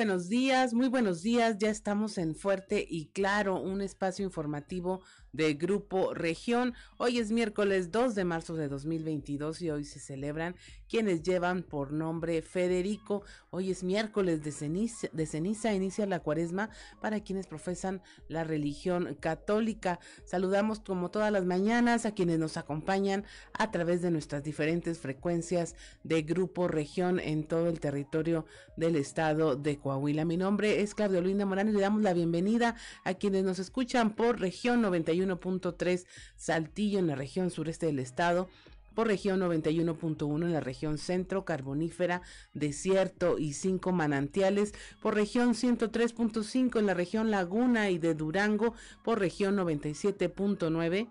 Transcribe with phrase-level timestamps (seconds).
[0.00, 1.58] Buenos días, muy buenos días.
[1.58, 6.74] Ya estamos en Fuerte y Claro, un espacio informativo de Grupo Región.
[6.96, 10.56] Hoy es miércoles 2 de marzo de 2022 y hoy se celebran
[10.88, 13.22] quienes llevan por nombre Federico.
[13.50, 16.70] Hoy es miércoles de ceniza, de ceniza, inicia la cuaresma
[17.00, 20.00] para quienes profesan la religión católica.
[20.24, 25.76] Saludamos como todas las mañanas a quienes nos acompañan a través de nuestras diferentes frecuencias
[26.02, 30.24] de Grupo Región en todo el territorio del estado de Coahuila.
[30.24, 34.14] Mi nombre es Claudio Luina Morán y le damos la bienvenida a quienes nos escuchan
[34.14, 34.80] por región
[35.28, 38.48] 91.3 Saltillo en la región sureste del estado
[38.94, 42.22] por región 91.1 en la región centro, carbonífera,
[42.54, 49.18] desierto y cinco manantiales, por región 103.5 en la región laguna y de Durango, por
[49.18, 51.08] región 97.9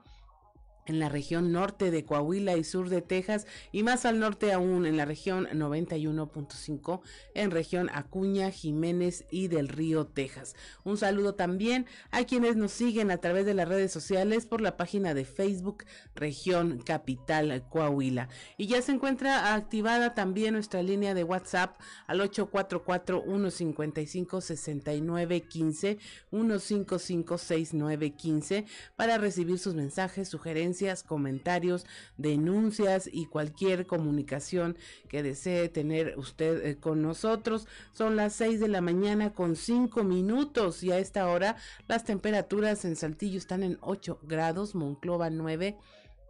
[0.89, 4.87] en la región norte de Coahuila y sur de Texas y más al norte aún
[4.87, 7.01] en la región 91.5
[7.35, 10.55] en región Acuña, Jiménez y del Río, Texas.
[10.83, 14.77] Un saludo también a quienes nos siguen a través de las redes sociales por la
[14.77, 18.27] página de Facebook Región Capital Coahuila.
[18.57, 25.99] Y ya se encuentra activada también nuestra línea de WhatsApp al 844 155 6915
[26.31, 31.85] 155 6915 para recibir sus mensajes, sugerencias comentarios,
[32.17, 34.77] denuncias y cualquier comunicación
[35.07, 37.67] que desee tener usted eh, con nosotros.
[37.91, 41.57] Son las 6 de la mañana con 5 minutos y a esta hora
[41.87, 45.77] las temperaturas en Saltillo están en 8 grados, Monclova 9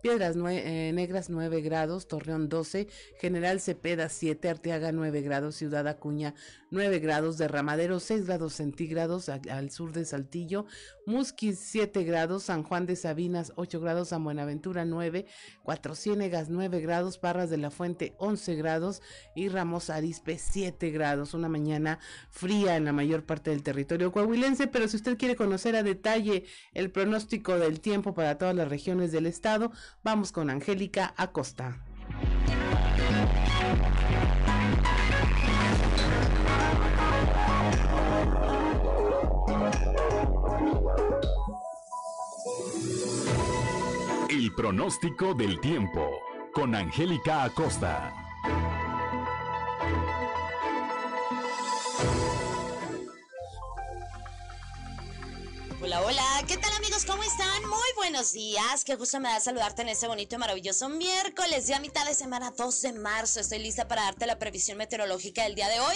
[0.02, 2.88] Piedras eh, Negras 9 grados, Torreón 12,
[3.20, 6.36] General Cepeda 7, Arteaga 9 grados, Ciudad Acuña
[6.72, 10.66] 9 grados, Derramadero 6 grados centígrados al sur de Saltillo,
[11.06, 15.26] Musquis 7 grados, San Juan de Sabinas 8 grados, San Buenaventura 9,
[15.64, 19.02] Cuatro Ciénegas 9 grados, Parras de la Fuente 11 grados
[19.36, 21.34] y Ramos Arispe 7 grados.
[21.34, 22.00] Una mañana
[22.30, 26.46] fría en la mayor parte del territorio coahuilense, pero si usted quiere conocer a detalle
[26.74, 29.72] el pronóstico del tiempo para todas las regiones del estado,
[30.04, 31.78] Vamos con Angélica Acosta.
[44.30, 46.20] El pronóstico del tiempo
[46.54, 48.29] con Angélica Acosta.
[55.90, 57.04] Hola, hola, ¿qué tal amigos?
[57.04, 57.68] ¿Cómo están?
[57.68, 61.80] Muy buenos días, qué gusto me da saludarte en este bonito y maravilloso miércoles, ya
[61.80, 63.40] mitad de semana 2 de marzo.
[63.40, 65.96] Estoy lista para darte la previsión meteorológica del día de hoy.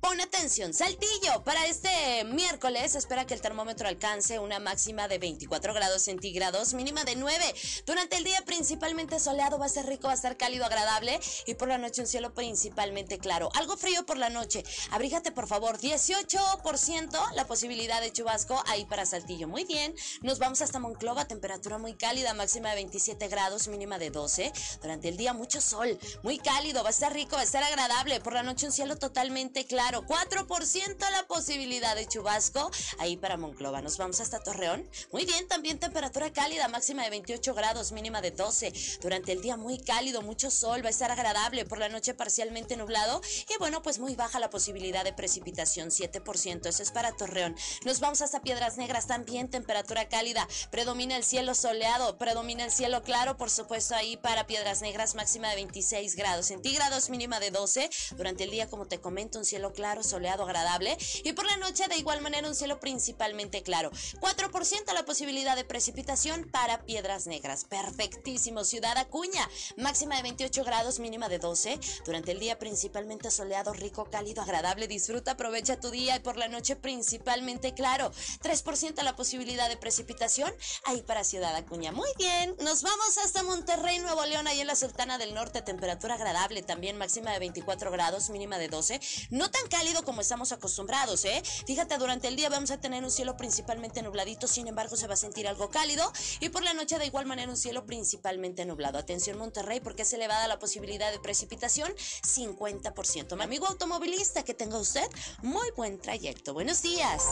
[0.00, 5.74] Pon atención, Saltillo, para este miércoles espera que el termómetro alcance una máxima de 24
[5.74, 7.54] grados centígrados, mínima de 9.
[7.84, 11.52] Durante el día principalmente soleado, va a ser rico, va a estar cálido, agradable y
[11.52, 13.50] por la noche un cielo principalmente claro.
[13.56, 19.04] Algo frío por la noche, abrígate por favor, 18% la posibilidad de chubasco ahí para
[19.04, 19.33] Saltillo.
[19.34, 24.10] Muy bien, nos vamos hasta Monclova, temperatura muy cálida, máxima de 27 grados, mínima de
[24.10, 24.52] 12.
[24.80, 28.20] Durante el día mucho sol, muy cálido, va a estar rico, va a estar agradable.
[28.20, 33.82] Por la noche un cielo totalmente claro, 4% la posibilidad de chubasco ahí para Monclova.
[33.82, 34.88] Nos vamos hasta Torreón.
[35.10, 38.72] Muy bien, también temperatura cálida, máxima de 28 grados, mínima de 12.
[39.02, 41.64] Durante el día muy cálido, mucho sol, va a estar agradable.
[41.64, 43.20] Por la noche parcialmente nublado
[43.52, 46.66] y bueno, pues muy baja la posibilidad de precipitación, 7%.
[46.66, 47.56] Eso es para Torreón.
[47.84, 53.02] Nos vamos hasta Piedras Negras también temperatura cálida, predomina el cielo soleado, predomina el cielo
[53.02, 57.90] claro, por supuesto ahí para Piedras Negras máxima de 26 grados centígrados, mínima de 12,
[58.16, 60.96] durante el día como te comento un cielo claro, soleado, agradable.
[61.24, 63.90] Y por la noche de igual manera un cielo principalmente claro,
[64.20, 70.98] 4% la posibilidad de precipitación para Piedras Negras, perfectísimo, Ciudad Acuña, máxima de 28 grados,
[71.00, 76.16] mínima de 12, durante el día principalmente soleado, rico, cálido, agradable, disfruta, aprovecha tu día
[76.16, 78.10] y por la noche principalmente claro,
[78.42, 80.52] 3% la posibilidad de precipitación
[80.84, 81.92] ahí para Ciudad Acuña.
[81.92, 86.14] Muy bien, nos vamos hasta Monterrey, Nuevo León, ahí en la Sultana del Norte, temperatura
[86.14, 89.00] agradable, también máxima de 24 grados, mínima de 12.
[89.30, 91.42] No tan cálido como estamos acostumbrados, ¿eh?
[91.66, 95.14] Fíjate, durante el día vamos a tener un cielo principalmente nubladito, sin embargo se va
[95.14, 98.98] a sentir algo cálido y por la noche de igual manera un cielo principalmente nublado.
[98.98, 103.36] Atención Monterrey porque es elevada la posibilidad de precipitación, 50%.
[103.36, 105.08] Mi amigo automovilista, que tenga usted
[105.42, 106.54] muy buen trayecto.
[106.54, 107.22] Buenos días.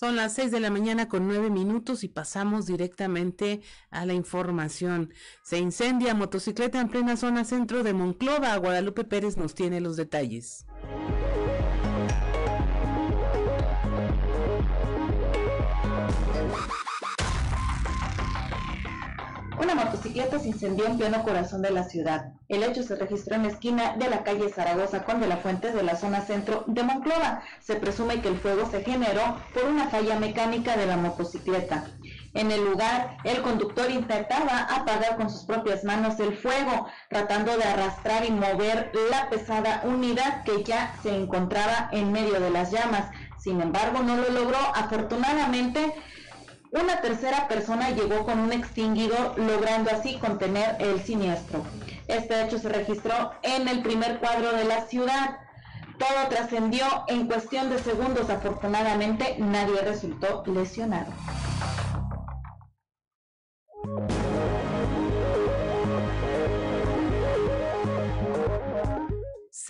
[0.00, 3.60] Son las seis de la mañana con nueve minutos y pasamos directamente
[3.90, 5.12] a la información.
[5.42, 8.56] Se incendia motocicleta en plena zona centro de Monclova.
[8.56, 10.64] Guadalupe Pérez nos tiene los detalles.
[19.62, 22.32] Una motocicleta se incendió en pleno corazón de la ciudad.
[22.48, 25.70] El hecho se registró en la esquina de la calle Zaragoza con de la Fuente
[25.70, 27.42] de la zona centro de Monclova.
[27.60, 31.84] Se presume que el fuego se generó por una falla mecánica de la motocicleta.
[32.32, 37.64] En el lugar, el conductor intentaba apagar con sus propias manos el fuego, tratando de
[37.64, 43.10] arrastrar y mover la pesada unidad que ya se encontraba en medio de las llamas.
[43.38, 44.58] Sin embargo, no lo logró.
[44.74, 45.92] Afortunadamente,
[46.72, 51.64] una tercera persona llegó con un extinguidor, logrando así contener el siniestro.
[52.06, 55.38] Este hecho se registró en el primer cuadro de la ciudad.
[55.98, 58.30] Todo trascendió en cuestión de segundos.
[58.30, 61.12] Afortunadamente, nadie resultó lesionado.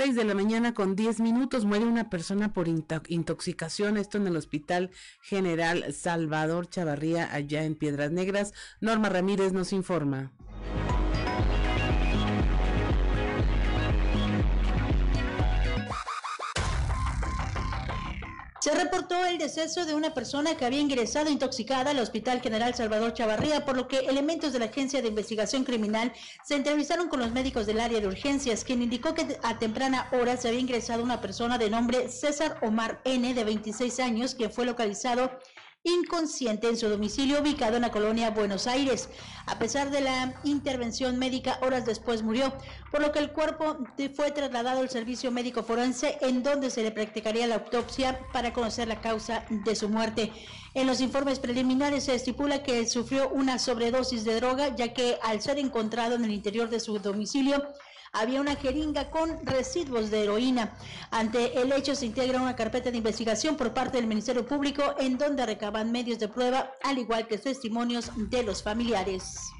[0.02, 4.36] 6 de la mañana con 10 minutos muere una persona por intoxicación, esto en el
[4.36, 8.54] Hospital General Salvador Chavarría, allá en Piedras Negras.
[8.80, 10.32] Norma Ramírez nos informa.
[18.60, 23.14] Se reportó el deceso de una persona que había ingresado intoxicada al Hospital General Salvador
[23.14, 26.12] Chavarría, por lo que elementos de la Agencia de Investigación Criminal
[26.44, 30.36] se entrevistaron con los médicos del área de urgencias, quien indicó que a temprana hora
[30.36, 34.66] se había ingresado una persona de nombre César Omar N, de 26 años, que fue
[34.66, 35.30] localizado
[35.82, 39.08] inconsciente en su domicilio ubicado en la colonia Buenos Aires.
[39.46, 42.52] A pesar de la intervención médica, horas después murió,
[42.90, 43.78] por lo que el cuerpo
[44.14, 48.88] fue trasladado al servicio médico forense en donde se le practicaría la autopsia para conocer
[48.88, 50.32] la causa de su muerte.
[50.74, 55.40] En los informes preliminares se estipula que sufrió una sobredosis de droga, ya que al
[55.40, 57.62] ser encontrado en el interior de su domicilio,
[58.12, 60.76] había una jeringa con residuos de heroína.
[61.10, 65.16] Ante el hecho se integra una carpeta de investigación por parte del Ministerio Público en
[65.18, 69.50] donde recaban medios de prueba, al igual que testimonios de los familiares.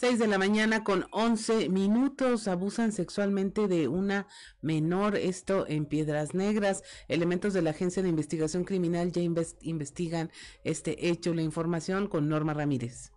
[0.00, 4.28] 6 de la mañana con 11 minutos abusan sexualmente de una
[4.60, 6.84] menor, esto en Piedras Negras.
[7.08, 10.30] Elementos de la Agencia de Investigación Criminal ya investigan
[10.62, 11.34] este hecho.
[11.34, 13.10] La información con Norma Ramírez.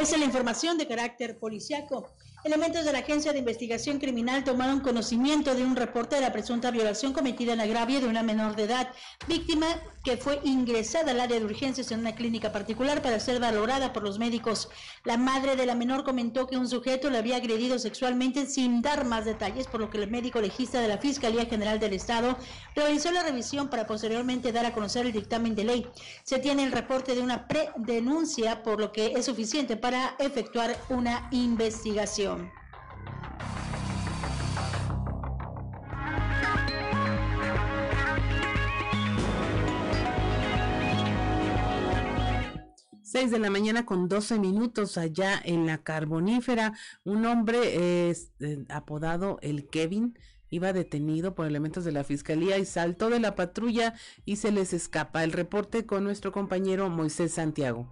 [0.00, 2.14] Esa es la información de carácter policiaco.
[2.44, 6.70] Elementos de la Agencia de Investigación Criminal tomaron conocimiento de un reporte de la presunta
[6.70, 8.90] violación cometida en agravio de una menor de edad,
[9.26, 9.66] víctima
[10.04, 14.02] que fue ingresada al área de urgencias en una clínica particular para ser valorada por
[14.02, 14.68] los médicos.
[15.02, 19.06] La madre de la menor comentó que un sujeto le había agredido sexualmente sin dar
[19.06, 22.36] más detalles, por lo que el médico legista de la Fiscalía General del Estado
[22.76, 25.86] realizó la revisión para posteriormente dar a conocer el dictamen de ley.
[26.22, 31.28] Se tiene el reporte de una predenuncia, por lo que es suficiente para efectuar una
[31.30, 32.52] investigación.
[43.14, 46.72] 6 de la mañana con 12 minutos allá en la carbonífera.
[47.04, 48.16] Un hombre eh,
[48.68, 50.18] apodado el Kevin
[50.50, 53.94] iba detenido por elementos de la fiscalía y saltó de la patrulla
[54.24, 55.22] y se les escapa.
[55.22, 57.88] El reporte con nuestro compañero Moisés Santiago.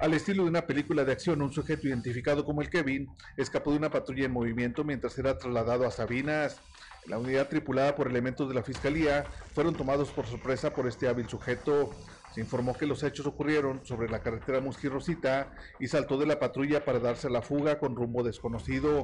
[0.00, 3.76] Al estilo de una película de acción, un sujeto identificado como el Kevin escapó de
[3.76, 6.58] una patrulla en movimiento mientras era trasladado a Sabinas.
[7.04, 11.28] La unidad tripulada por elementos de la fiscalía fueron tomados por sorpresa por este hábil
[11.28, 11.90] sujeto.
[12.34, 16.82] Se informó que los hechos ocurrieron sobre la carretera Musquirosita y saltó de la patrulla
[16.82, 19.02] para darse la fuga con rumbo desconocido.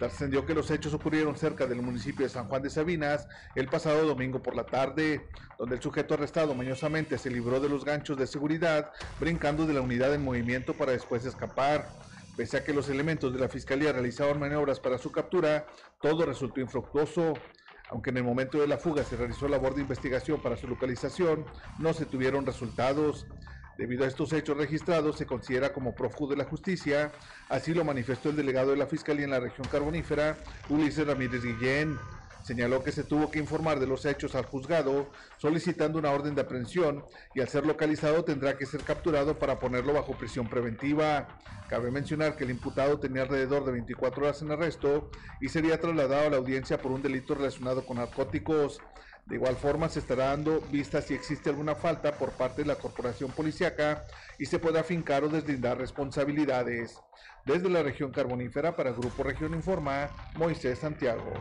[0.00, 4.06] Trascendió que los hechos ocurrieron cerca del municipio de San Juan de Sabinas el pasado
[4.06, 5.28] domingo por la tarde,
[5.58, 9.82] donde el sujeto arrestado mañosamente se libró de los ganchos de seguridad, brincando de la
[9.82, 11.86] unidad en movimiento para después escapar.
[12.34, 15.66] Pese a que los elementos de la fiscalía realizaban maniobras para su captura,
[16.00, 17.34] todo resultó infructuoso.
[17.90, 21.44] Aunque en el momento de la fuga se realizó labor de investigación para su localización,
[21.78, 23.26] no se tuvieron resultados.
[23.78, 27.12] Debido a estos hechos registrados, se considera como prófugo de la justicia,
[27.48, 30.36] así lo manifestó el delegado de la Fiscalía en la región carbonífera,
[30.68, 31.98] Ulises Ramírez Guillén.
[32.42, 36.40] Señaló que se tuvo que informar de los hechos al juzgado solicitando una orden de
[36.40, 41.28] aprehensión y al ser localizado tendrá que ser capturado para ponerlo bajo prisión preventiva.
[41.68, 45.10] Cabe mencionar que el imputado tenía alrededor de 24 horas en arresto
[45.40, 48.80] y sería trasladado a la audiencia por un delito relacionado con narcóticos.
[49.30, 52.74] De igual forma, se estará dando vista si existe alguna falta por parte de la
[52.74, 54.04] corporación policiaca
[54.40, 56.98] y se pueda afincar o deslindar responsabilidades.
[57.44, 61.32] Desde la región carbonífera para Grupo Región Informa, Moisés Santiago.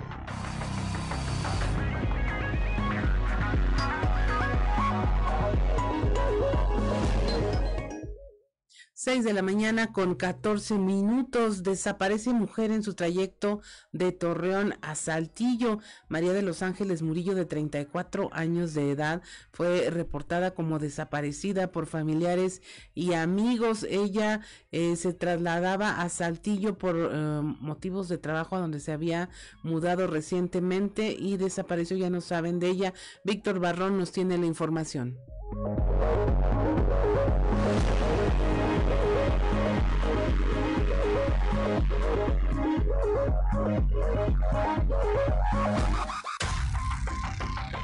[9.02, 11.64] 6 de la mañana con 14 minutos.
[11.64, 13.62] Desaparece mujer en su trayecto
[13.94, 15.80] de Torreón a Saltillo.
[16.10, 19.22] María de los Ángeles Murillo, de 34 años de edad,
[19.54, 22.62] fue reportada como desaparecida por familiares
[22.94, 23.88] y amigos.
[23.90, 24.42] Ella
[24.74, 29.30] eh, se trasladaba a Saltillo por eh, motivos de trabajo a donde se había
[29.64, 31.96] mudado recientemente y desapareció.
[31.96, 32.94] Ya no saben de ella.
[33.24, 35.18] Víctor Barrón nos tiene la información.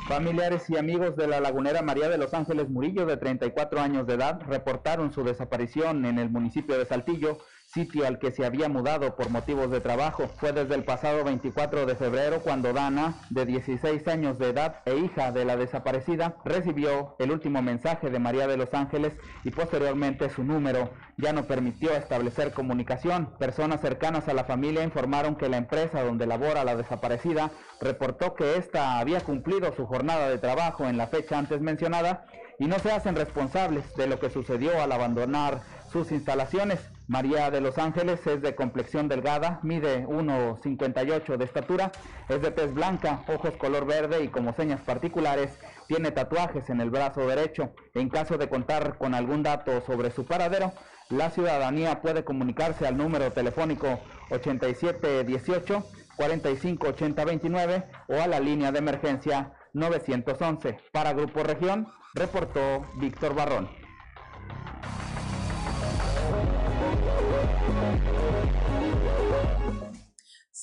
[0.08, 4.14] Familiares y amigos de la lagunera María de los Ángeles Murillo, de 34 años de
[4.14, 7.40] edad, reportaron su desaparición en el municipio de Saltillo
[7.76, 10.30] sitio al que se había mudado por motivos de trabajo.
[10.38, 14.96] Fue desde el pasado 24 de febrero cuando Dana, de 16 años de edad e
[14.96, 19.12] hija de la desaparecida, recibió el último mensaje de María de los Ángeles
[19.44, 20.90] y posteriormente su número.
[21.18, 23.34] Ya no permitió establecer comunicación.
[23.38, 27.52] Personas cercanas a la familia informaron que la empresa donde labora la desaparecida
[27.82, 32.26] reportó que ésta había cumplido su jornada de trabajo en la fecha antes mencionada
[32.58, 35.60] y no se hacen responsables de lo que sucedió al abandonar
[35.92, 36.95] sus instalaciones.
[37.08, 41.92] María de los Ángeles es de complexión delgada, mide 1,58 de estatura,
[42.30, 45.52] es de tez blanca, ojos color verde y como señas particulares
[45.88, 47.74] tiene tatuajes en el brazo derecho.
[47.94, 50.74] En caso de contar con algún dato sobre su paradero,
[51.10, 54.00] la ciudadanía puede comunicarse al número telefónico
[54.32, 55.84] 8718
[56.16, 60.78] 458029 o a la línea de emergencia 911.
[60.92, 63.70] Para Grupo Región, reportó Víctor Barrón.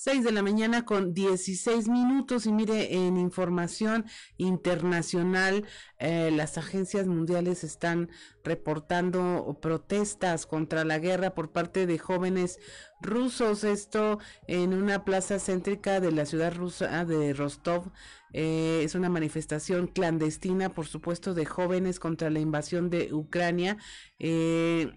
[0.05, 4.05] 6 de la mañana con 16 minutos y mire, en información
[4.37, 5.65] internacional,
[6.01, 8.11] eh, las agencias mundiales están
[8.43, 12.59] reportando protestas contra la guerra por parte de jóvenes
[13.01, 13.63] rusos.
[13.63, 14.19] Esto
[14.49, 17.93] en una plaza céntrica de la ciudad rusa de Rostov.
[18.33, 23.77] Eh, es una manifestación clandestina, por supuesto, de jóvenes contra la invasión de Ucrania,
[24.19, 24.91] eh,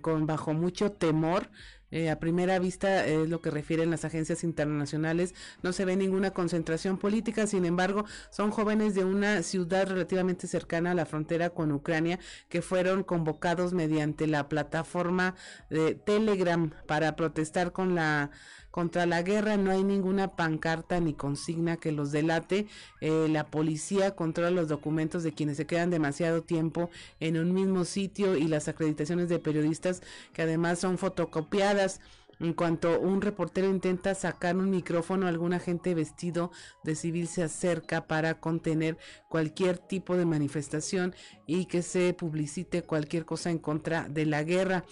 [0.00, 1.50] con bajo mucho temor
[1.90, 5.34] eh, a primera vista es lo que refieren las agencias internacionales.
[5.62, 10.92] No se ve ninguna concentración política, sin embargo, son jóvenes de una ciudad relativamente cercana
[10.92, 12.18] a la frontera con Ucrania
[12.48, 15.34] que fueron convocados mediante la plataforma
[15.68, 18.30] de Telegram para protestar con la
[18.70, 22.66] contra la guerra no hay ninguna pancarta ni consigna que los delate.
[23.00, 27.84] Eh, la policía controla los documentos de quienes se quedan demasiado tiempo en un mismo
[27.84, 32.00] sitio y las acreditaciones de periodistas que además son fotocopiadas.
[32.40, 36.50] En cuanto un reportero intenta sacar un micrófono, algún agente vestido
[36.82, 38.96] de civil se acerca para contener
[39.28, 41.14] cualquier tipo de manifestación
[41.46, 44.86] y que se publicite cualquier cosa en contra de la guerra.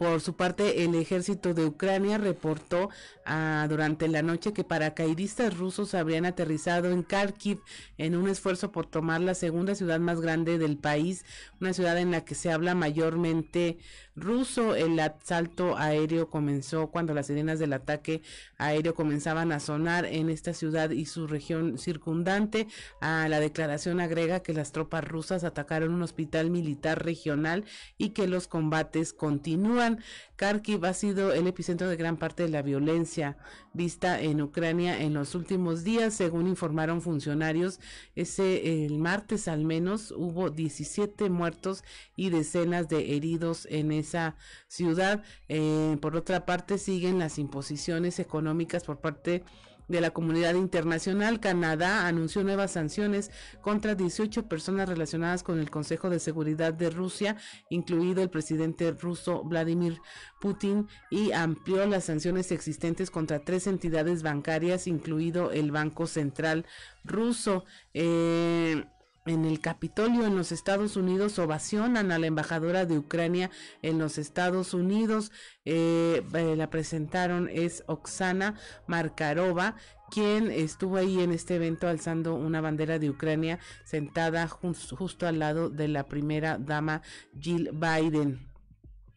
[0.00, 2.88] Por su parte, el ejército de Ucrania reportó
[3.26, 7.60] ah, durante la noche que paracaidistas rusos habrían aterrizado en Kharkiv
[7.98, 11.26] en un esfuerzo por tomar la segunda ciudad más grande del país,
[11.60, 13.76] una ciudad en la que se habla mayormente
[14.16, 14.74] ruso.
[14.74, 18.22] El asalto aéreo comenzó cuando las sirenas del ataque
[18.58, 22.66] aéreo comenzaban a sonar en esta ciudad y su región circundante.
[23.00, 27.64] A la declaración agrega que las tropas rusas atacaron un hospital militar regional
[27.98, 30.00] y que los combates continúan.
[30.36, 33.36] Kharkiv ha sido el epicentro de gran parte de la violencia
[33.72, 37.78] vista en Ucrania en los últimos días, según informaron funcionarios.
[38.16, 41.84] Ese el martes al menos hubo 17 muertos
[42.16, 45.22] y decenas de heridos en esa ciudad.
[45.48, 49.44] Eh, por otra parte, siguen las imposiciones económicas por parte
[49.90, 53.30] de la comunidad internacional, Canadá anunció nuevas sanciones
[53.60, 57.36] contra 18 personas relacionadas con el Consejo de Seguridad de Rusia,
[57.70, 60.00] incluido el presidente ruso Vladimir
[60.40, 66.66] Putin, y amplió las sanciones existentes contra tres entidades bancarias, incluido el Banco Central
[67.02, 67.64] ruso.
[67.92, 68.84] Eh,
[69.26, 73.50] en el Capitolio en los Estados Unidos ovacionan a la embajadora de Ucrania
[73.82, 75.32] en los Estados Unidos.
[75.64, 78.54] Eh, eh, la presentaron es Oksana
[78.86, 79.76] Markarova
[80.10, 85.70] quien estuvo ahí en este evento alzando una bandera de Ucrania sentada justo al lado
[85.70, 87.02] de la primera dama
[87.38, 88.49] Jill Biden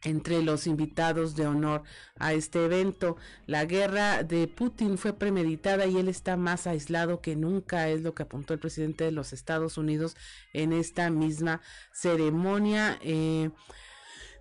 [0.03, 1.83] entre los invitados de honor
[2.17, 3.17] a este evento.
[3.45, 8.13] La guerra de Putin fue premeditada y él está más aislado que nunca, es lo
[8.13, 10.15] que apuntó el presidente de los Estados Unidos
[10.53, 12.99] en esta misma ceremonia.
[13.01, 13.51] Eh,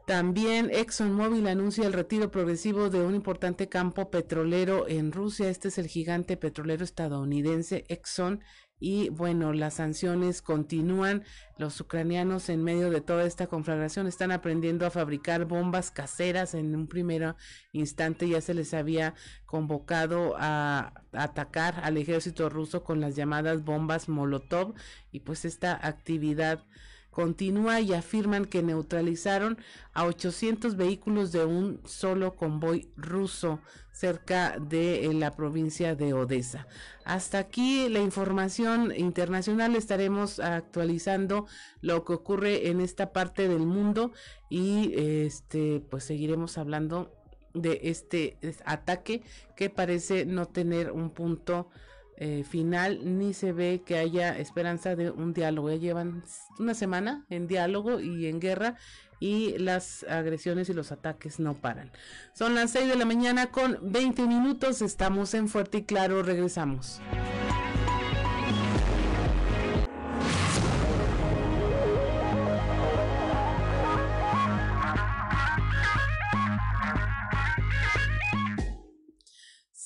[0.07, 5.49] también ExxonMobil anuncia el retiro progresivo de un importante campo petrolero en Rusia.
[5.49, 8.43] Este es el gigante petrolero estadounidense Exxon
[8.83, 11.23] y bueno, las sanciones continúan.
[11.57, 16.55] Los ucranianos en medio de toda esta conflagración están aprendiendo a fabricar bombas caseras.
[16.55, 17.37] En un primer
[17.71, 19.15] instante ya se les había
[19.47, 24.75] convocado a atacar al ejército ruso con las llamadas bombas Molotov
[25.13, 26.65] y pues esta actividad
[27.13, 29.59] continúa y afirman que neutralizaron
[29.93, 33.61] a 800 vehículos de un solo convoy ruso
[33.93, 36.67] cerca de eh, la provincia de Odessa.
[37.05, 39.77] Hasta aquí la información internacional.
[39.77, 41.47] Estaremos actualizando
[41.83, 44.13] lo que ocurre en esta parte del mundo
[44.49, 47.13] y este pues seguiremos hablando
[47.53, 49.23] de este ataque
[49.57, 51.69] que parece no tener un punto
[52.17, 55.71] eh, final ni se ve que haya esperanza de un diálogo.
[55.71, 56.25] Ya llevan
[56.59, 58.77] una semana en diálogo y en guerra
[59.19, 61.93] y las agresiones y los ataques no paran.
[62.33, 64.83] Son las 6 de la mañana con 20 minutos.
[64.83, 66.23] Estamos en Fuerte y Claro.
[66.23, 67.01] Regresamos.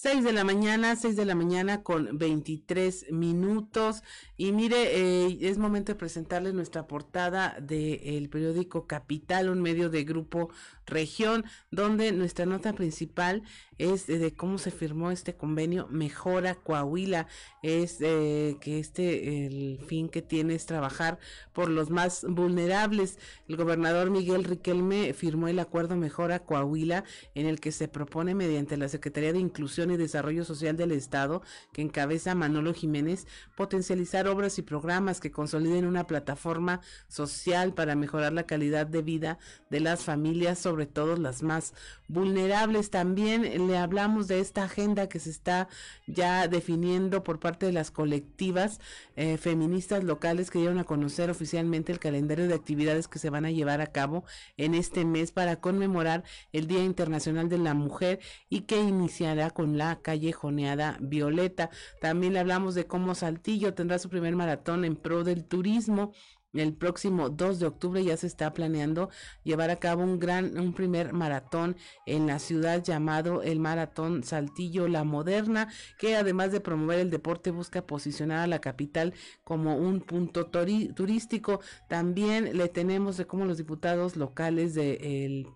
[0.06, 4.04] 6 de la mañana, 6 de la mañana con 23 minutos.
[4.36, 10.04] Y mire, eh, es momento de presentarles nuestra portada del periódico Capital, un medio de
[10.04, 10.50] grupo
[10.86, 13.42] región, donde nuestra nota principal
[13.78, 17.26] es de, cómo se firmó este convenio Mejora Coahuila.
[17.62, 21.18] Es eh, que este, el fin que tiene es trabajar
[21.52, 23.18] por los más vulnerables.
[23.48, 28.76] El gobernador Miguel Riquelme firmó el acuerdo Mejora Coahuila, en el que se propone mediante
[28.76, 34.58] la Secretaría de Inclusión y Desarrollo Social del Estado, que encabeza Manolo Jiménez, potencializar obras
[34.58, 39.38] y programas que consoliden una plataforma social para mejorar la calidad de vida
[39.70, 41.72] de las familias, todo las más
[42.08, 42.90] vulnerables.
[42.90, 45.68] También le hablamos de esta agenda que se está
[46.06, 48.80] ya definiendo por parte de las colectivas
[49.16, 53.46] eh, feministas locales que dieron a conocer oficialmente el calendario de actividades que se van
[53.46, 54.24] a llevar a cabo
[54.58, 59.78] en este mes para conmemorar el Día Internacional de la Mujer y que iniciará con
[59.78, 61.70] la callejoneada Violeta.
[62.00, 66.12] También le hablamos de cómo Saltillo tendrá su primer maratón en pro del turismo
[66.58, 69.10] el próximo 2 de octubre ya se está planeando
[69.44, 74.88] llevar a cabo un gran, un primer maratón en la ciudad llamado el Maratón Saltillo
[74.88, 79.14] La Moderna, que además de promover el deporte busca posicionar a la capital
[79.44, 81.60] como un punto turístico.
[81.88, 85.46] También le tenemos de cómo los diputados locales del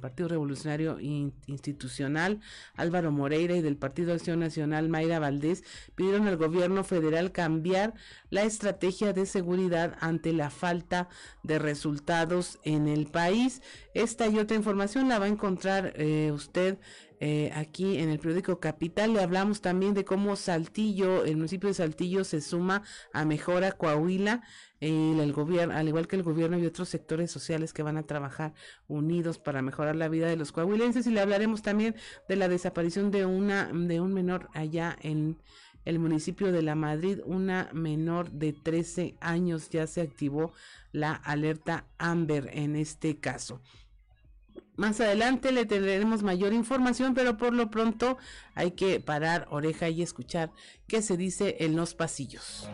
[0.00, 2.40] Partido Revolucionario Institucional,
[2.74, 7.94] Álvaro Moreira, y del Partido Acción Nacional, Mayra Valdés, pidieron al gobierno federal cambiar
[8.30, 11.08] la estrategia de seguridad ante la falta
[11.42, 13.62] de resultados en el país.
[13.94, 16.78] Esta y otra información la va a encontrar eh, usted
[17.20, 19.12] eh, aquí en el periódico Capital.
[19.12, 22.82] Le hablamos también de cómo Saltillo, el municipio de Saltillo se suma
[23.12, 24.42] a Mejora Coahuila.
[24.80, 28.04] y el gobierno, al igual que el gobierno y otros sectores sociales que van a
[28.04, 28.54] trabajar
[28.86, 31.96] unidos para mejorar la vida de los coahuilenses y le hablaremos también
[32.28, 35.38] de la desaparición de una de un menor allá en
[35.84, 40.52] el municipio de La Madrid, una menor de 13 años, ya se activó
[40.92, 43.60] la alerta Amber en este caso.
[44.76, 48.16] Más adelante le tendremos mayor información, pero por lo pronto
[48.54, 50.52] hay que parar oreja y escuchar
[50.86, 52.68] qué se dice en los pasillos.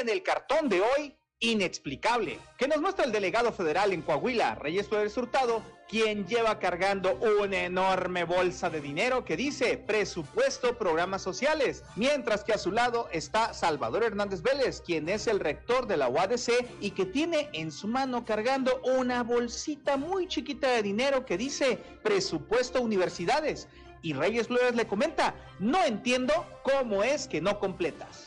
[0.00, 4.88] En el cartón de hoy, inexplicable, que nos muestra el delegado federal en Coahuila, Reyes
[4.88, 11.84] Flores Hurtado, quien lleva cargando una enorme bolsa de dinero que dice presupuesto programas sociales,
[11.94, 16.08] mientras que a su lado está Salvador Hernández Vélez, quien es el rector de la
[16.08, 21.38] UADC y que tiene en su mano cargando una bolsita muy chiquita de dinero que
[21.38, 23.68] dice presupuesto universidades.
[24.02, 26.32] Y Reyes Flores le comenta, no entiendo
[26.62, 28.25] cómo es que no completas.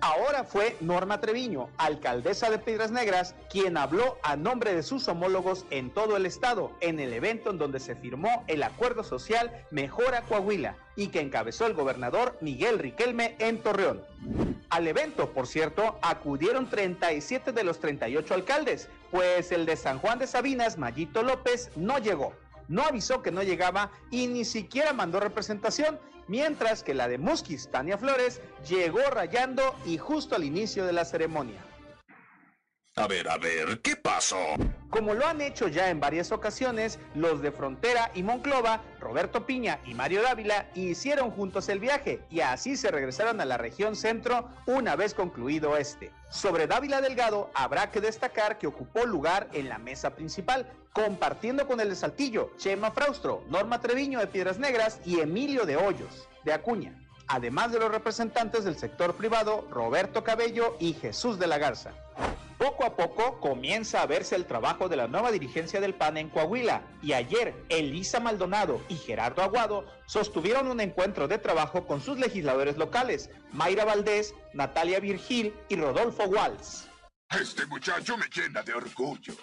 [0.00, 5.64] Ahora fue Norma Treviño, alcaldesa de Piedras Negras, quien habló a nombre de sus homólogos
[5.70, 10.22] en todo el estado en el evento en donde se firmó el acuerdo social Mejora
[10.22, 14.02] Coahuila y que encabezó el gobernador Miguel Riquelme en Torreón.
[14.70, 20.18] Al evento, por cierto, acudieron 37 de los 38 alcaldes, pues el de San Juan
[20.18, 22.32] de Sabinas, Mayito López, no llegó.
[22.68, 27.68] No avisó que no llegaba y ni siquiera mandó representación, mientras que la de Musquis,
[27.68, 31.60] Tania Flores, llegó rayando y justo al inicio de la ceremonia.
[32.94, 34.36] A ver, a ver, ¿qué pasó?
[34.90, 39.78] Como lo han hecho ya en varias ocasiones, los de Frontera y Monclova, Roberto Piña
[39.86, 44.46] y Mario Dávila hicieron juntos el viaje y así se regresaron a la región centro
[44.66, 46.10] una vez concluido este.
[46.28, 51.80] Sobre Dávila Delgado habrá que destacar que ocupó lugar en la mesa principal, compartiendo con
[51.80, 56.52] el de Saltillo, Chema Fraustro, Norma Treviño de Piedras Negras y Emilio de Hoyos, de
[56.52, 61.92] Acuña además de los representantes del sector privado Roberto Cabello y Jesús de la Garza.
[62.62, 66.28] Poco a poco comienza a verse el trabajo de la nueva dirigencia del PAN en
[66.28, 72.20] Coahuila y ayer Elisa Maldonado y Gerardo Aguado sostuvieron un encuentro de trabajo con sus
[72.20, 76.88] legisladores locales, Mayra Valdés, Natalia Virgil y Rodolfo Walls.
[77.30, 79.34] Este muchacho me llena de orgullo.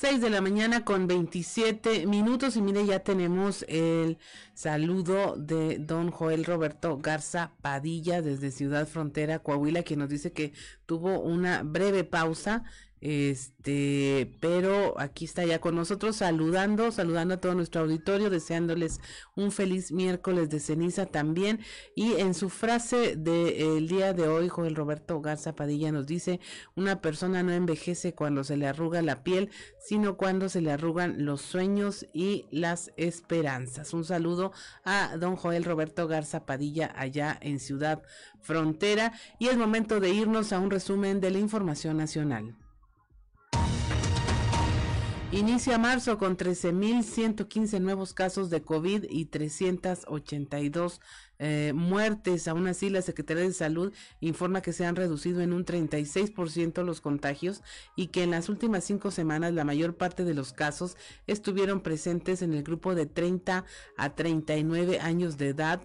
[0.00, 2.56] 6 de la mañana con 27 minutos.
[2.56, 4.16] Y mire ya tenemos el
[4.54, 10.54] saludo de don Joel Roberto Garza Padilla desde Ciudad Frontera, Coahuila, quien nos dice que
[10.86, 12.64] tuvo una breve pausa
[13.00, 19.00] este, pero aquí está ya con nosotros saludando, saludando a todo nuestro auditorio, deseándoles
[19.36, 21.60] un feliz miércoles de ceniza también.
[21.94, 26.40] Y en su frase del día de hoy, Joel Roberto Garza Padilla nos dice,
[26.74, 31.24] una persona no envejece cuando se le arruga la piel, sino cuando se le arrugan
[31.24, 33.94] los sueños y las esperanzas.
[33.94, 34.52] Un saludo
[34.84, 38.02] a don Joel Roberto Garza Padilla allá en Ciudad
[38.42, 39.12] Frontera.
[39.38, 42.56] Y es momento de irnos a un resumen de la información nacional.
[45.32, 51.00] Inicia marzo con 13.115 nuevos casos de COVID y 382
[51.42, 52.46] eh, muertes.
[52.48, 57.00] Aún así, la Secretaría de Salud informa que se han reducido en un 36% los
[57.00, 57.62] contagios
[57.96, 62.42] y que en las últimas cinco semanas la mayor parte de los casos estuvieron presentes
[62.42, 63.64] en el grupo de 30
[63.96, 65.82] a 39 años de edad,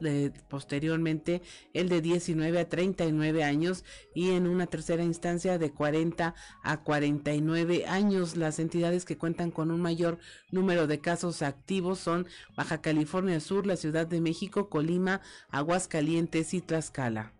[0.49, 1.41] posteriormente
[1.73, 7.85] el de 19 a 39 años y en una tercera instancia de 40 a 49
[7.85, 8.35] años.
[8.35, 10.19] Las entidades que cuentan con un mayor
[10.51, 16.61] número de casos activos son Baja California Sur, la Ciudad de México, Colima, Aguascalientes y
[16.61, 17.33] Tlaxcala.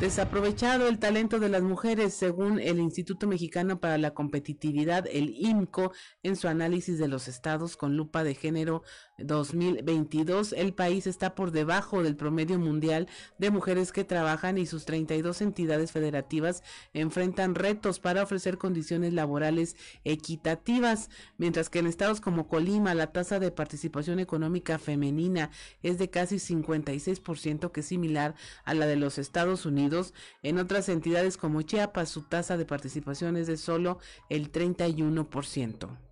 [0.00, 5.92] Desaprovechado el talento de las mujeres, según el Instituto Mexicano para la Competitividad, el IMCO,
[6.22, 8.82] en su análisis de los estados con lupa de género
[9.18, 14.84] 2022, el país está por debajo del promedio mundial de mujeres que trabajan y sus
[14.86, 22.48] 32 entidades federativas enfrentan retos para ofrecer condiciones laborales equitativas, mientras que en estados como
[22.48, 25.50] Colima la tasa de participación económica femenina
[25.82, 30.88] es de casi 56%, que es similar a la de los Estados Unidos en otras
[30.88, 33.98] entidades como Chiapas, su tasa de participación es de solo
[34.28, 36.03] el 31%.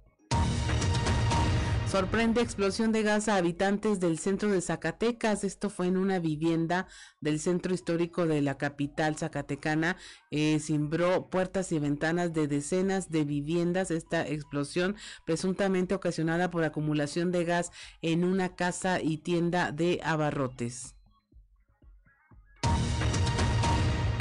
[1.93, 5.45] Sorprende explosión de gas a habitantes del centro de Zacatecas.
[5.45, 6.87] Esto fue en una vivienda
[7.21, 9.99] del centro histórico de la capital zacatecana.
[10.31, 13.91] Eh, cimbró puertas y ventanas de decenas de viviendas.
[13.91, 20.95] Esta explosión presuntamente ocasionada por acumulación de gas en una casa y tienda de abarrotes.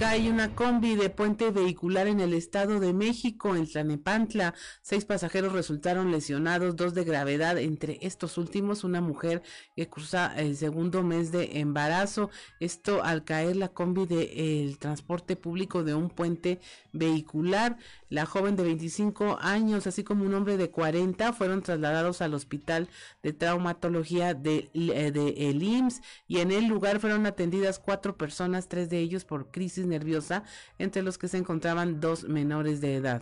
[0.02, 4.56] Cae una combi de puente vehicular en el Estado de México, en Tlanepantla.
[4.82, 7.60] Seis pasajeros resultaron lesionados, dos de gravedad.
[7.60, 9.44] Entre estos últimos, una mujer
[9.76, 12.32] que cruza el segundo mes de embarazo.
[12.60, 16.60] Esto al caer la combi del transporte público de un puente
[16.94, 17.78] vehicular.
[18.10, 22.90] La joven de 25 años, así como un hombre de 40, fueron trasladados al hospital
[23.22, 28.68] de traumatología de, eh, de el IMSS y en el lugar fueron atendidas cuatro personas,
[28.68, 30.44] tres de ellos por crisis nerviosa,
[30.80, 33.22] entre los que se encontraban dos menores de edad.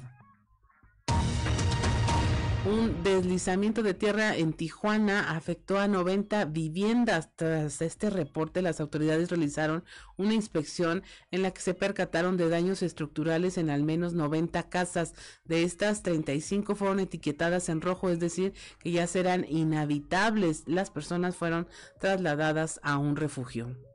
[2.66, 7.30] Un deslizamiento de tierra en Tijuana afectó a 90 viviendas.
[7.36, 9.86] Tras este reporte, las autoridades realizaron
[10.18, 11.02] una inspección
[11.32, 15.14] en la que se percataron de daños estructurales en al menos 90 casas.
[15.46, 20.64] De estas, 35 fueron etiquetadas en rojo, es decir, que ya serán inhabitables.
[20.68, 23.89] Las personas fueron trasladadas a un refugio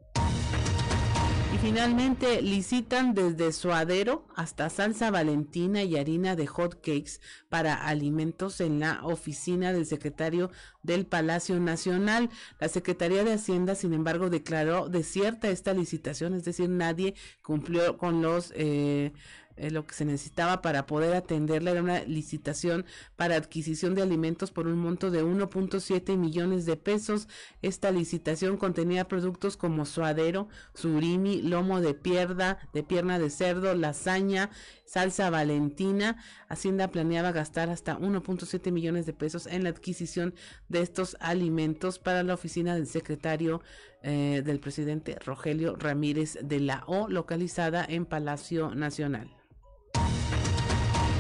[1.65, 8.81] finalmente licitan desde suadero hasta salsa valentina y harina de hot cakes para alimentos en
[8.81, 10.51] la oficina del secretario
[10.83, 12.29] del Palacio Nacional.
[12.61, 18.21] La Secretaría de Hacienda, sin embargo, declaró desierta esta licitación, es decir, nadie cumplió con
[18.21, 19.15] los eh,
[19.57, 22.85] eh, lo que se necesitaba para poder atenderla era una licitación
[23.17, 27.29] para adquisición de alimentos por un monto de 1.7 millones de pesos.
[27.63, 34.51] Esta licitación contenía productos como suadero, surimi, lomo de de pierna de cerdo, lasaña,
[34.85, 36.17] salsa valentina.
[36.49, 40.35] Hacienda planeaba gastar hasta 1.7 millones de pesos en la adquisición
[40.69, 43.63] de estos alimentos para la oficina del secretario
[44.03, 49.31] eh, del presidente Rogelio Ramírez de la O, localizada en Palacio Nacional.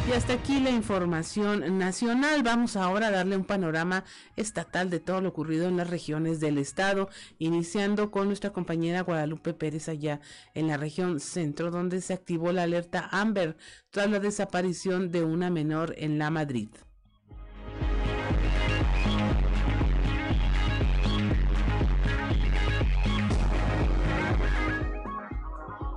[0.06, 2.42] Y hasta aquí la información nacional.
[2.42, 4.04] Vamos ahora a darle un panorama
[4.36, 9.54] estatal de todo lo ocurrido en las regiones del estado, iniciando con nuestra compañera Guadalupe
[9.54, 10.20] Pérez allá
[10.52, 13.56] en la región centro, donde se activó la alerta Amber
[13.90, 16.68] tras la desaparición de una menor en la Madrid.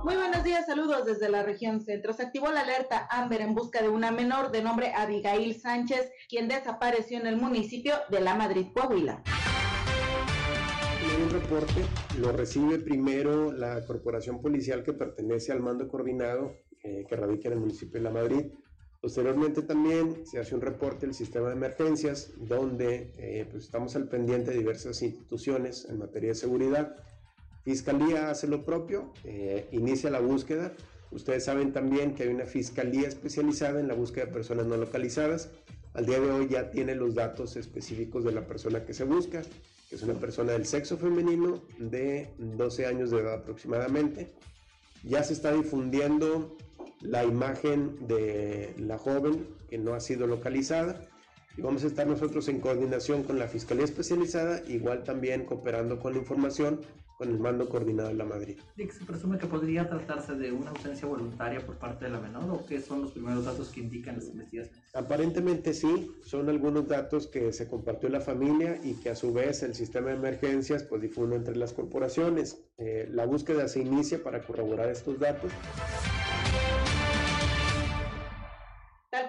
[0.08, 2.14] Muy buenos días, saludos desde la región centro.
[2.14, 6.48] Se activó la alerta Amber en busca de una menor de nombre Abigail Sánchez, quien
[6.48, 9.22] desapareció en el municipio de La Madrid, Coahuila.
[11.22, 11.84] Un reporte
[12.18, 17.54] lo recibe primero la corporación policial que pertenece al mando coordinado eh, que radica en
[17.56, 18.46] el municipio de La Madrid.
[19.02, 24.08] Posteriormente también se hace un reporte del sistema de emergencias donde eh, pues estamos al
[24.08, 26.96] pendiente de diversas instituciones en materia de seguridad
[27.68, 30.72] Fiscalía hace lo propio, eh, inicia la búsqueda.
[31.10, 35.50] Ustedes saben también que hay una fiscalía especializada en la búsqueda de personas no localizadas.
[35.92, 39.42] Al día de hoy ya tiene los datos específicos de la persona que se busca,
[39.90, 44.32] que es una persona del sexo femenino de 12 años de edad aproximadamente.
[45.04, 46.56] Ya se está difundiendo
[47.02, 51.06] la imagen de la joven que no ha sido localizada
[51.58, 56.14] y vamos a estar nosotros en coordinación con la Fiscalía Especializada, igual también cooperando con
[56.14, 56.80] la información
[57.18, 58.58] con el mando coordinado de la Madrid.
[58.76, 62.64] ¿Se presume que podría tratarse de una ausencia voluntaria por parte de la menor o
[62.64, 64.80] qué son los primeros datos que indican las investigaciones?
[64.94, 69.64] Aparentemente sí, son algunos datos que se compartió la familia y que a su vez
[69.64, 72.62] el sistema de emergencias pues difunde entre las corporaciones.
[72.78, 75.50] Eh, la búsqueda se inicia para corroborar estos datos.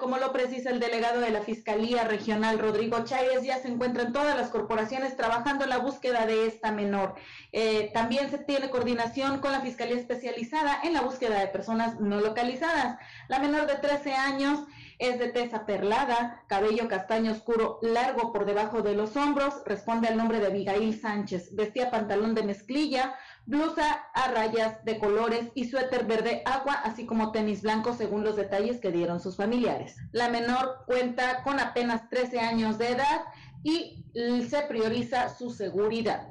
[0.09, 4.35] Como lo precisa el delegado de la Fiscalía Regional, Rodrigo Chávez, ya se encuentran todas
[4.35, 7.13] las corporaciones trabajando en la búsqueda de esta menor.
[7.51, 12.21] Eh, también se tiene coordinación con la Fiscalía Especializada en la búsqueda de personas no
[12.21, 12.97] localizadas.
[13.27, 14.61] La menor de 13 años
[14.97, 20.17] es de tesa perlada, cabello castaño oscuro largo por debajo de los hombros, responde al
[20.17, 21.55] nombre de Abigail Sánchez.
[21.55, 23.15] Vestía pantalón de mezclilla,
[23.49, 28.35] blusa a rayas de colores y suéter verde agua, así como tenis blancos según los
[28.35, 29.95] detalles que dieron sus familiares.
[30.11, 33.21] La menor cuenta con apenas 13 años de edad
[33.63, 34.05] y
[34.47, 36.27] se prioriza su seguridad.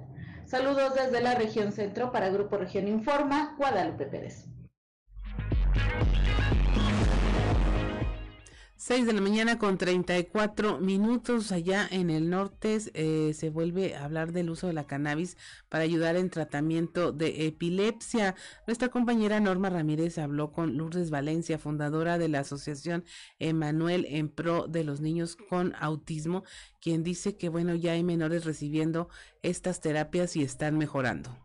[0.47, 4.47] Saludos desde la región centro para Grupo Región Informa, Guadalupe Pérez.
[8.89, 14.07] 6 de la mañana con 34 minutos allá en el norte eh, se vuelve a
[14.07, 15.37] hablar del uso de la cannabis
[15.69, 18.35] para ayudar en tratamiento de epilepsia.
[18.67, 23.05] Nuestra compañera Norma Ramírez habló con Lourdes Valencia, fundadora de la asociación
[23.39, 26.45] Emanuel en pro de los niños con autismo,
[26.81, 29.11] quien dice que bueno, ya hay menores recibiendo
[29.43, 31.37] estas terapias y están mejorando.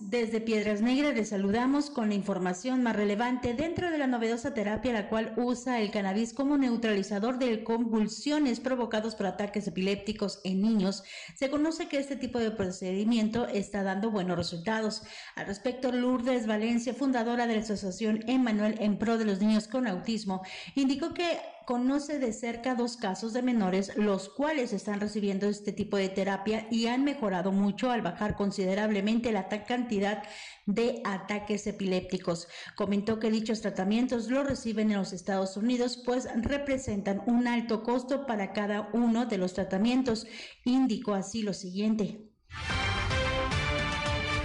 [0.00, 4.92] Desde Piedras Negras les saludamos con la información más relevante dentro de la novedosa terapia
[4.92, 11.04] la cual usa el cannabis como neutralizador de convulsiones provocados por ataques epilépticos en niños.
[11.34, 15.04] Se conoce que este tipo de procedimiento está dando buenos resultados.
[15.36, 19.86] Al respecto, Lourdes Valencia, fundadora de la Asociación Emmanuel en pro de los niños con
[19.86, 20.42] autismo,
[20.74, 25.96] indicó que conoce de cerca dos casos de menores los cuales están recibiendo este tipo
[25.96, 30.22] de terapia y han mejorado mucho al bajar considerablemente la cantidad
[30.64, 32.46] de ataques epilépticos.
[32.76, 38.26] Comentó que dichos tratamientos lo reciben en los Estados Unidos pues representan un alto costo
[38.26, 40.26] para cada uno de los tratamientos.
[40.64, 42.30] Indicó así lo siguiente.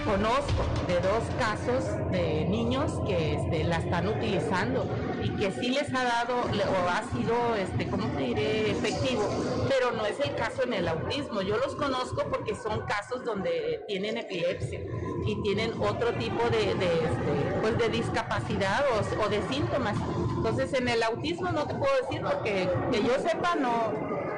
[0.04, 4.84] Conozco de dos casos de niños que este, la están utilizando
[5.22, 9.22] y que sí les ha dado o ha sido, este, ¿cómo te diré?, efectivo,
[9.68, 11.42] pero no es el caso en el autismo.
[11.42, 14.80] Yo los conozco porque son casos donde tienen epilepsia
[15.24, 19.96] y tienen otro tipo de, este, pues de discapacidad o, o de síntomas.
[20.36, 23.92] Entonces, en el autismo no te puedo decir porque que yo sepa no,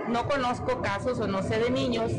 [0.09, 2.13] no conozco casos o no sé de niños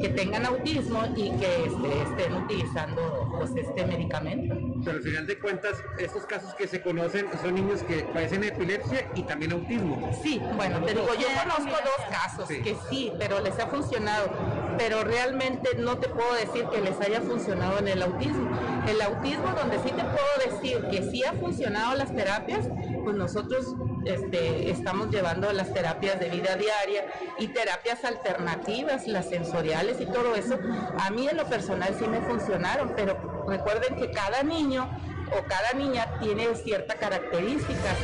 [0.00, 4.56] que tengan autismo y que este, estén utilizando pues, este medicamento.
[4.84, 9.10] Pero al final de cuentas, estos casos que se conocen son niños que padecen epilepsia
[9.14, 10.10] y también autismo.
[10.22, 14.30] Sí, bueno, te digo, yo conozco dos casos que sí, pero les ha funcionado,
[14.78, 18.50] pero realmente no te puedo decir que les haya funcionado en el autismo.
[18.88, 22.68] El autismo donde sí te puedo decir que sí ha funcionado las terapias,
[23.04, 27.04] pues nosotros este, estamos llevando las terapias de vida diaria
[27.38, 30.58] y terapias alternativas, las sensoriales y todo eso.
[30.98, 34.90] A mí en lo personal sí me funcionaron, pero recuerden que cada niño
[35.38, 37.96] o cada niña tiene cierta característica.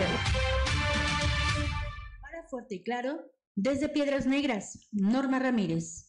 [2.20, 3.18] Para Fuerte y Claro,
[3.54, 6.05] desde Piedras Negras, Norma Ramírez.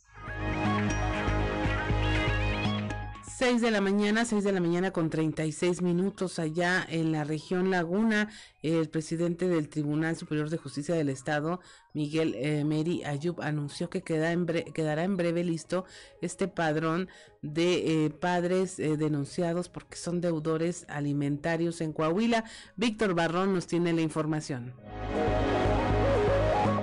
[3.37, 7.69] 6 de la mañana, 6 de la mañana con 36 minutos allá en la región
[7.69, 8.29] Laguna,
[8.63, 11.59] el presidente del Tribunal Superior de Justicia del Estado,
[11.93, 15.85] Miguel eh, Meri Ayub, anunció que quedará en breve listo
[16.19, 17.09] este padrón
[17.43, 22.43] de eh, padres eh, denunciados porque son deudores alimentarios en Coahuila.
[22.75, 24.73] Víctor Barrón nos tiene la información.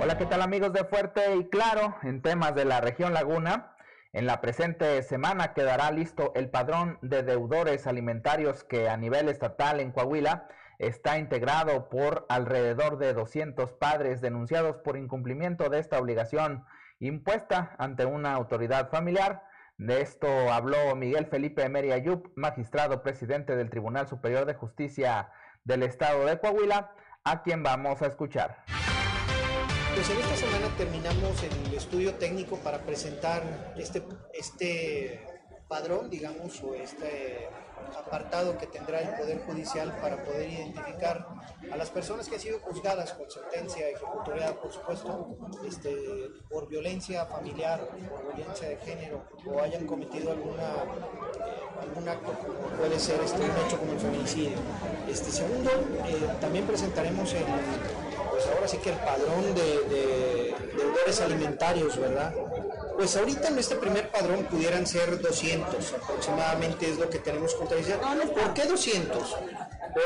[0.01, 1.97] Hola, ¿qué tal amigos de Fuerte y Claro?
[2.05, 3.74] En temas de la región Laguna,
[4.15, 9.81] en la presente semana quedará listo el padrón de deudores alimentarios que a nivel estatal
[9.81, 10.47] en Coahuila
[10.79, 16.65] está integrado por alrededor de 200 padres denunciados por incumplimiento de esta obligación
[17.01, 19.43] impuesta ante una autoridad familiar.
[19.79, 25.33] De esto habló Miguel Felipe Meri Ayub, magistrado presidente del Tribunal Superior de Justicia
[25.65, 26.93] del Estado de Coahuila,
[27.25, 28.65] a quien vamos a escuchar.
[29.95, 34.03] Pues en esta semana terminamos el estudio técnico para presentar este,
[34.33, 35.25] este
[35.69, 37.49] padrón, digamos, o este
[37.97, 41.27] apartado que tendrá el Poder Judicial para poder identificar
[41.71, 45.95] a las personas que han sido juzgadas con sentencia ejecutoriada, por supuesto, este,
[46.51, 50.73] por violencia familiar, por violencia de género, o hayan cometido alguna,
[51.81, 54.59] algún acto como puede ser este, un hecho como el feminicidio.
[55.09, 57.45] Este, segundo, eh, también presentaremos el
[58.35, 62.35] pues ahora sí que el padrón de, deudores alimentarios, ¿verdad?
[62.97, 68.01] Pues ahorita en este primer padrón pudieran ser 200 aproximadamente es lo que tenemos contabilizado.
[68.35, 69.37] ¿Por qué 200?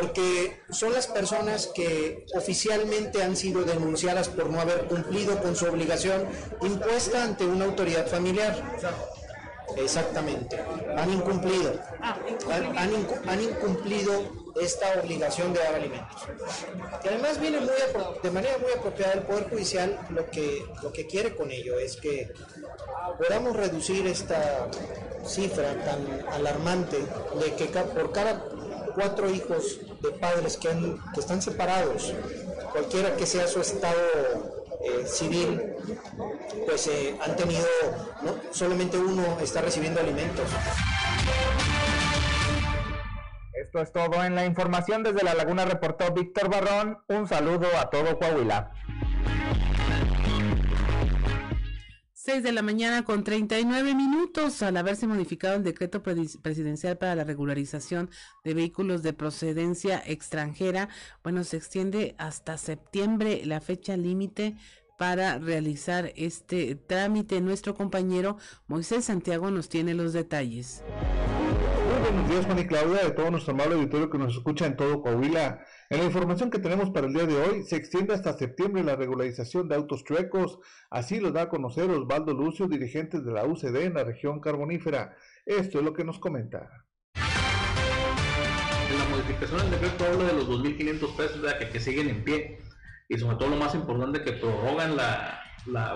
[0.01, 5.64] Porque son las personas que oficialmente han sido denunciadas por no haber cumplido con su
[5.64, 6.27] obligación
[6.61, 8.62] impuesta ante una autoridad familiar.
[9.76, 10.59] Exactamente.
[10.96, 11.72] Han incumplido.
[12.00, 14.12] Han, incumplido
[14.61, 16.22] esta obligación de dar alimentos.
[17.04, 17.70] Y además viene muy
[18.22, 21.96] de manera muy apropiada el Poder Judicial lo que, lo que quiere con ello es
[21.96, 22.33] que
[23.18, 24.68] podamos reducir esta
[25.24, 28.44] cifra tan alarmante de que por cada
[28.94, 30.68] cuatro hijos de padres que,
[31.14, 32.12] que están separados,
[32.72, 35.61] cualquiera que sea su estado eh, civil,
[36.67, 37.67] pues eh, han tenido,
[38.23, 38.35] ¿no?
[38.53, 40.47] solamente uno está recibiendo alimentos.
[43.55, 45.03] Esto es todo en la información.
[45.03, 46.99] Desde La Laguna reportó Víctor Barrón.
[47.09, 48.71] Un saludo a todo Coahuila.
[52.29, 54.62] 6 de la mañana con 39 minutos.
[54.62, 58.11] Al haberse modificado el decreto presidencial para la regularización
[58.45, 60.91] de vehículos de procedencia extranjera,
[61.23, 64.57] bueno, se extiende hasta septiembre la fecha límite
[64.99, 67.41] para realizar este trámite.
[67.41, 68.37] Nuestro compañero
[68.67, 70.83] Moisés Santiago nos tiene los detalles.
[71.88, 75.01] Muy buenos días, y Claudia, de todo nuestro amable auditorio que nos escucha en todo
[75.01, 75.64] Coahuila.
[75.90, 78.94] En la información que tenemos para el día de hoy, se extiende hasta septiembre la
[78.94, 80.59] regularización de autos chuecos.
[80.90, 85.16] Así lo da a conocer Osvaldo Lucio, dirigente de la UCD en la región carbonífera.
[85.46, 86.85] Esto es lo que nos comenta.
[87.14, 92.59] En la modificación del decreto habla de los 2.500 pesos que, que siguen en pie.
[93.09, 95.40] Y sobre todo lo más importante que prorrogan la,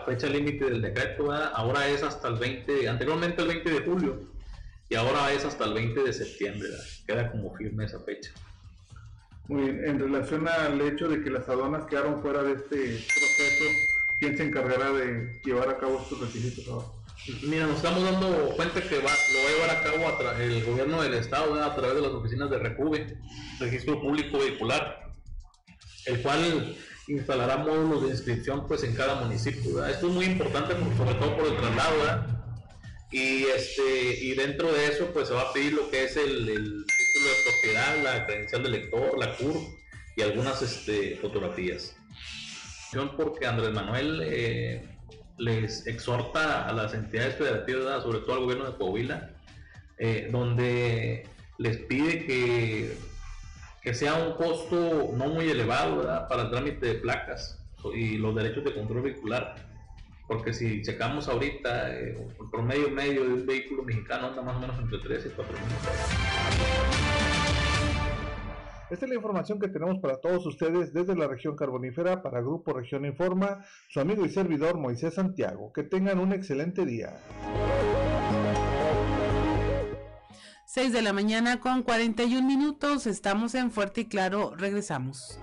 [0.07, 1.31] fecha límite del decreto.
[1.31, 4.33] Ahora es hasta el 20, anteriormente el 20 de julio.
[4.89, 6.71] Y ahora es hasta el 20 de septiembre.
[7.07, 8.33] Queda como firme esa fecha.
[9.59, 13.65] En relación al hecho de que las aduanas quedaron fuera de este proceso,
[14.19, 16.85] ¿quién se encargará de llevar a cabo estos requisitos
[17.43, 21.03] Mira, nos estamos dando cuenta que va, lo va a llevar a cabo el gobierno
[21.03, 23.17] del estado a través de las oficinas de RECUBE,
[23.61, 25.13] Registro Público Vehicular,
[26.07, 26.77] el cual
[27.07, 29.87] instalará módulos de inscripción pues en cada municipio.
[29.87, 32.43] Esto es muy importante sobre todo por el traslado.
[33.13, 36.47] Y, este, y dentro de eso pues se va a pedir lo que es el
[36.47, 36.55] de
[37.63, 39.57] propiedad, la credencial del lector, la CUR
[40.17, 41.97] y algunas este, fotografías.
[43.17, 44.85] Porque Andrés Manuel eh,
[45.39, 49.31] les exhorta a las entidades federativas, sobre todo al gobierno de Coahuila,
[49.99, 51.27] eh, donde
[51.59, 52.97] les pide que,
[53.81, 57.59] que sea un costo no muy elevado para el trámite de placas
[57.95, 59.55] y los derechos de control vehicular.
[60.29, 64.61] Porque si checamos ahorita, eh, el promedio medio de un vehículo mexicano anda más o
[64.61, 67.02] menos entre 3 y 4 mil
[68.93, 72.75] Esta es la información que tenemos para todos ustedes desde la región carbonífera para Grupo
[72.75, 75.73] Región Informa, su amigo y servidor Moisés Santiago.
[75.73, 77.17] Que tengan un excelente día.
[80.67, 85.41] 6 de la mañana con 41 minutos, estamos en Fuerte y Claro, regresamos.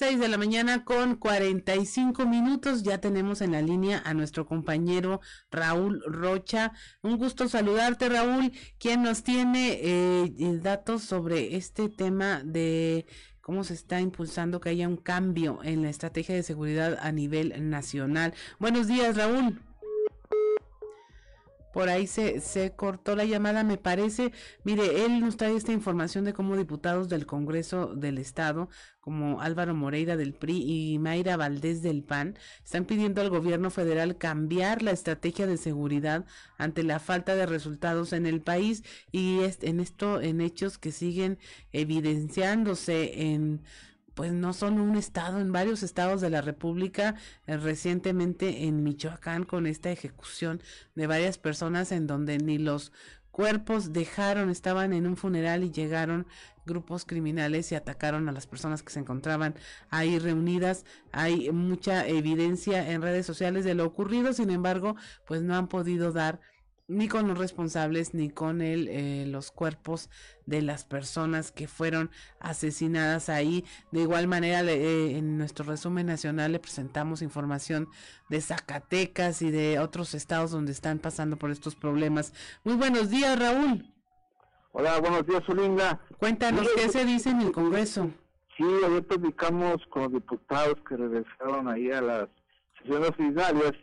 [0.00, 2.82] 6 de la mañana con 45 minutos.
[2.84, 5.20] Ya tenemos en la línea a nuestro compañero
[5.50, 6.72] Raúl Rocha.
[7.02, 10.32] Un gusto saludarte, Raúl, quien nos tiene eh,
[10.62, 13.04] datos sobre este tema de
[13.42, 17.68] cómo se está impulsando que haya un cambio en la estrategia de seguridad a nivel
[17.68, 18.32] nacional.
[18.58, 19.60] Buenos días, Raúl.
[21.72, 24.32] Por ahí se, se cortó la llamada, me parece.
[24.64, 28.68] Mire, él nos trae esta información de cómo diputados del Congreso del Estado,
[29.00, 34.18] como Álvaro Moreira del PRI y Mayra Valdés del PAN, están pidiendo al gobierno federal
[34.18, 36.26] cambiar la estrategia de seguridad
[36.58, 41.38] ante la falta de resultados en el país y en esto, en hechos que siguen
[41.72, 43.62] evidenciándose en
[44.20, 47.14] pues no son un estado, en varios estados de la República,
[47.46, 50.60] eh, recientemente en Michoacán con esta ejecución
[50.94, 52.92] de varias personas en donde ni los
[53.30, 56.26] cuerpos dejaron, estaban en un funeral y llegaron
[56.66, 59.54] grupos criminales y atacaron a las personas que se encontraban
[59.88, 60.84] ahí reunidas.
[61.12, 64.96] Hay mucha evidencia en redes sociales de lo ocurrido, sin embargo,
[65.26, 66.40] pues no han podido dar
[66.90, 70.10] ni con los responsables ni con el, eh, los cuerpos
[70.44, 72.10] de las personas que fueron
[72.40, 73.64] asesinadas ahí.
[73.92, 77.88] De igual manera, eh, en nuestro resumen nacional le presentamos información
[78.28, 82.34] de Zacatecas y de otros estados donde están pasando por estos problemas.
[82.64, 83.86] Muy buenos días, Raúl.
[84.72, 86.00] Hola, buenos días, Olinda.
[86.18, 88.10] Cuéntanos qué se dice en el Congreso.
[88.56, 92.28] Sí, ayer platicamos con los diputados que regresaron ahí a las
[92.78, 93.74] sesiones ordinarias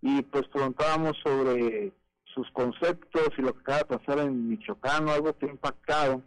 [0.00, 1.92] y pues preguntábamos sobre
[2.34, 6.22] sus conceptos y lo que acaba de pasar en Michoacán, algo que ha impactado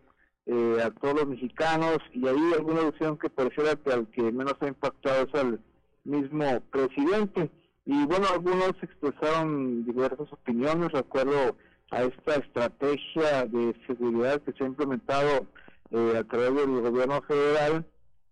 [0.46, 4.56] eh, a todos los mexicanos y ahí alguna opción que pareciera que al que menos
[4.62, 5.60] ha impactado es al
[6.06, 7.52] mismo presidente.
[7.86, 11.56] Y bueno, algunos expresaron diversas opiniones, recuerdo
[11.92, 15.48] a esta estrategia de seguridad que se ha implementado
[15.92, 17.86] eh, a través del gobierno federal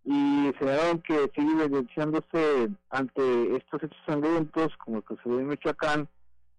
[0.03, 5.47] y señalaron que sigue evidenciándose ante estos hechos sangrientos como el que se ve en
[5.47, 6.07] Michoacán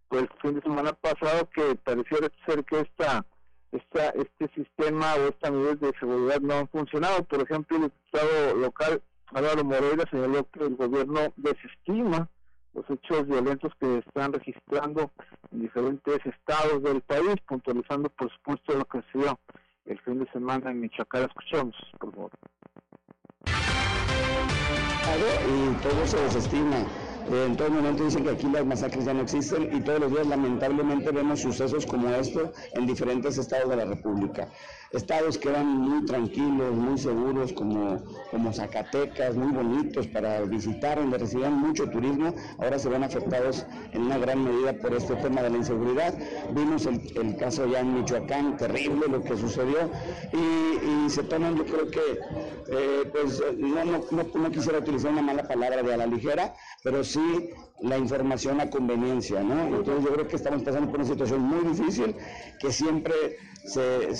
[0.08, 3.24] pues fin de semana pasado que pareciera ser que esta,
[3.72, 7.24] esta, este sistema o esta medida de seguridad no han funcionado.
[7.24, 9.02] Por ejemplo, el diputado local
[9.32, 12.28] Álvaro Moreira señaló que el gobierno desestima
[12.74, 15.10] los hechos violentos que están registrando
[15.50, 19.38] en diferentes estados del país, puntualizando por supuesto lo que se dio
[19.86, 21.24] el fin de semana en Michoacán.
[21.24, 22.30] Escuchamos, por favor.
[25.48, 26.84] Y todo se desestima
[27.28, 30.26] en todo momento dicen que aquí las masacres ya no existen y todos los días
[30.26, 34.48] lamentablemente vemos sucesos como esto en diferentes estados de la República
[34.92, 41.18] estados que eran muy tranquilos, muy seguros, como, como Zacatecas, muy bonitos para visitar, donde
[41.18, 45.50] recibían mucho turismo, ahora se ven afectados en una gran medida por este tema de
[45.50, 46.14] la inseguridad.
[46.52, 49.90] Vimos el, caso ya en Michoacán, terrible lo que sucedió,
[50.32, 52.00] y, se toman, yo creo que,
[52.68, 57.04] eh, pues no, no, no, quisiera utilizar una mala palabra de a la ligera, pero
[57.04, 57.50] sí
[57.80, 59.76] la información a conveniencia, ¿no?
[59.76, 62.16] Entonces yo creo que estamos pasando por una situación muy difícil
[62.58, 63.14] que siempre
[63.66, 64.14] se,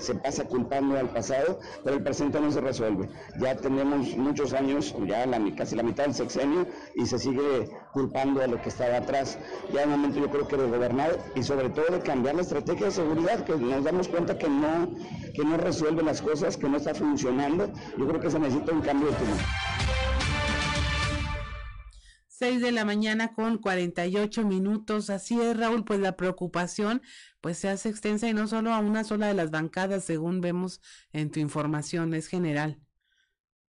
[0.00, 3.08] se, pasa culpando al pasado, pero el presente no se resuelve.
[3.38, 8.42] Ya tenemos muchos años, ya la, casi la mitad del sexenio, y se sigue culpando
[8.42, 9.38] a lo que estaba atrás.
[9.72, 12.86] Ya el momento yo creo que de gobernar y sobre todo de cambiar la estrategia
[12.86, 14.88] de seguridad, que nos damos cuenta que no,
[15.34, 17.68] que no resuelve las cosas, que no está funcionando.
[17.98, 19.38] Yo creo que se necesita un cambio de timón.
[22.42, 25.10] 6 de la mañana con 48 minutos.
[25.10, 27.00] Así es, Raúl, pues la preocupación
[27.40, 30.80] pues se hace extensa y no solo a una sola de las bancadas, según vemos
[31.12, 32.80] en tu información, es general.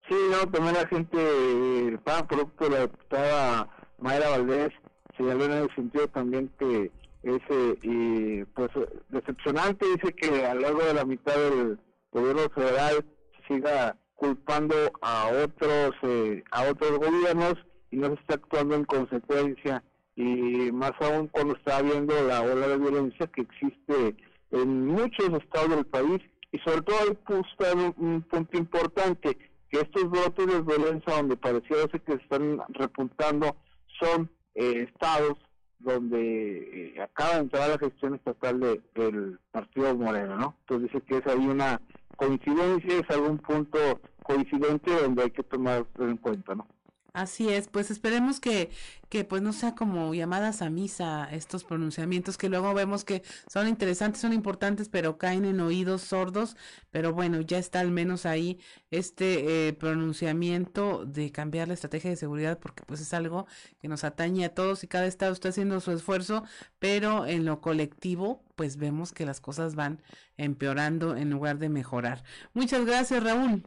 [0.08, 3.68] Sí, no, también la gente, el producto de la diputada
[4.00, 4.72] Mayra Valdés,
[5.16, 6.90] señaló en el sentido también que
[7.22, 7.42] es
[7.80, 8.70] y pues
[9.10, 11.78] decepcionante, dice que a lo largo de la mitad del
[12.10, 13.04] gobierno federal
[13.46, 17.54] siga culpando a otros eh, a otros gobiernos
[17.94, 19.84] y no se está actuando en consecuencia
[20.16, 24.16] y más aún cuando está viendo la ola de violencia que existe
[24.50, 26.20] en muchos estados del país
[26.50, 27.16] y sobre todo hay
[27.76, 29.38] un, un punto importante
[29.70, 33.56] que estos brotes de violencia donde pareciera que se están repuntando
[34.00, 35.38] son eh, estados
[35.78, 40.56] donde eh, acaba de entrar la gestión estatal de, del Partido Moreno, ¿no?
[40.60, 41.80] Entonces dice que es ahí una
[42.16, 43.78] coincidencia, es algún punto
[44.24, 46.66] coincidente donde hay que tomar en cuenta, ¿no?
[47.14, 48.70] Así es, pues esperemos que,
[49.08, 53.68] que pues no sea como llamadas a misa estos pronunciamientos que luego vemos que son
[53.68, 56.56] interesantes, son importantes, pero caen en oídos sordos,
[56.90, 58.58] pero bueno, ya está al menos ahí
[58.90, 63.46] este eh, pronunciamiento de cambiar la estrategia de seguridad porque pues es algo
[63.80, 66.42] que nos atañe a todos y cada estado está haciendo su esfuerzo,
[66.80, 70.02] pero en lo colectivo pues vemos que las cosas van
[70.36, 72.24] empeorando en lugar de mejorar.
[72.54, 73.62] Muchas gracias, Raúl.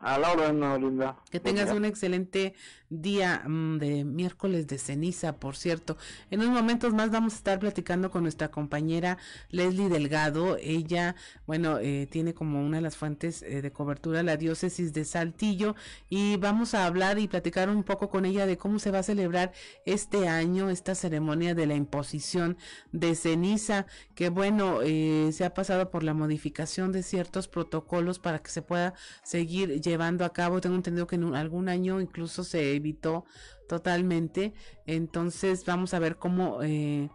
[0.00, 1.16] A la linda.
[1.30, 2.54] Que tengas un excelente
[2.90, 5.96] día mm, de miércoles de ceniza, por cierto.
[6.30, 9.18] En unos momentos más vamos a estar platicando con nuestra compañera
[9.50, 10.56] Leslie Delgado.
[10.60, 11.14] Ella,
[11.46, 15.74] bueno, eh, tiene como una de las fuentes eh, de cobertura la diócesis de Saltillo
[16.08, 19.02] y vamos a hablar y platicar un poco con ella de cómo se va a
[19.02, 19.52] celebrar
[19.84, 22.56] este año esta ceremonia de la imposición
[22.92, 28.40] de ceniza, que bueno, eh, se ha pasado por la modificación de ciertos protocolos para
[28.40, 30.60] que se pueda seguir llevando a cabo.
[30.60, 33.24] Tengo entendido que en algún año incluso se evitó
[33.68, 34.54] totalmente.
[34.86, 37.10] Entonces vamos a ver cómo eh,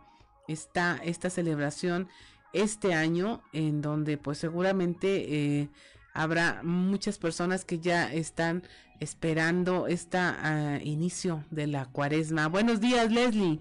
[0.47, 2.07] está esta celebración
[2.53, 5.69] este año, en donde pues seguramente eh,
[6.13, 8.63] habrá muchas personas que ya están
[8.99, 10.19] esperando este
[10.83, 12.47] inicio de la cuaresma.
[12.47, 13.59] Buenos días, Leslie.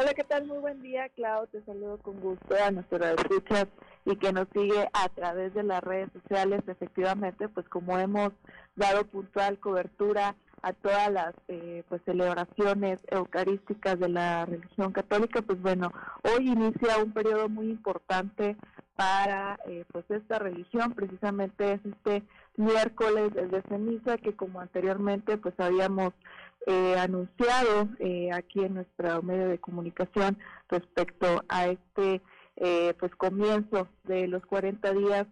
[0.00, 0.46] Hola, ¿qué tal?
[0.46, 1.48] Muy buen día, Clau.
[1.48, 3.66] Te saludo con gusto a nuestras escuchas
[4.04, 6.62] y que nos sigue a través de las redes sociales.
[6.68, 8.30] Efectivamente, pues como hemos
[8.76, 15.60] dado puntual cobertura a todas las eh, pues celebraciones eucarísticas de la religión católica, pues
[15.60, 15.92] bueno,
[16.22, 18.56] hoy inicia un periodo muy importante
[18.96, 22.24] para eh, pues esta religión, precisamente es este
[22.56, 26.12] miércoles de ceniza que como anteriormente pues habíamos
[26.66, 27.88] eh, anunciado
[28.32, 30.36] aquí en nuestro medio de comunicación
[30.68, 32.20] respecto a este
[32.60, 35.26] eh, pues comienzo de los 40 días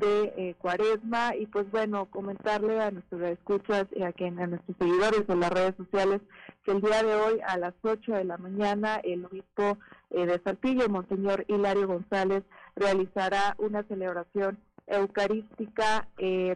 [0.00, 4.76] de eh, cuaresma y pues bueno comentarle a nuestros escuchas y a, quien, a nuestros
[4.78, 6.20] seguidores en las redes sociales
[6.64, 9.78] que el día de hoy a las 8 de la mañana el obispo
[10.10, 12.44] eh, de Saltillo, Monseñor Hilario González,
[12.76, 16.08] realizará una celebración eucarística,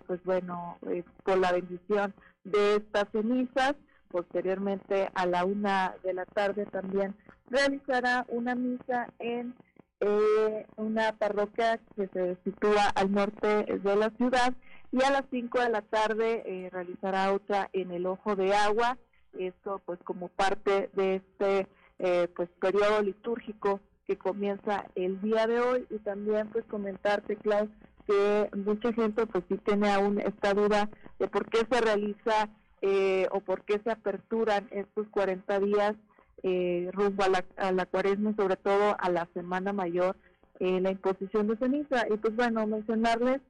[0.06, 0.78] pues bueno,
[1.22, 2.14] por la bendición
[2.44, 3.74] de estas cenizas.
[4.10, 7.14] Posteriormente a la una de la tarde también
[7.48, 9.54] realizará una misa en
[10.02, 14.52] eh, una parroquia que se sitúa al norte de la ciudad
[14.90, 18.98] y a las 5 de la tarde eh, realizará otra en el Ojo de Agua,
[19.38, 21.66] esto pues como parte de este
[21.98, 25.86] eh, pues periodo litúrgico que comienza el día de hoy.
[25.88, 27.70] Y también pues comentarte Klaus
[28.06, 32.50] que mucha gente pues sí tiene aún esta duda de por qué se realiza
[32.80, 35.94] eh, o por qué se aperturan estos 40 días
[36.42, 40.16] eh, rumbo a la, a la cuaresma, sobre todo a la Semana Mayor,
[40.60, 42.06] eh, la imposición de ceniza.
[42.08, 43.40] Y pues bueno, mencionarles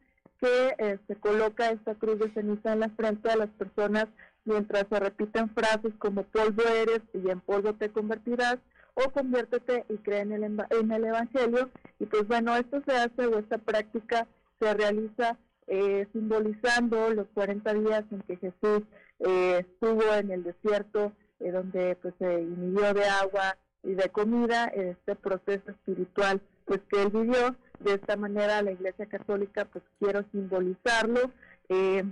[0.40, 4.07] que eh, se coloca esta cruz de ceniza en la frente a las personas
[4.45, 8.59] mientras se repiten frases como polvo eres y en polvo te convertirás
[8.95, 11.70] o conviértete y cree en el, en el Evangelio.
[11.99, 14.26] Y pues bueno, esto se hace o esta práctica
[14.59, 18.82] se realiza eh, simbolizando los 40 días en que Jesús
[19.20, 21.12] eh, estuvo en el desierto
[21.43, 27.03] eh, donde pues se inhibió de agua y de comida, este proceso espiritual pues que
[27.03, 27.57] él vivió.
[27.80, 31.32] De esta manera la Iglesia Católica pues quiero simbolizarlo
[31.68, 32.05] eh,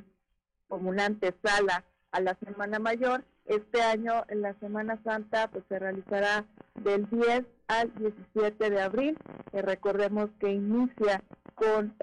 [0.69, 3.23] como una antesala a la Semana Mayor.
[3.47, 9.17] Este año en la Semana Santa pues se realizará del 10 al 17 de abril.
[9.53, 11.23] Eh, recordemos que inicia
[11.55, 11.95] con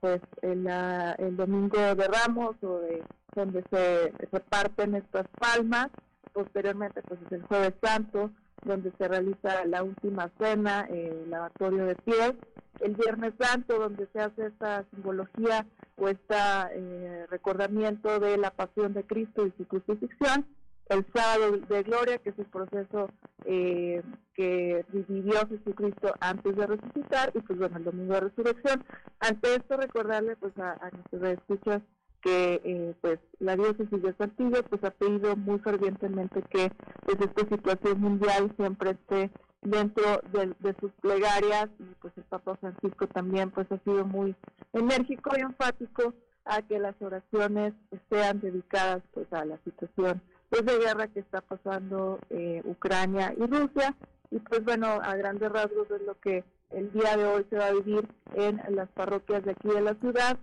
[0.00, 3.02] pues el, el, domingo de Ramos o de
[3.34, 5.88] donde se reparten estas palmas
[6.32, 8.30] Posteriormente, pues es el Jueves Santo,
[8.64, 12.34] donde se realiza la última cena, el lavatorio de pies.
[12.80, 15.66] El Viernes Santo, donde se hace esta simbología
[15.96, 20.46] o este recordamiento de la pasión de Cristo y su crucifixión.
[20.88, 23.08] El sábado de gloria, que es el proceso
[23.44, 24.02] eh,
[24.34, 28.84] que vivió Jesucristo antes de resucitar, y pues bueno, el domingo de resurrección.
[29.20, 31.82] Ante esto, recordarle pues a, a nuestros escuchas
[32.22, 36.70] que eh, pues la diócesis de Saltillo pues ha pedido muy fervientemente que
[37.04, 43.06] pues esta situación mundial siempre esté dentro de, sus plegarias y pues el Papa Francisco
[43.08, 44.34] también pues ha sido muy
[44.72, 46.14] enérgico y enfático
[46.44, 47.72] a que las oraciones
[48.10, 53.46] sean dedicadas pues a la situación pues, de guerra que está pasando eh, Ucrania y
[53.46, 53.94] Rusia.
[54.30, 57.66] Y pues bueno a grandes rasgos es lo que el día de hoy se va
[57.66, 60.38] a vivir en las parroquias de aquí de la ciudad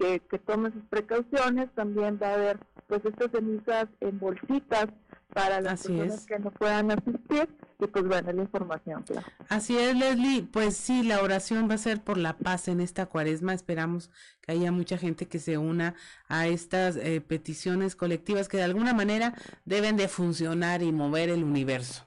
[0.00, 1.70] que, que tome sus precauciones.
[1.74, 4.86] También va a haber pues estas cenizas en bolsitas
[5.32, 7.48] para las personas que no puedan asistir
[7.78, 9.26] y pues bueno, la información, claro.
[9.48, 13.06] Así es, Leslie, pues sí, la oración va a ser por la paz en esta
[13.06, 15.94] cuaresma, esperamos que haya mucha gente que se una
[16.28, 19.34] a estas eh, peticiones colectivas que de alguna manera
[19.64, 22.04] deben de funcionar y mover el universo.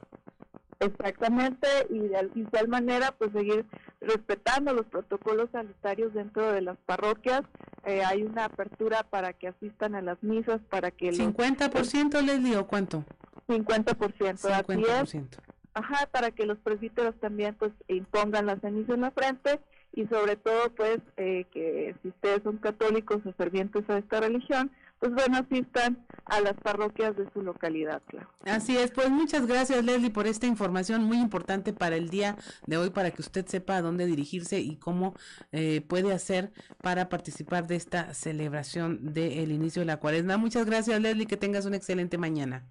[0.83, 3.65] Exactamente, y de igual manera, pues seguir
[4.01, 7.41] respetando los protocolos sanitarios dentro de las parroquias.
[7.85, 11.11] Eh, hay una apertura para que asistan a las misas, para que...
[11.11, 13.03] ¿50% Leslie o cuánto?
[13.47, 15.27] 50%, 50%.
[15.75, 19.59] Ajá, para que los presbíteros también pues impongan la ceniza en la frente
[19.93, 24.71] y sobre todo pues eh, que si ustedes son católicos o fervientes a esta religión,
[25.03, 28.29] pues bueno, asistan a las parroquias de su localidad, claro.
[28.45, 32.37] Así es, pues muchas gracias Leslie por esta información muy importante para el día
[32.67, 35.13] de hoy, para que usted sepa a dónde dirigirse y cómo
[35.51, 40.37] eh, puede hacer para participar de esta celebración del inicio de la cuaresma.
[40.37, 42.65] Muchas gracias Leslie, que tengas una excelente mañana.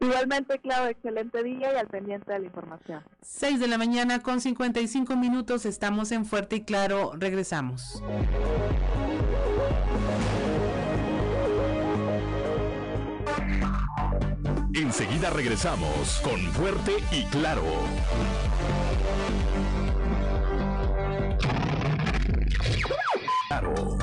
[0.00, 3.02] Igualmente, claro, excelente día y al pendiente de la información.
[3.20, 8.02] 6 de la mañana con 55 minutos, estamos en Fuerte y Claro, regresamos.
[14.74, 17.64] Enseguida regresamos con Fuerte y Claro.
[23.48, 23.98] Claro.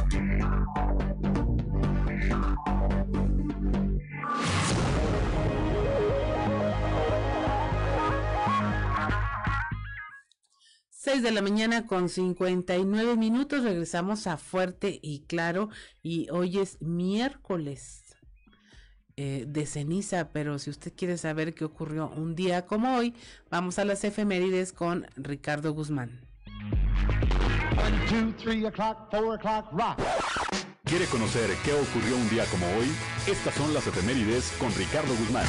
[10.89, 13.63] 6 de la mañana con 59 minutos.
[13.63, 15.69] Regresamos a Fuerte y Claro.
[16.01, 18.04] Y hoy es miércoles
[19.17, 20.29] eh, de ceniza.
[20.31, 23.13] Pero si usted quiere saber qué ocurrió un día como hoy,
[23.49, 26.21] vamos a las efemérides con Ricardo Guzmán.
[30.83, 32.87] ¿Quiere conocer qué ocurrió un día como hoy?
[33.27, 35.45] Estas son las efemérides con Ricardo Guzmán.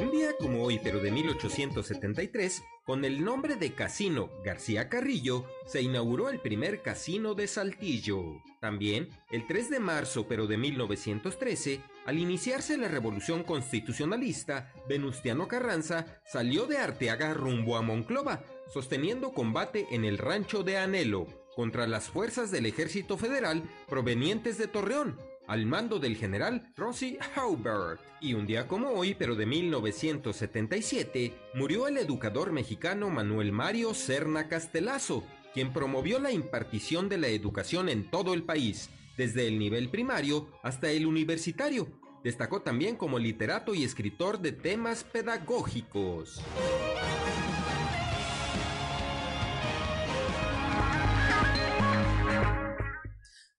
[0.00, 5.82] Un día como hoy, pero de 1873, con el nombre de Casino García Carrillo, se
[5.82, 8.40] inauguró el primer casino de Saltillo.
[8.60, 16.20] También, el 3 de marzo, pero de 1913, al iniciarse la revolución constitucionalista, Venustiano Carranza
[16.24, 21.26] salió de Arteaga rumbo a Monclova, sosteniendo combate en el rancho de Anhelo
[21.56, 25.18] contra las fuerzas del ejército federal provenientes de Torreón,
[25.48, 28.00] al mando del general Rossi Haubert.
[28.20, 34.46] Y un día como hoy, pero de 1977, murió el educador mexicano Manuel Mario Serna
[34.48, 35.24] Castelazo,
[35.54, 40.48] quien promovió la impartición de la educación en todo el país, desde el nivel primario
[40.62, 41.88] hasta el universitario.
[42.22, 46.42] Destacó también como literato y escritor de temas pedagógicos.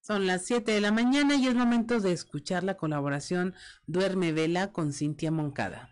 [0.10, 3.54] Son las 7 de la mañana y es momento de escuchar la colaboración
[3.86, 5.92] Duerme Vela con Cintia Moncada.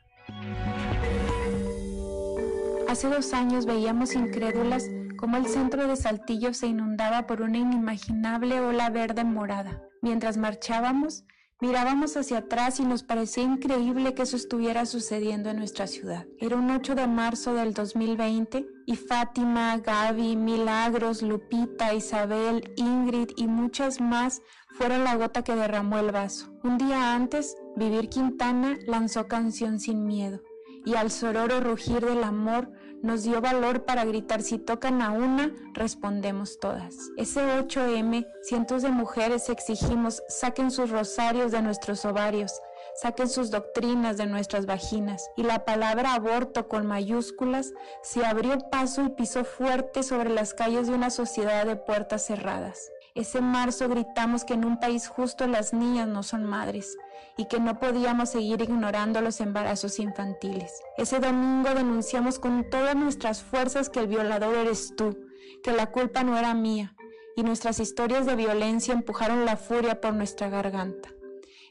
[2.89, 4.86] Hace dos años veíamos incrédulas
[5.20, 9.84] cómo el centro de Saltillo se inundaba por una inimaginable ola verde morada.
[10.01, 11.24] Mientras marchábamos,
[11.59, 16.27] Mirábamos hacia atrás y nos parecía increíble que eso estuviera sucediendo en nuestra ciudad.
[16.37, 23.47] Era un 8 de marzo del 2020 y Fátima, Gaby, Milagros, Lupita, Isabel, Ingrid y
[23.47, 24.43] muchas más
[24.77, 26.53] fueron la gota que derramó el vaso.
[26.63, 30.43] Un día antes, Vivir Quintana lanzó Canción sin Miedo
[30.85, 32.71] y al sororo rugir del amor
[33.01, 36.95] nos dio valor para gritar si tocan a una, respondemos todas.
[37.17, 42.59] Ese 8M, cientos de mujeres exigimos saquen sus rosarios de nuestros ovarios,
[43.01, 45.29] saquen sus doctrinas de nuestras vaginas.
[45.35, 50.87] Y la palabra aborto con mayúsculas se abrió paso y pisó fuerte sobre las calles
[50.87, 52.91] de una sociedad de puertas cerradas.
[53.18, 56.95] Ese marzo gritamos que en un país justo las niñas no son madres
[57.36, 60.84] y que no podíamos seguir ignorando los embarazos infantiles.
[60.97, 65.18] Ese domingo denunciamos con todas nuestras fuerzas que el violador eres tú,
[65.63, 66.95] que la culpa no era mía,
[67.36, 71.09] y nuestras historias de violencia empujaron la furia por nuestra garganta.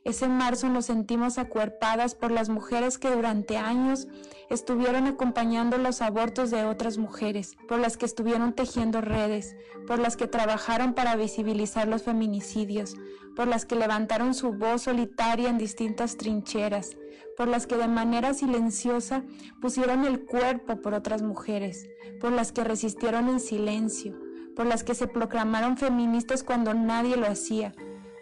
[0.07, 4.07] Ese marzo nos sentimos acuerpadas por las mujeres que durante años
[4.49, 9.57] estuvieron acompañando los abortos de otras mujeres, por las que estuvieron tejiendo redes,
[9.89, 12.95] por las que trabajaron para visibilizar los feminicidios,
[13.35, 16.97] por las que levantaron su voz solitaria en distintas trincheras,
[17.37, 19.25] por las que de manera silenciosa
[19.61, 21.89] pusieron el cuerpo por otras mujeres,
[22.21, 24.17] por las que resistieron en silencio,
[24.55, 27.75] por las que se proclamaron feministas cuando nadie lo hacía,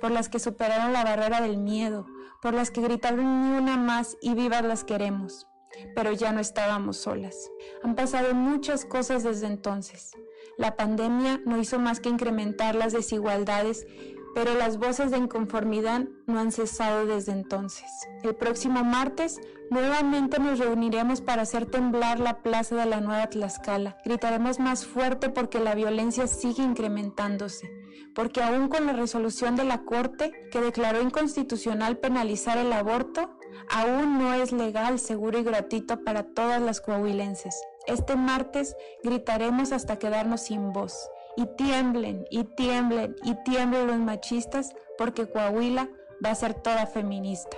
[0.05, 2.05] por las que superaron la barrera del miedo,
[2.42, 5.46] por las que gritaron ni una más y vivas las queremos.
[5.94, 7.50] Pero ya no estábamos solas.
[7.82, 10.11] Han pasado muchas cosas desde entonces.
[10.59, 13.86] La pandemia no hizo más que incrementar las desigualdades
[14.34, 17.88] pero las voces de inconformidad no han cesado desde entonces.
[18.22, 19.40] El próximo martes
[19.70, 23.96] nuevamente nos reuniremos para hacer temblar la plaza de la Nueva Tlaxcala.
[24.05, 27.70] Gritaremos más fuerte porque la violencia sigue incrementándose,
[28.14, 33.38] porque aún con la resolución de la Corte que declaró inconstitucional penalizar el aborto,
[33.70, 37.60] aún no es legal, seguro y gratuito para todas las coahuilenses.
[37.86, 44.74] Este martes gritaremos hasta quedarnos sin voz y tiemblen y tiemblen y tiemblen los machistas
[44.96, 45.88] porque Coahuila
[46.24, 47.56] va a ser toda feminista.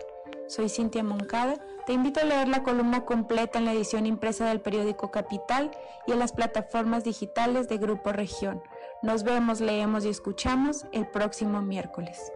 [0.48, 1.56] Soy Cintia Moncada.
[1.86, 5.70] Te invito a leer la columna completa en la edición impresa del periódico Capital
[6.06, 8.62] y en las plataformas digitales de Grupo Región.
[9.02, 12.32] Nos vemos, leemos y escuchamos el próximo miércoles.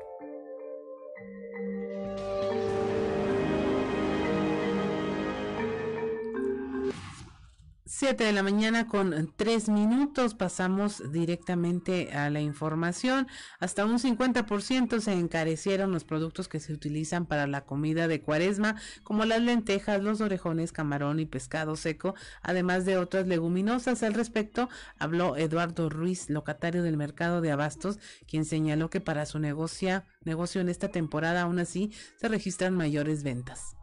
[7.93, 13.27] 7 de la mañana con 3 minutos pasamos directamente a la información.
[13.59, 18.77] Hasta un 50% se encarecieron los productos que se utilizan para la comida de cuaresma,
[19.03, 24.05] como las lentejas, los orejones, camarón y pescado seco, además de otras leguminosas.
[24.05, 29.41] Al respecto, habló Eduardo Ruiz, locatario del mercado de abastos, quien señaló que para su
[29.41, 33.80] negocio, negocio en esta temporada aún así se registran mayores ventas.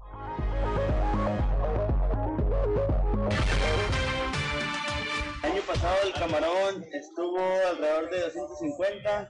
[6.19, 7.39] Camarón estuvo
[7.69, 9.29] alrededor de 250,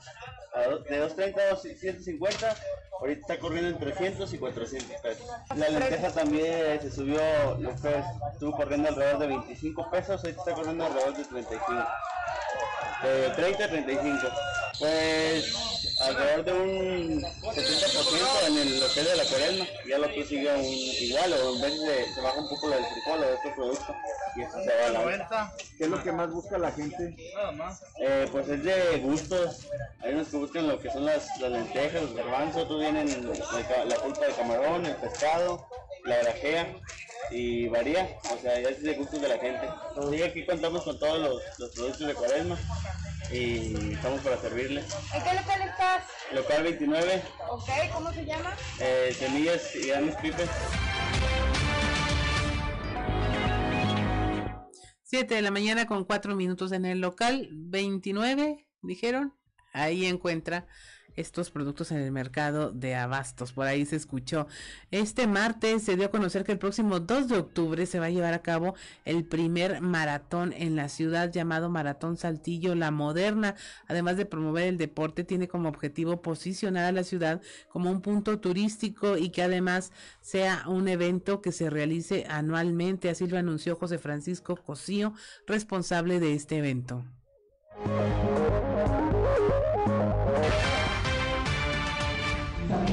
[0.89, 2.57] de 230 a 250,
[2.99, 5.27] ahorita está corriendo en 300 y 400 pesos.
[5.55, 7.21] La lenteja también se subió,
[7.59, 11.87] lo que estuvo corriendo alrededor de 25 pesos, ahorita está corriendo alrededor de 35.
[13.03, 14.19] De 30 a 35.
[14.79, 20.55] Pues alrededor de un 70% en el hotel de la cuaresma, ya lo que sigue
[20.55, 21.73] un, igual, o en vez
[22.13, 23.95] se baja un poco la del frijol o de otro producto,
[24.35, 25.53] y eso se va a la venta.
[25.77, 27.15] ¿Qué es lo que más busca la gente?
[27.99, 29.67] Eh, pues es de gustos,
[30.01, 33.85] hay unos que buscan lo que son las, las lentejas, los garbanzos, otros vienen la,
[33.85, 35.67] la pulpa de camarón, el pescado,
[36.05, 36.75] la grajea,
[37.31, 39.67] y varía, o sea, ya es de gustos de la gente.
[40.15, 42.57] Y aquí contamos con todos los, los productos de cuaresma
[43.31, 44.81] y estamos para servirle.
[44.81, 46.03] ¿En qué local estás?
[46.33, 47.23] Local 29.
[47.49, 48.55] Ok, ¿cómo se llama?
[48.79, 50.45] Eh, semillas y Anis Pipe.
[55.03, 59.33] 7 de la mañana con 4 minutos en el local 29, dijeron.
[59.73, 60.67] Ahí encuentra
[61.17, 63.51] estos productos en el mercado de abastos.
[63.51, 64.47] Por ahí se escuchó.
[64.91, 68.09] Este martes se dio a conocer que el próximo 2 de octubre se va a
[68.09, 73.55] llevar a cabo el primer maratón en la ciudad llamado Maratón Saltillo La Moderna.
[73.87, 78.39] Además de promover el deporte, tiene como objetivo posicionar a la ciudad como un punto
[78.39, 79.91] turístico y que además
[80.21, 83.09] sea un evento que se realice anualmente.
[83.09, 85.13] Así lo anunció José Francisco Cosío,
[85.47, 87.03] responsable de este evento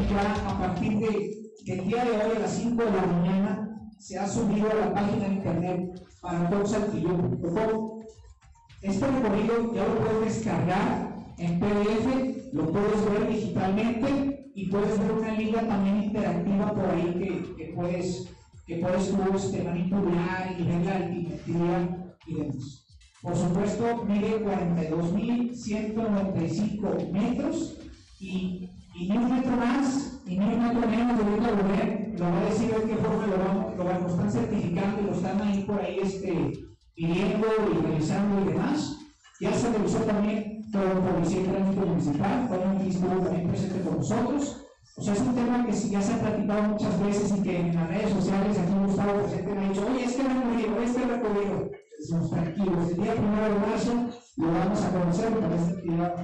[0.09, 4.18] ya a partir de, del día de hoy a las 5 de la mañana se
[4.18, 8.00] ha subido a la página de internet maratonsaltillo.com.
[8.82, 15.12] Este recorrido ya lo puedes descargar en PDF, lo puedes ver digitalmente y puedes ver
[15.12, 18.28] una liga también interactiva por ahí que, que puedes
[18.66, 22.86] que puedes tú este, manipular y ver la altimetría y demás.
[23.20, 27.78] Por supuesto, mide 42.195 metros
[28.20, 32.24] y y ni un metro más y ni un metro menos de Luis Lagunet, lo
[32.24, 35.42] va a decir de qué forma lo, van, lo, lo están certificando y lo están
[35.42, 36.53] ahí por ahí este,
[36.95, 38.97] pidiendo y revisando y demás.
[39.40, 44.61] Ya se revisó también por Policía y Tránsito Municipal, también estuvo también presente con nosotros.
[44.97, 47.74] O sea, es un tema que ya se ha platicado muchas veces y que en
[47.74, 51.70] las redes sociales aquí Gustavo presente me ha dicho, oye, este recorrido, este recorrido.
[51.99, 53.92] Estamos tranquilos, el día primero de marzo
[54.36, 56.14] lo vamos a conocer para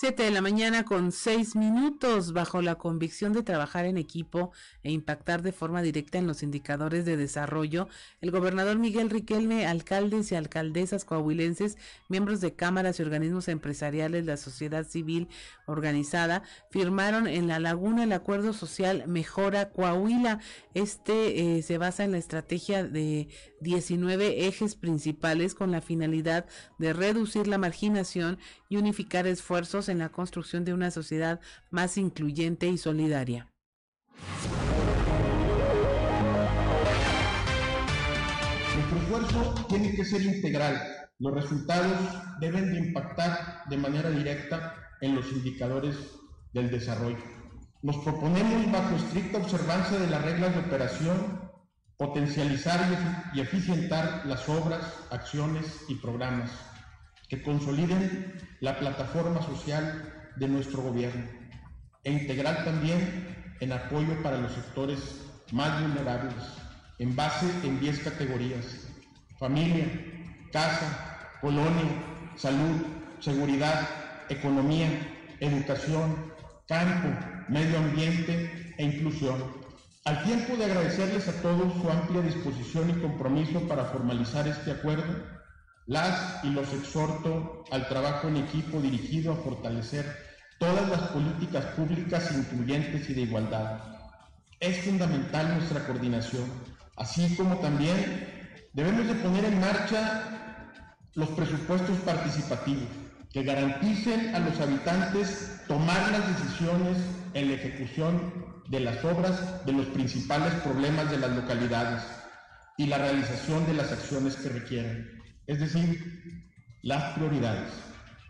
[0.00, 4.52] 7 de la mañana con 6 minutos, bajo la convicción de trabajar en equipo
[4.84, 7.88] e impactar de forma directa en los indicadores de desarrollo,
[8.20, 11.78] el gobernador Miguel Riquelme, alcaldes y alcaldesas coahuilenses,
[12.08, 15.26] miembros de cámaras y organismos empresariales, la sociedad civil
[15.66, 20.38] organizada, firmaron en La Laguna el acuerdo social Mejora Coahuila.
[20.74, 23.26] Este eh, se basa en la estrategia de
[23.62, 26.46] 19 ejes principales con la finalidad
[26.78, 28.38] de reducir la marginación
[28.68, 33.48] y unificar esfuerzos en la construcción de una sociedad más incluyente y solidaria.
[38.74, 40.80] Nuestro esfuerzo tiene que ser integral.
[41.18, 41.98] Los resultados
[42.40, 45.96] deben de impactar de manera directa en los indicadores
[46.52, 47.18] del desarrollo.
[47.82, 51.50] Nos proponemos, bajo estricta observancia de las reglas de operación,
[51.96, 52.80] potencializar
[53.34, 54.80] y eficientar las obras,
[55.10, 56.50] acciones y programas
[57.28, 61.24] que consoliden la plataforma social de nuestro gobierno
[62.04, 64.98] e integrar también en apoyo para los sectores
[65.52, 66.34] más vulnerables
[66.98, 68.88] en base en 10 categorías,
[69.38, 69.86] familia,
[70.52, 71.88] casa, colonia,
[72.36, 72.82] salud,
[73.20, 73.88] seguridad,
[74.28, 74.88] economía,
[75.40, 76.32] educación,
[76.66, 77.08] campo,
[77.48, 79.36] medio ambiente e inclusión.
[80.04, 85.37] Al tiempo de agradecerles a todos su amplia disposición y compromiso para formalizar este acuerdo,
[85.88, 90.04] las y los exhorto al trabajo en equipo dirigido a fortalecer
[90.58, 93.80] todas las políticas públicas incluyentes y de igualdad.
[94.60, 96.44] Es fundamental nuestra coordinación,
[96.96, 98.28] así como también
[98.74, 100.68] debemos de poner en marcha
[101.14, 102.88] los presupuestos participativos
[103.32, 106.98] que garanticen a los habitantes tomar las decisiones
[107.32, 108.32] en la ejecución
[108.68, 112.02] de las obras de los principales problemas de las localidades
[112.76, 115.17] y la realización de las acciones que requieran,
[115.48, 116.42] es decir,
[116.82, 117.72] las prioridades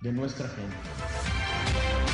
[0.03, 2.08] de nuestra gente.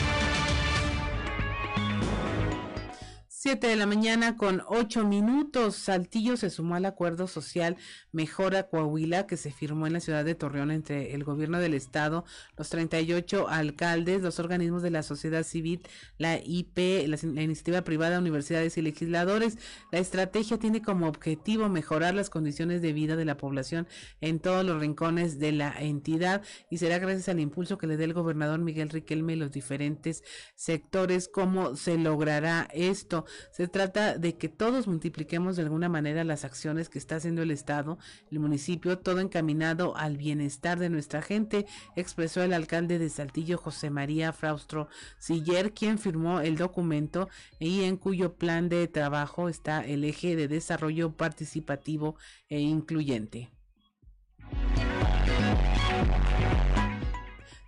[3.44, 5.76] 7 de la mañana con 8 minutos.
[5.76, 7.76] Saltillo se sumó al acuerdo social
[8.10, 12.24] Mejora Coahuila que se firmó en la ciudad de Torreón entre el gobierno del estado,
[12.56, 15.82] los 38 alcaldes, los organismos de la sociedad civil,
[16.16, 19.58] la IP, la iniciativa privada, universidades y legisladores.
[19.92, 23.86] La estrategia tiene como objetivo mejorar las condiciones de vida de la población
[24.22, 26.40] en todos los rincones de la entidad
[26.70, 30.24] y será gracias al impulso que le dé el gobernador Miguel Riquelme y los diferentes
[30.54, 33.26] sectores cómo se logrará esto.
[33.50, 37.50] Se trata de que todos multipliquemos de alguna manera las acciones que está haciendo el
[37.50, 37.98] Estado,
[38.30, 41.66] el municipio, todo encaminado al bienestar de nuestra gente,
[41.96, 47.28] expresó el alcalde de Saltillo, José María Fraustro Siller, quien firmó el documento
[47.58, 52.16] y en cuyo plan de trabajo está el eje de desarrollo participativo
[52.48, 53.50] e incluyente.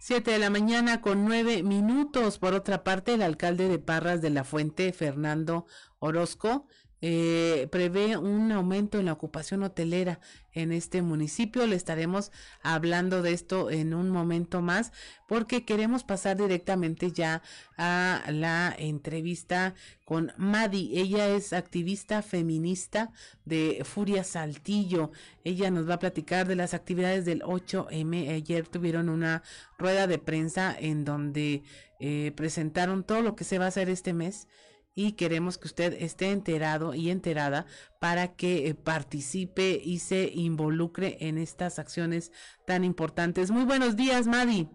[0.06, 2.38] 7 de la mañana con nueve minutos.
[2.38, 5.66] Por otra parte, el alcalde de Parras de la Fuente, Fernando
[5.98, 6.68] Orozco,
[7.02, 10.18] eh, prevé un aumento en la ocupación hotelera
[10.52, 11.66] en este municipio.
[11.66, 12.32] Le estaremos
[12.62, 14.92] hablando de esto en un momento más
[15.28, 17.42] porque queremos pasar directamente ya
[17.76, 19.74] a la entrevista
[20.04, 20.98] con Madi.
[20.98, 23.12] Ella es activista feminista
[23.44, 25.10] de Furia Saltillo.
[25.44, 28.30] Ella nos va a platicar de las actividades del 8M.
[28.30, 29.42] Ayer tuvieron una
[29.78, 31.62] rueda de prensa en donde
[32.00, 34.48] eh, presentaron todo lo que se va a hacer este mes
[34.96, 37.66] y queremos que usted esté enterado y enterada
[38.00, 42.32] para que eh, participe y se involucre en estas acciones
[42.66, 43.50] tan importantes.
[43.50, 44.68] Muy buenos días, Madi.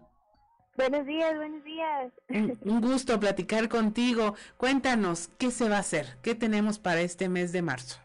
[0.76, 2.12] Buenos días, buenos días.
[2.64, 4.36] Un, gusto platicar contigo.
[4.56, 6.06] Cuéntanos, ¿qué se va a hacer?
[6.22, 7.98] ¿Qué tenemos para este mes de marzo?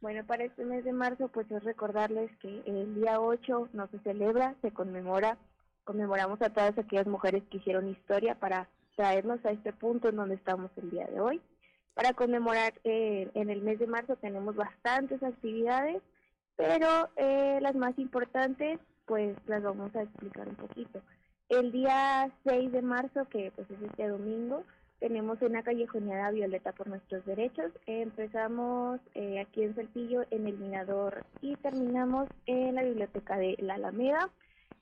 [0.00, 3.98] Bueno, para este mes de marzo, pues es recordarles que el día 8 no se
[3.98, 5.38] celebra, se conmemora,
[5.82, 10.34] conmemoramos a todas aquellas mujeres que hicieron historia para traernos a este punto en donde
[10.34, 11.40] estamos el día de hoy.
[11.94, 16.02] Para conmemorar eh, en el mes de marzo tenemos bastantes actividades,
[16.56, 21.00] pero eh, las más importantes pues las vamos a explicar un poquito.
[21.48, 24.64] El día 6 de marzo, que pues es este domingo,
[24.98, 27.70] tenemos una callejoneada violeta por nuestros derechos.
[27.86, 33.74] empezamos eh, aquí en Saltillo en el Minador y terminamos en la biblioteca de la
[33.74, 34.30] Alameda.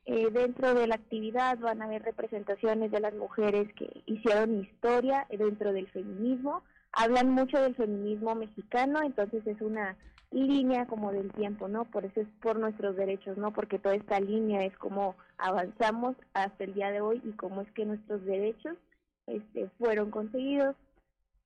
[0.07, 5.27] Eh, dentro de la actividad van a haber representaciones de las mujeres que hicieron historia
[5.31, 6.63] dentro del feminismo.
[6.93, 9.97] Hablan mucho del feminismo mexicano, entonces es una
[10.31, 11.85] línea como del tiempo, ¿no?
[11.85, 13.53] Por eso es por nuestros derechos, ¿no?
[13.53, 17.71] Porque toda esta línea es como avanzamos hasta el día de hoy y cómo es
[17.73, 18.77] que nuestros derechos
[19.27, 20.77] este, fueron conseguidos.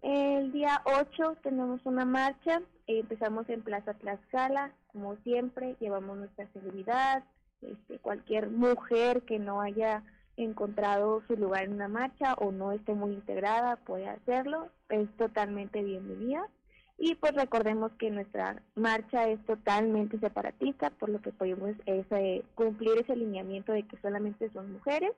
[0.03, 7.25] El día 8 tenemos una marcha, empezamos en Plaza Tlaxcala, como siempre, llevamos nuestra seguridad,
[7.63, 10.03] este, cualquier mujer que no haya
[10.37, 15.83] encontrado su lugar en una marcha o no esté muy integrada puede hacerlo, es totalmente
[15.83, 16.49] bienvenida.
[16.97, 22.45] Y pues recordemos que nuestra marcha es totalmente separatista, por lo que podemos es, eh,
[22.57, 25.13] cumplir ese alineamiento de que solamente son mujeres.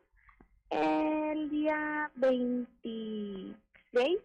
[0.68, 4.18] El día 26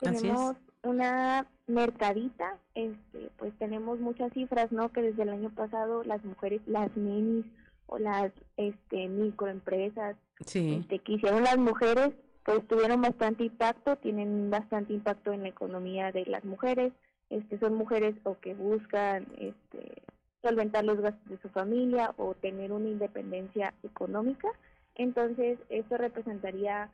[0.00, 4.90] tenemos una mercadita, este, pues tenemos muchas cifras, ¿no?
[4.90, 7.44] Que desde el año pasado las mujeres, las minis
[7.86, 12.10] o las este, microempresas este, que hicieron las mujeres,
[12.44, 16.92] pues tuvieron bastante impacto, tienen bastante impacto en la economía de las mujeres.
[17.28, 20.02] Este, son mujeres o que buscan este,
[20.42, 24.48] solventar los gastos de su familia o tener una independencia económica.
[24.94, 26.90] Entonces, esto representaría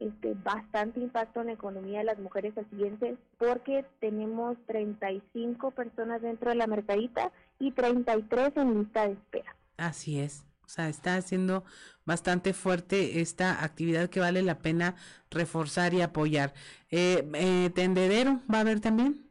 [0.00, 6.50] este, bastante impacto en la economía de las mujeres siguiente porque tenemos 35 personas dentro
[6.50, 9.56] de la mercadita y 33 en lista de espera.
[9.76, 10.44] Así es.
[10.64, 11.64] O sea, está haciendo
[12.04, 14.96] bastante fuerte esta actividad que vale la pena
[15.30, 16.54] reforzar y apoyar.
[16.90, 19.24] Eh, eh, ¿Tendedero va a haber también?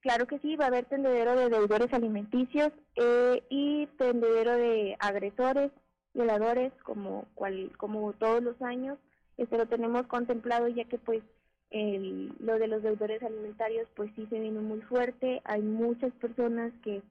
[0.00, 5.70] Claro que sí, va a haber tendedero de deudores alimenticios eh, y tendedero de agresores,
[6.12, 8.98] violadores, como, cual, como todos los años.
[9.36, 11.22] Esto lo tenemos contemplado ya que pues
[11.70, 15.40] el, lo de los deudores alimentarios pues sí se viene muy fuerte.
[15.44, 17.02] Hay muchas personas que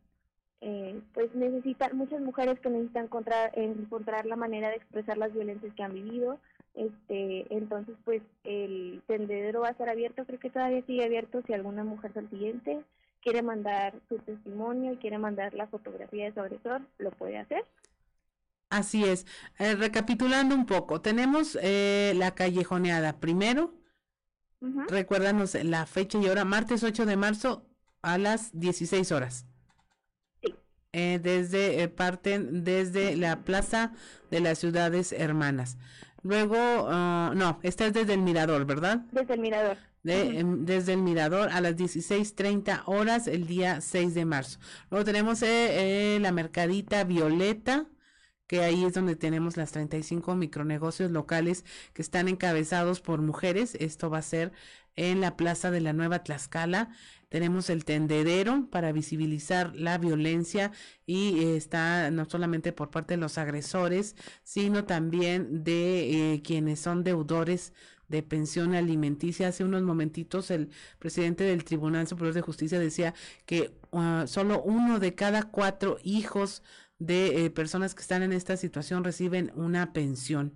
[0.61, 5.73] eh, pues necesitan, muchas mujeres que necesitan encontrar, encontrar la manera de expresar las violencias
[5.73, 6.39] que han vivido.
[6.73, 11.53] Este, entonces pues el tendedero va a estar abierto, creo que todavía sigue abierto si
[11.53, 12.29] alguna mujer al
[13.21, 17.65] quiere mandar su testimonio y quiere mandar la fotografía de su agresor, lo puede hacer.
[18.71, 19.27] Así es.
[19.59, 23.19] Eh, recapitulando un poco, tenemos eh, la callejoneada.
[23.19, 23.73] Primero,
[24.87, 27.67] recuérdanos la fecha y hora, martes 8 de marzo
[28.01, 29.45] a las 16 horas.
[30.41, 30.55] Sí.
[30.93, 33.91] Eh, desde, parten desde la Plaza
[34.29, 35.77] de las Ciudades Hermanas.
[36.23, 38.99] Luego, ah, no, esta es desde el Mirador, ¿verdad?
[39.11, 39.77] Desde el Mirador.
[40.05, 44.59] Em, desde el Mirador a las 16.30 horas el día 6 de marzo.
[44.89, 47.87] Luego tenemos la Mercadita Violeta
[48.51, 53.75] que ahí es donde tenemos las 35 micronegocios locales que están encabezados por mujeres.
[53.79, 54.51] Esto va a ser
[54.97, 56.89] en la Plaza de la Nueva Tlaxcala.
[57.29, 60.73] Tenemos el tendedero para visibilizar la violencia
[61.05, 67.05] y está no solamente por parte de los agresores, sino también de eh, quienes son
[67.05, 67.71] deudores
[68.09, 69.47] de pensión alimenticia.
[69.47, 73.13] Hace unos momentitos el presidente del Tribunal Superior de Justicia decía
[73.45, 76.63] que uh, solo uno de cada cuatro hijos
[77.01, 80.53] de eh, personas que están en esta situación reciben una pensión.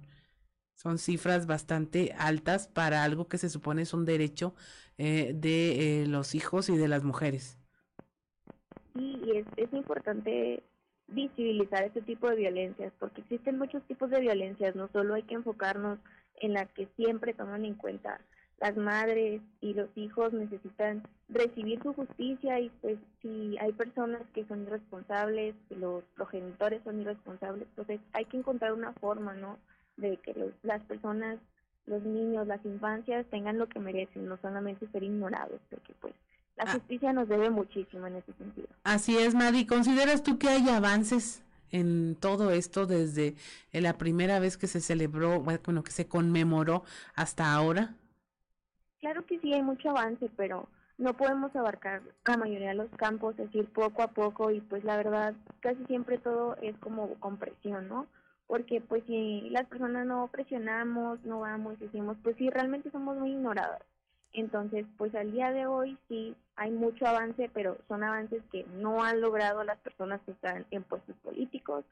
[0.75, 4.53] Son cifras bastante altas para algo que se supone es un derecho
[4.99, 7.57] eh, de eh, los hijos y de las mujeres.
[8.93, 10.61] Y es, es importante
[11.07, 15.33] visibilizar este tipo de violencias, porque existen muchos tipos de violencias, no solo hay que
[15.33, 15.97] enfocarnos
[16.35, 18.21] en la que siempre toman en cuenta
[18.60, 24.45] las madres y los hijos necesitan recibir su justicia y pues si hay personas que
[24.45, 29.58] son irresponsables, los progenitores son irresponsables, pues hay que encontrar una forma, ¿no?
[29.97, 31.39] De que los, las personas,
[31.86, 36.14] los niños, las infancias tengan lo que merecen, no solamente ser ignorados, porque pues
[36.56, 36.74] la ah.
[36.74, 38.68] justicia nos debe muchísimo en ese sentido.
[38.84, 39.66] Así es, Madi.
[39.66, 43.36] ¿Consideras tú que hay avances en todo esto desde
[43.74, 46.84] la primera vez que se celebró, bueno, que se conmemoró
[47.16, 47.95] hasta ahora?
[49.06, 53.38] Claro que sí, hay mucho avance, pero no podemos abarcar la mayoría de los campos,
[53.38, 57.38] es decir, poco a poco y pues la verdad casi siempre todo es como con
[57.38, 58.08] presión, ¿no?
[58.47, 63.34] Porque pues si las personas no presionamos, no vamos, decimos, pues sí, realmente somos muy
[63.34, 63.84] ignoradas.
[64.34, 69.03] Entonces, pues al día de hoy sí hay mucho avance, pero son avances que no
[69.03, 71.86] han logrado las personas que están en puestos políticos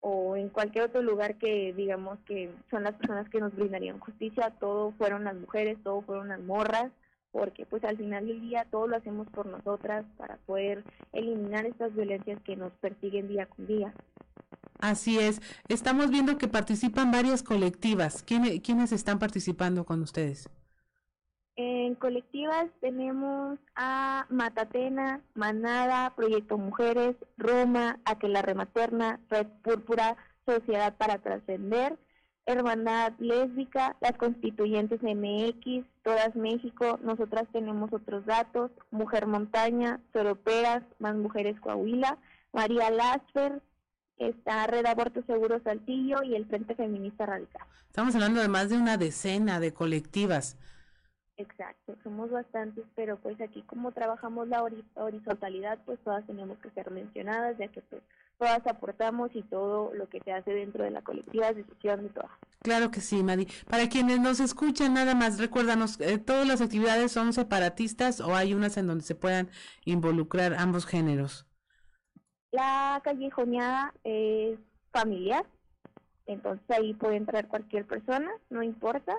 [0.00, 4.52] o en cualquier otro lugar que digamos que son las personas que nos brindarían justicia,
[4.60, 6.92] todo fueron las mujeres, todo fueron las morras,
[7.32, 11.94] porque pues al final del día todo lo hacemos por nosotras para poder eliminar estas
[11.94, 13.92] violencias que nos persiguen día con día.
[14.80, 18.22] Así es, estamos viendo que participan varias colectivas.
[18.22, 20.48] ¿Quiénes, ¿quiénes están participando con ustedes?
[21.56, 31.18] En colectivas tenemos a Matatena, Manada, Proyecto Mujeres, Roma, Aquelarre Materna, Red Púrpura, Sociedad para
[31.18, 31.98] Trascender,
[32.44, 41.16] Hermandad Lésbica, las Constituyentes MX, Todas México, nosotras tenemos otros datos, Mujer Montaña, Soroperas, Más
[41.16, 42.18] Mujeres Coahuila,
[42.52, 43.62] María Lasper,
[44.18, 47.66] está Red Aborto Seguro Saltillo y el Frente Feminista Radical.
[47.86, 50.58] Estamos hablando de más de una decena de colectivas.
[51.38, 54.64] Exacto, somos bastantes, pero pues aquí como trabajamos la
[54.94, 58.02] horizontalidad, pues todas tenemos que ser mencionadas, ya que pues
[58.38, 62.08] todas aportamos y todo lo que se hace dentro de la colectiva es decisión de
[62.08, 62.30] todas.
[62.62, 63.46] Claro que sí, Madi.
[63.68, 68.54] Para quienes nos escuchan, nada más, recuérdanos, eh, ¿todas las actividades son separatistas o hay
[68.54, 69.50] unas en donde se puedan
[69.84, 71.46] involucrar ambos géneros?
[72.50, 74.58] La callejoneada es
[74.90, 75.44] familiar,
[76.24, 79.14] entonces ahí puede entrar cualquier persona, no importa.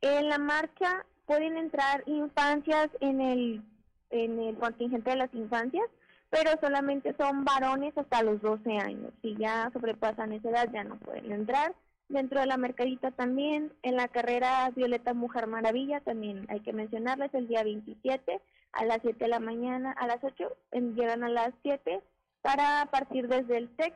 [0.00, 3.62] En la marcha pueden entrar infancias en el,
[4.10, 5.84] en el contingente de las infancias,
[6.30, 9.12] pero solamente son varones hasta los 12 años.
[9.20, 11.74] Si ya sobrepasan esa edad ya no pueden entrar.
[12.08, 17.34] Dentro de la mercadita también, en la carrera Violeta Mujer Maravilla, también hay que mencionarles,
[17.34, 18.40] el día 27
[18.72, 20.50] a las 7 de la mañana, a las 8,
[20.94, 22.00] llegan a las 7
[22.40, 23.94] para partir desde el TEC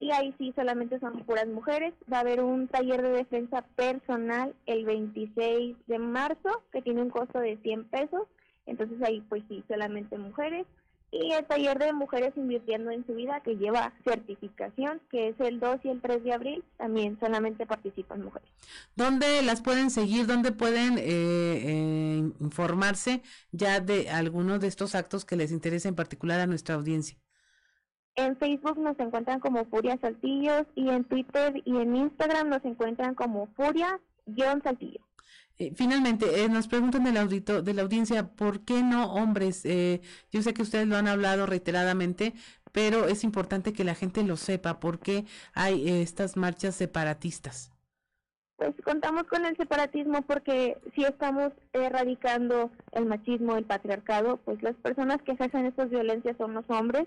[0.00, 1.94] y ahí sí solamente son puras mujeres.
[2.12, 7.10] Va a haber un taller de defensa personal el 26 de marzo que tiene un
[7.10, 8.22] costo de 100 pesos,
[8.66, 10.66] entonces ahí pues sí, solamente mujeres.
[11.10, 15.58] Y el taller de mujeres invirtiendo en su vida que lleva certificación, que es el
[15.58, 18.50] 2 y el 3 de abril, también solamente participan mujeres.
[18.94, 20.26] ¿Dónde las pueden seguir?
[20.26, 23.22] ¿Dónde pueden eh, eh, informarse
[23.52, 27.16] ya de algunos de estos actos que les interesa en particular a nuestra audiencia?
[28.18, 33.14] En Facebook nos encuentran como Furia Saltillos y en Twitter y en Instagram nos encuentran
[33.14, 34.98] como Furia-Saltillo.
[35.56, 39.64] Eh, finalmente, eh, nos preguntan del audito, de la audiencia, ¿por qué no hombres?
[39.64, 40.00] Eh,
[40.32, 42.34] yo sé que ustedes lo han hablado reiteradamente,
[42.72, 47.70] pero es importante que la gente lo sepa, ¿por qué hay estas marchas separatistas?
[48.56, 54.74] Pues contamos con el separatismo porque si estamos erradicando el machismo, el patriarcado, pues las
[54.74, 57.06] personas que ejercen estas violencias son los hombres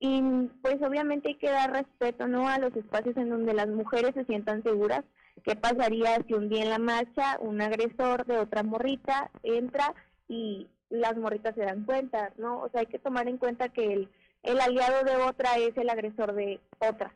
[0.00, 0.22] y
[0.62, 4.24] pues obviamente hay que dar respeto no a los espacios en donde las mujeres se
[4.24, 5.04] sientan seguras.
[5.44, 9.94] Qué pasaría si un día en la marcha un agresor de otra morrita entra
[10.26, 13.92] y las morritas se dan cuenta no o sea hay que tomar en cuenta que
[13.92, 14.08] el
[14.42, 17.12] el aliado de otra es el agresor de otra.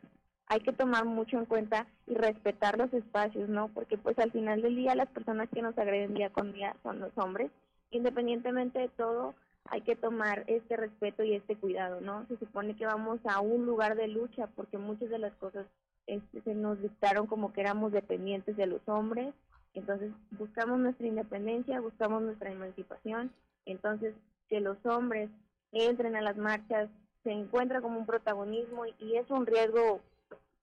[0.46, 4.60] Hay que tomar mucho en cuenta y respetar los espacios no porque pues al final
[4.60, 7.50] del día las personas que nos agreden día con día son los hombres.
[7.90, 9.34] Independientemente de todo
[9.66, 12.26] hay que tomar este respeto y este cuidado, ¿no?
[12.26, 15.66] Se supone que vamos a un lugar de lucha porque muchas de las cosas
[16.06, 19.34] este, se nos dictaron como que éramos dependientes de los hombres,
[19.72, 23.32] entonces buscamos nuestra independencia, buscamos nuestra emancipación,
[23.64, 24.14] entonces
[24.48, 25.30] que los hombres
[25.72, 26.88] entren a las marchas
[27.24, 30.00] se encuentra como un protagonismo y, es un riesgo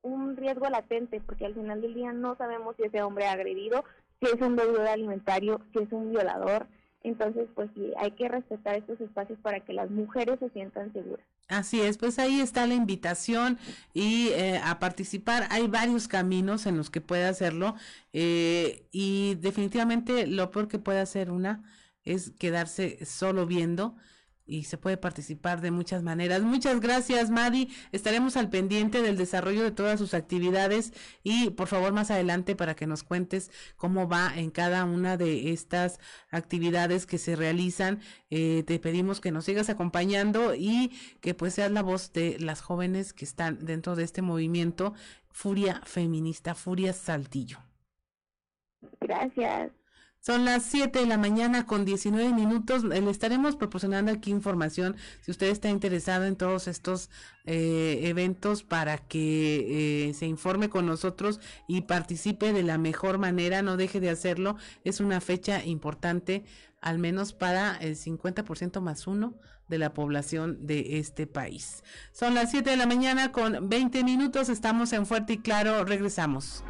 [0.04, 3.84] un riesgo latente porque al final del día no sabemos si ese hombre ha agredido,
[4.20, 6.68] si es un deudor alimentario, si es un violador,
[7.04, 11.26] entonces, pues sí, hay que respetar estos espacios para que las mujeres se sientan seguras.
[11.48, 13.58] Así es, pues ahí está la invitación
[13.94, 15.48] y eh, a participar.
[15.50, 17.76] Hay varios caminos en los que puede hacerlo
[18.14, 21.64] eh, y definitivamente lo peor que puede hacer una
[22.04, 23.96] es quedarse solo viendo
[24.52, 26.42] y se puede participar de muchas maneras.
[26.42, 27.70] Muchas gracias, Madi.
[27.94, 30.94] Estaremos al pendiente del desarrollo de todas sus actividades
[31.24, 35.52] y por favor más adelante para que nos cuentes cómo va en cada una de
[35.54, 36.00] estas
[36.32, 38.02] actividades que se realizan.
[38.30, 40.92] Eh, te pedimos que nos sigas acompañando y
[41.22, 44.94] que pues seas la voz de las jóvenes que están dentro de este movimiento
[45.30, 47.60] Furia Feminista, Furia Saltillo.
[49.00, 49.81] Gracias.
[50.22, 52.84] Son las 7 de la mañana con 19 minutos.
[52.84, 57.10] Le estaremos proporcionando aquí información si usted está interesado en todos estos
[57.46, 63.64] eh, eventos para que eh, se informe con nosotros y participe de la mejor manera.
[63.64, 64.58] No deje de hacerlo.
[64.84, 66.44] Es una fecha importante,
[66.82, 69.34] al menos para el 50% más uno
[69.70, 71.84] de la población de este país.
[72.12, 74.50] Son las 7 de la mañana con 20 minutos.
[74.50, 75.84] Estamos en Fuerte y Claro.
[75.84, 76.64] Regresamos.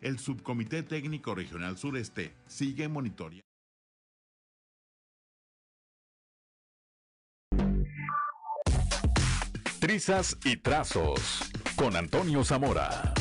[0.00, 3.44] El Subcomité Técnico Regional Sureste sigue monitoreando.
[9.80, 13.14] Trizas y trazos con Antonio Zamora.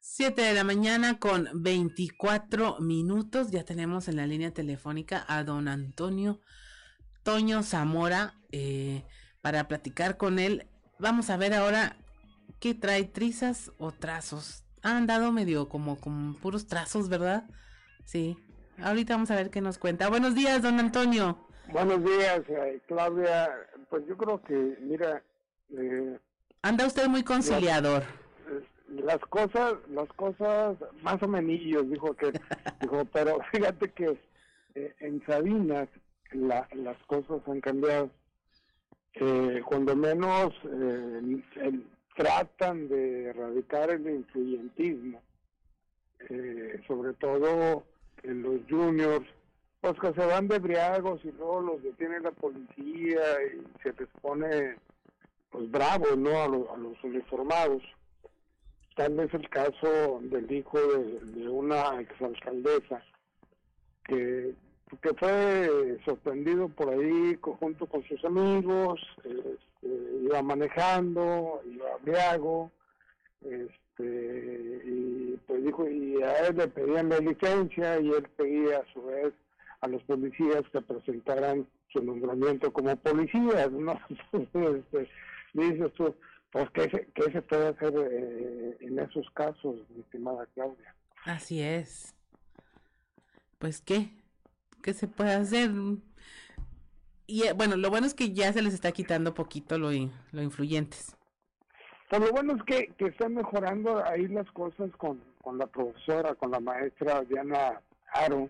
[0.00, 3.50] Siete de la mañana con 24 minutos.
[3.50, 6.40] Ya tenemos en la línea telefónica a don Antonio
[7.22, 8.34] Toño Zamora.
[8.52, 9.04] Eh,
[9.42, 10.66] para platicar con él.
[10.98, 11.96] Vamos a ver ahora
[12.58, 14.64] qué trae trizas o trazos.
[14.82, 17.44] Ha andado medio como con puros trazos, ¿verdad?
[18.04, 18.36] Sí.
[18.82, 20.08] Ahorita vamos a ver qué nos cuenta.
[20.08, 21.38] Buenos días, don Antonio.
[21.72, 23.50] Buenos días, eh, Claudia.
[23.88, 25.22] Pues yo creo que, mira...
[25.70, 26.18] Eh,
[26.62, 28.02] Anda usted muy conciliador.
[28.88, 32.32] Las, cosas, las cosas, más o menos, dijo que,
[32.80, 34.18] dijo, pero fíjate que
[34.74, 35.88] eh, en Sabinas
[36.32, 38.10] la, las cosas han cambiado
[39.14, 41.80] eh, cuando menos eh,
[42.16, 45.20] tratan de erradicar el influyentismo,
[46.28, 47.84] eh, sobre todo
[48.22, 49.26] en los juniors,
[49.80, 54.08] pues que se van de briagos y luego los detiene la policía y se les
[54.20, 54.76] pone
[55.50, 56.30] pues bravo ¿no?
[56.36, 57.82] a, a los uniformados.
[58.96, 63.02] Tal vez el caso del hijo de, de una exalcaldesa
[64.04, 64.54] que
[64.98, 69.88] que fue sorprendido por ahí junto con sus amigos, este,
[70.22, 72.70] iba manejando, iba briago,
[73.42, 78.92] este, y pues dijo, y a él le pedían la licencia y él pedía a
[78.92, 79.32] su vez
[79.80, 83.98] a los policías que presentaran su nombramiento como policías, ¿no?
[84.32, 85.08] este,
[85.54, 86.14] dices tú,
[86.52, 90.94] pues ¿qué se, se puede hacer eh, en esos casos, mi estimada Claudia?
[91.24, 92.14] Así es.
[93.58, 94.10] pues qué,
[94.80, 95.70] qué se puede hacer.
[97.26, 99.90] Y eh, bueno, lo bueno es que ya se les está quitando poquito lo,
[100.32, 101.16] lo influyentes.
[102.08, 106.34] Pues lo bueno es que, que están mejorando ahí las cosas con, con la profesora,
[106.34, 107.80] con la maestra Diana
[108.12, 108.48] Aro,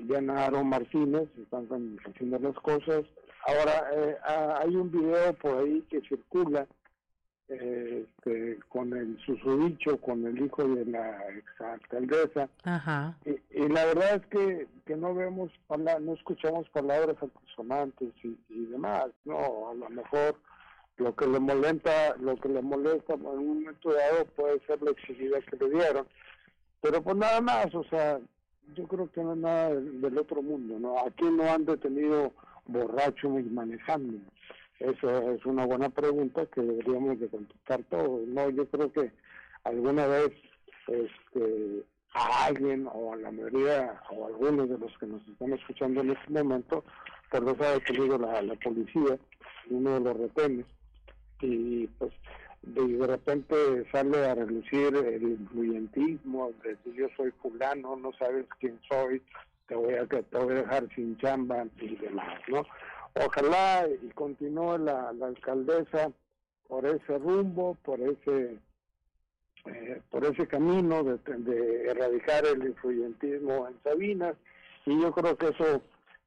[0.00, 3.04] Diana Aro Martínez, están haciendo las cosas.
[3.46, 6.66] Ahora, eh, ah, hay un video por ahí que circula
[7.48, 12.48] este, con el susodicho, con el hijo de la exalcaldesa.
[12.64, 13.16] Ajá.
[13.24, 15.50] Y, y, la verdad es que, que no vemos,
[16.00, 19.06] no escuchamos palabras altisonantes y, y demás.
[19.24, 20.36] No, a lo mejor
[20.96, 24.92] lo que le molesta, lo que le molesta en un momento dado puede ser la
[24.92, 26.06] exhibida que le dieron.
[26.80, 28.20] Pero pues nada más, o sea,
[28.74, 30.98] yo creo que no es nada del, del otro mundo, ¿no?
[31.00, 32.32] Aquí no han detenido
[32.66, 34.18] borracho y manejando.
[34.80, 38.26] Eso es una buena pregunta que deberíamos de contestar todos.
[38.26, 39.12] No, yo creo que
[39.64, 40.32] alguna vez
[40.88, 41.84] este,
[42.14, 46.00] a alguien o a la mayoría o a algunos de los que nos están escuchando
[46.00, 46.84] en este momento,
[47.30, 49.18] por los ha detenido la, la policía,
[49.70, 50.66] uno de los retenes,
[51.40, 52.12] y pues
[52.62, 53.56] de, repente
[53.90, 59.20] sale a relucir el influyentismo, de decir yo soy fulano, no sabes quién soy,
[59.68, 62.64] te voy a, te voy a dejar sin chamba y demás, ¿no?
[63.14, 66.10] Ojalá y continúe la, la alcaldesa
[66.68, 68.58] por ese rumbo, por ese
[69.66, 74.36] eh, por ese camino de, de, erradicar el influyentismo en Sabinas
[74.84, 75.82] y yo creo que eso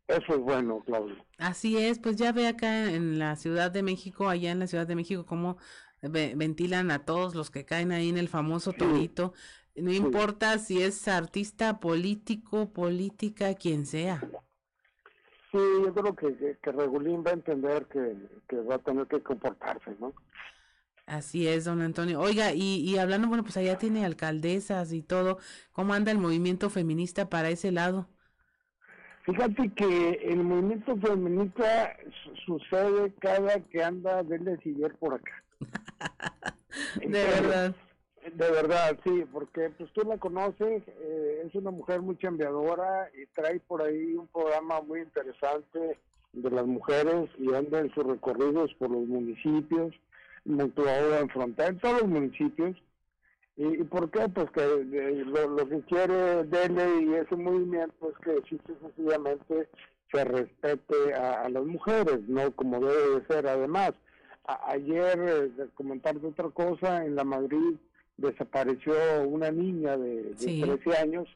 [0.08, 1.18] eso es bueno, Claudio.
[1.38, 4.88] Así es, pues ya ve acá en la Ciudad de México, allá en la Ciudad
[4.88, 5.58] de México, cómo
[6.02, 9.34] ventilan a todos los que caen ahí en el famoso torito.
[9.76, 9.98] No sí.
[9.98, 14.22] importa si es artista, político, política, quien sea.
[15.58, 18.16] Sí, yo creo que, que, Regulín va a entender que,
[18.48, 20.14] que, va a tener que comportarse, ¿no?
[21.08, 22.20] Así es, don Antonio.
[22.20, 25.40] Oiga, y, y hablando, bueno, pues allá tiene alcaldesas y todo.
[25.72, 28.08] ¿Cómo anda el movimiento feminista para ese lado?
[29.24, 31.98] Fíjate que el movimiento feminista
[32.46, 35.44] sucede cada que anda Vélez Siller por acá.
[37.02, 37.76] de verdad.
[38.34, 43.26] De verdad, sí, porque pues tú la conoces, eh, es una mujer muy chambeadora y
[43.28, 45.98] trae por ahí un programa muy interesante
[46.34, 49.94] de las mujeres y anda en sus recorridos por los municipios,
[50.46, 52.76] Montuadora en Frontera, en todos los municipios.
[53.56, 54.28] ¿Y, y por qué?
[54.30, 59.70] Pues que de, lo, lo, que quiere Dele y ese movimiento es que simple sencillamente
[60.12, 62.52] se respete a, a, las mujeres, ¿no?
[62.52, 63.48] Como debe de ser.
[63.48, 63.94] Además,
[64.46, 67.78] a, ayer, eh, comentarte otra cosa, en la Madrid
[68.18, 68.94] desapareció
[69.28, 70.62] una niña de, de sí.
[70.62, 71.28] 13 años,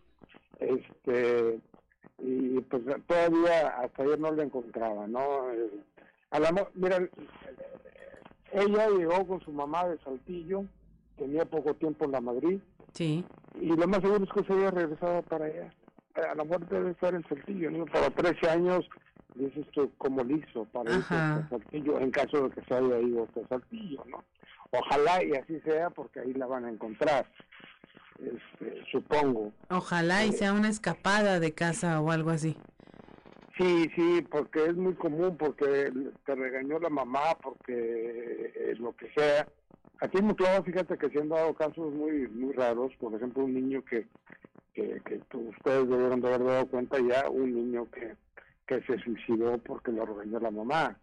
[0.60, 1.60] este
[2.24, 5.48] y pues todavía hasta ayer no la encontraba, ¿no?
[6.30, 7.00] A la, mira,
[8.54, 10.66] ella llegó con su mamá de Saltillo,
[11.18, 12.60] tenía poco tiempo en la Madrid,
[12.94, 13.26] sí.
[13.60, 15.74] y lo más seguro es que se había regresado para allá.
[16.32, 17.86] A la muerte debe estar en Saltillo, ¿no?
[17.86, 18.88] Para 13 años,
[19.36, 23.24] dices tú, como liso para irse a Saltillo, en caso de que se haya ido
[23.24, 24.24] a Saltillo, ¿no?
[24.72, 27.26] Ojalá y así sea, porque ahí la van a encontrar,
[28.20, 29.52] este, supongo.
[29.70, 32.56] Ojalá y eh, sea una escapada de casa o algo así.
[33.58, 35.92] Sí, sí, porque es muy común, porque
[36.26, 39.48] te regañó la mamá, porque eh, lo que sea.
[40.00, 43.54] Aquí en Muclava, fíjate que se han dado casos muy muy raros, por ejemplo, un
[43.54, 44.08] niño que,
[44.74, 48.16] que, que ustedes debieron de haber dado cuenta ya, un niño que,
[48.66, 50.98] que se suicidó porque lo regañó la mamá.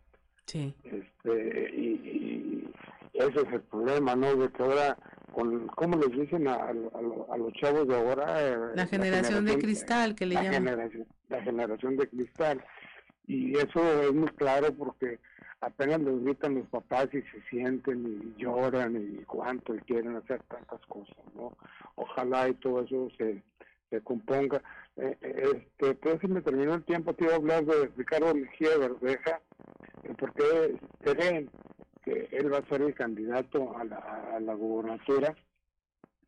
[0.49, 0.75] Sí.
[0.83, 2.73] Este, y,
[3.13, 4.35] y ese es el problema, ¿no?
[4.35, 4.97] De que ahora,
[5.33, 8.25] con, ¿cómo les dicen a, a, a los chavos de ahora?
[8.41, 10.65] Eh, la, generación la, generación de cristal, que le la llaman.
[10.65, 12.65] Generación, la generación de cristal.
[13.27, 15.19] Y eso es muy claro porque
[15.61, 20.43] apenas les gritan los papás y se sienten y lloran y cuánto y quieren hacer
[20.45, 21.55] tantas cosas, ¿no?
[21.97, 23.43] Ojalá y todo eso se,
[23.91, 24.63] se componga.
[25.01, 28.77] Eh, este, pues si me terminó el tiempo, te iba a hablar de Ricardo Mejía
[28.79, 29.41] Verdeja,
[30.19, 31.49] porque creen
[32.05, 35.37] que él va a ser el candidato a la, a gubernatura,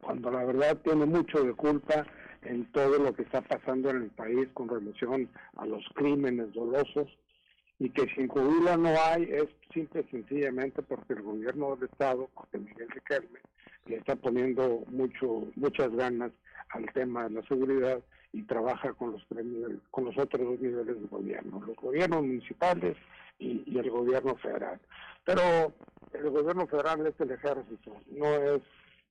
[0.00, 2.06] cuando la verdad tiene mucho de culpa
[2.42, 7.08] en todo lo que está pasando en el país con relación a los crímenes dolosos
[7.78, 12.30] y que sin jubila no hay es simple y sencillamente porque el gobierno del estado,
[12.34, 13.40] porque Miguel Riquelme
[13.86, 16.30] le está poniendo mucho muchas ganas
[16.70, 18.00] al tema de la seguridad
[18.32, 22.96] y trabaja con los premios, con los otros dos niveles de gobierno, los gobiernos municipales
[23.38, 24.80] y, y el gobierno federal.
[25.24, 25.72] Pero
[26.12, 28.62] el gobierno federal es el ejército, no es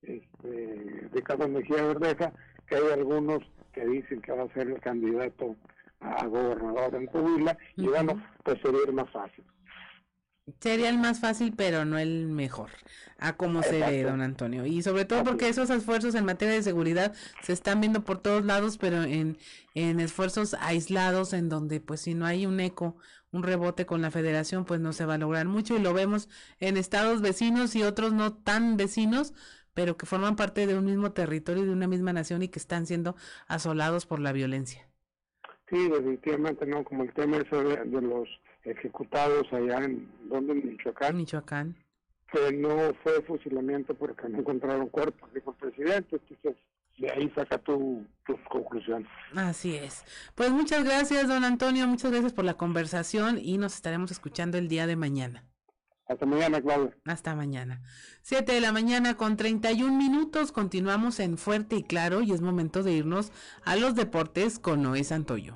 [0.04, 2.34] este, Ricardo Mejía Verdeja,
[2.68, 3.40] que hay algunos
[3.74, 5.56] que dicen que va a ser el candidato
[6.02, 9.44] a gobernador en Coahuila, y bueno, pues sería más fácil.
[10.60, 12.70] Sería el más fácil, pero no el mejor,
[13.18, 14.66] a como se ve, don Antonio.
[14.66, 18.46] Y sobre todo porque esos esfuerzos en materia de seguridad se están viendo por todos
[18.46, 19.38] lados, pero en,
[19.74, 22.98] en esfuerzos aislados, en donde pues si no hay un eco,
[23.32, 25.76] un rebote con la federación, pues no se va a lograr mucho.
[25.76, 29.34] Y lo vemos en estados vecinos y otros no tan vecinos,
[29.74, 32.86] pero que forman parte de un mismo territorio, de una misma nación y que están
[32.86, 33.16] siendo
[33.48, 34.88] asolados por la violencia.
[35.70, 38.28] Sí, definitivamente no, como el tema eso de, de los
[38.64, 40.54] ejecutados allá en, ¿dónde?
[40.54, 41.18] En Michoacán.
[41.18, 41.76] Michoacán.
[42.32, 46.56] Que no fue fusilamiento porque no encontraron cuerpos, dijo el presidente, entonces
[47.00, 49.08] de ahí saca tu, tu conclusión.
[49.36, 50.04] Así es.
[50.36, 54.68] Pues muchas gracias, don Antonio, muchas gracias por la conversación y nos estaremos escuchando el
[54.68, 55.46] día de mañana.
[56.10, 56.98] Hasta mañana, Claudia.
[57.06, 57.82] Hasta mañana.
[58.24, 60.52] Siete de la mañana con 31 minutos.
[60.52, 63.32] Continuamos en Fuerte y Claro y es momento de irnos
[63.64, 65.56] a los deportes con Noé Santoyo.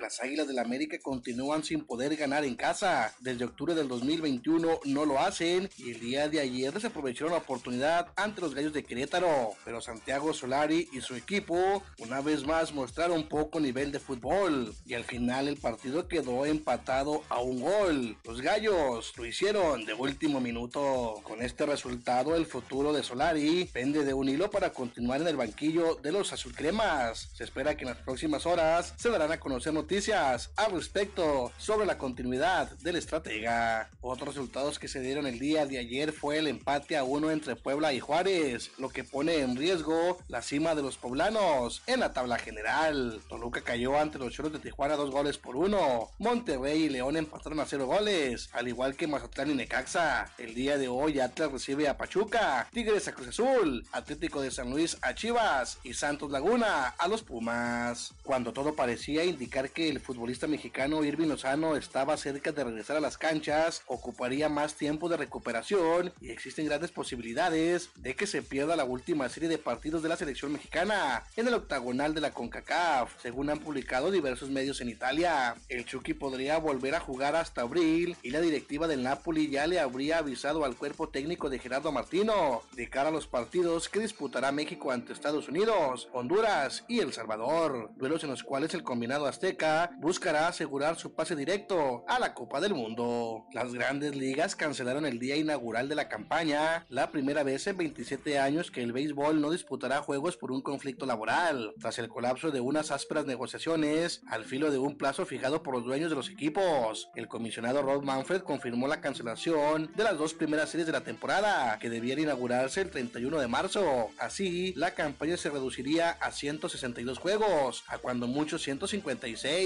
[0.00, 3.14] Las Águilas del América continúan sin poder ganar en casa.
[3.20, 8.08] Desde octubre del 2021 no lo hacen y el día de ayer desaprovecharon la oportunidad
[8.16, 9.50] ante los Gallos de Querétaro.
[9.62, 14.94] Pero Santiago Solari y su equipo una vez más mostraron poco nivel de fútbol y
[14.94, 18.16] al final el partido quedó empatado a un gol.
[18.24, 21.20] Los Gallos lo hicieron de último minuto.
[21.22, 25.36] Con este resultado el futuro de Solari pende de un hilo para continuar en el
[25.36, 27.28] banquillo de los azulcremas.
[27.34, 31.84] Se espera que en las próximas horas se darán a conocer noticias al respecto sobre
[31.84, 33.90] la continuidad del estratega.
[34.00, 37.54] Otros resultados que se dieron el día de ayer fue el empate a uno entre
[37.54, 42.14] Puebla y Juárez, lo que pone en riesgo la cima de los poblanos en la
[42.14, 43.20] tabla general.
[43.28, 46.08] Toluca cayó ante los Choros de Tijuana dos goles por uno.
[46.18, 50.32] Monterrey y León empataron a cero goles, al igual que Mazatlán y Necaxa.
[50.38, 54.70] El día de hoy Atlas recibe a Pachuca, Tigres a Cruz Azul, Atlético de San
[54.70, 58.14] Luis a Chivas y Santos Laguna a los Pumas.
[58.22, 63.00] Cuando todo parecía indicar que el futbolista mexicano Irving Lozano estaba cerca de regresar a
[63.00, 68.76] las canchas, ocuparía más tiempo de recuperación y existen grandes posibilidades de que se pierda
[68.76, 73.20] la última serie de partidos de la selección mexicana en el octagonal de la CONCACAF,
[73.22, 75.54] según han publicado diversos medios en Italia.
[75.68, 79.80] El Chucky podría volver a jugar hasta abril y la directiva del Napoli ya le
[79.80, 84.52] habría avisado al cuerpo técnico de Gerardo Martino de cara a los partidos que disputará
[84.52, 89.69] México ante Estados Unidos, Honduras y El Salvador, duelos en los cuales el combinado azteca
[89.98, 93.44] buscará asegurar su pase directo a la Copa del Mundo.
[93.52, 98.38] Las grandes ligas cancelaron el día inaugural de la campaña, la primera vez en 27
[98.38, 102.60] años que el béisbol no disputará juegos por un conflicto laboral, tras el colapso de
[102.60, 107.10] unas ásperas negociaciones al filo de un plazo fijado por los dueños de los equipos.
[107.14, 111.78] El comisionado Rod Manfred confirmó la cancelación de las dos primeras series de la temporada,
[111.78, 114.08] que debían inaugurarse el 31 de marzo.
[114.18, 119.59] Así, la campaña se reduciría a 162 juegos, a cuando muchos 156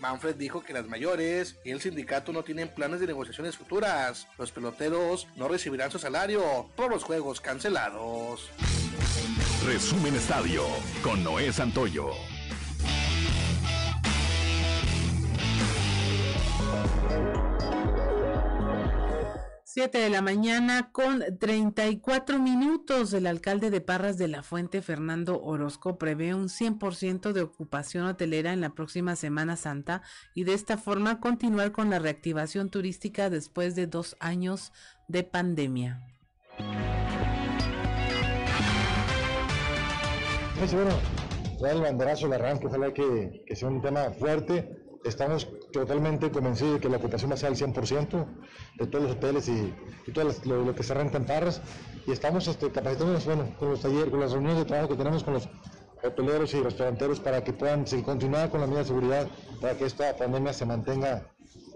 [0.00, 4.28] Manfred dijo que las mayores y el sindicato no tienen planes de negociaciones futuras.
[4.38, 8.50] Los peloteros no recibirán su salario por los juegos cancelados.
[9.64, 10.64] Resumen Estadio
[11.02, 12.10] con Noé Santoyo.
[19.74, 23.12] 7 de la mañana con 34 minutos.
[23.12, 28.52] El alcalde de Parras de la Fuente, Fernando Orozco, prevé un 100% de ocupación hotelera
[28.52, 30.02] en la próxima Semana Santa
[30.32, 34.72] y de esta forma continuar con la reactivación turística después de dos años
[35.08, 36.06] de pandemia.
[40.72, 40.96] Bueno,
[41.60, 46.74] ya el banderazo, el arranque, ojalá que, que sea un tema fuerte estamos totalmente convencidos
[46.74, 48.26] de que la ocupación va a ser al 100%
[48.78, 49.74] de todos los hoteles y,
[50.12, 51.60] todo lo, que se renta en Parras.
[52.06, 55.22] Y estamos este, capacitándonos bueno, con los talleres, con las reuniones de trabajo que tenemos
[55.22, 55.48] con los
[56.02, 59.28] hoteleros y restauranteros para que puedan continuar con la medida de seguridad,
[59.60, 61.30] para que esta pandemia se mantenga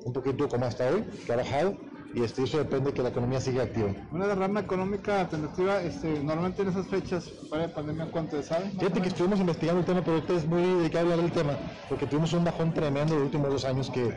[0.04, 1.76] un poquito como hasta hoy, que ha bajado
[2.14, 3.90] y este, eso depende de que la economía siga activa.
[4.12, 8.70] Una derrama económica alternativa, este, normalmente en esas fechas, para la pandemia, ¿cuánto sabe?
[8.70, 11.58] Fíjate que estuvimos investigando el tema, pero usted es muy dedicado a hablar del tema,
[11.88, 14.14] porque tuvimos un bajón tremendo los últimos dos años que,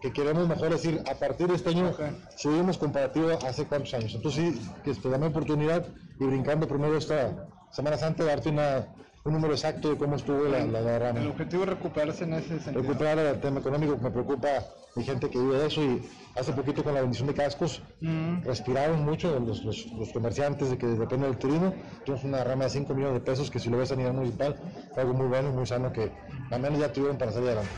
[0.00, 1.92] que queremos mejor decir, a partir de este año
[2.36, 4.14] subimos comparativo a hace cuántos años.
[4.14, 5.86] Entonces sí, que te dame oportunidad
[6.18, 8.86] y brincando primero esta Semana Santa, darte una,
[9.24, 11.20] un número exacto de cómo estuvo la, la derrama.
[11.20, 12.82] El objetivo es recuperarse en ese sentido.
[12.82, 14.48] Recuperar el tema económico, me preocupa
[14.96, 16.06] mi gente que vive de eso y
[16.36, 18.42] hace poquito con la bendición de cascos Mm.
[18.44, 21.72] respiraron mucho los, los, los comerciantes de que dependen del turismo.
[22.04, 24.56] Tuvimos una rama de 5 millones de pesos que si lo ves a nivel municipal
[24.92, 26.12] fue algo muy bueno y muy sano que
[26.50, 27.70] al menos ya tuvieron para salir adelante.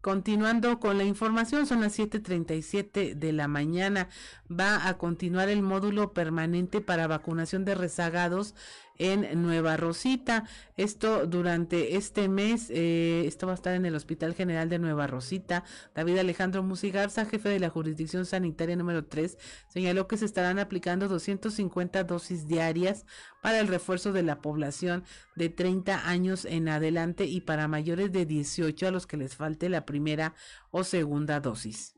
[0.00, 4.08] Continuando con la información, son las 7:37 de la mañana.
[4.50, 8.54] Va a continuar el módulo permanente para vacunación de rezagados
[9.00, 10.44] en Nueva Rosita.
[10.76, 15.06] Esto durante este mes, eh, esto va a estar en el Hospital General de Nueva
[15.06, 15.64] Rosita.
[15.94, 21.08] David Alejandro Musigarza, jefe de la jurisdicción sanitaria número 3, señaló que se estarán aplicando
[21.08, 23.06] 250 dosis diarias
[23.42, 25.04] para el refuerzo de la población
[25.34, 29.70] de 30 años en adelante y para mayores de 18 a los que les falte
[29.70, 30.34] la primera
[30.70, 31.94] o segunda dosis.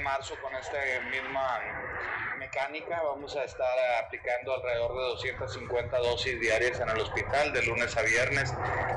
[0.00, 0.78] Marzo con esta
[1.10, 1.60] misma
[2.38, 3.02] mecánica.
[3.02, 8.02] Vamos a estar aplicando alrededor de 250 dosis diarias en el hospital de lunes a
[8.02, 8.52] viernes,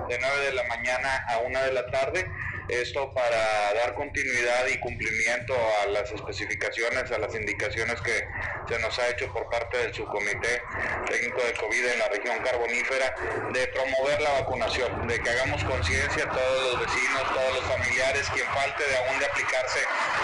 [0.08, 2.32] de 9 de la mañana a 1 de la tarde.
[2.70, 8.26] Esto para dar continuidad y cumplimiento a las especificaciones, a las indicaciones que
[8.70, 10.62] se nos ha hecho por parte del subcomité
[11.10, 13.16] técnico de COVID en la región carbonífera
[13.52, 18.30] de promover la vacunación, de que hagamos conciencia a todos los vecinos, todos los familiares,
[18.34, 19.80] quien falte de aún de aplicarse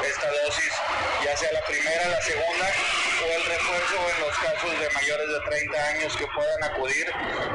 [0.07, 0.73] esta dosis,
[1.25, 2.67] ya sea la primera, la segunda
[3.21, 7.11] o el refuerzo en los casos de mayores de 30 años que puedan acudir.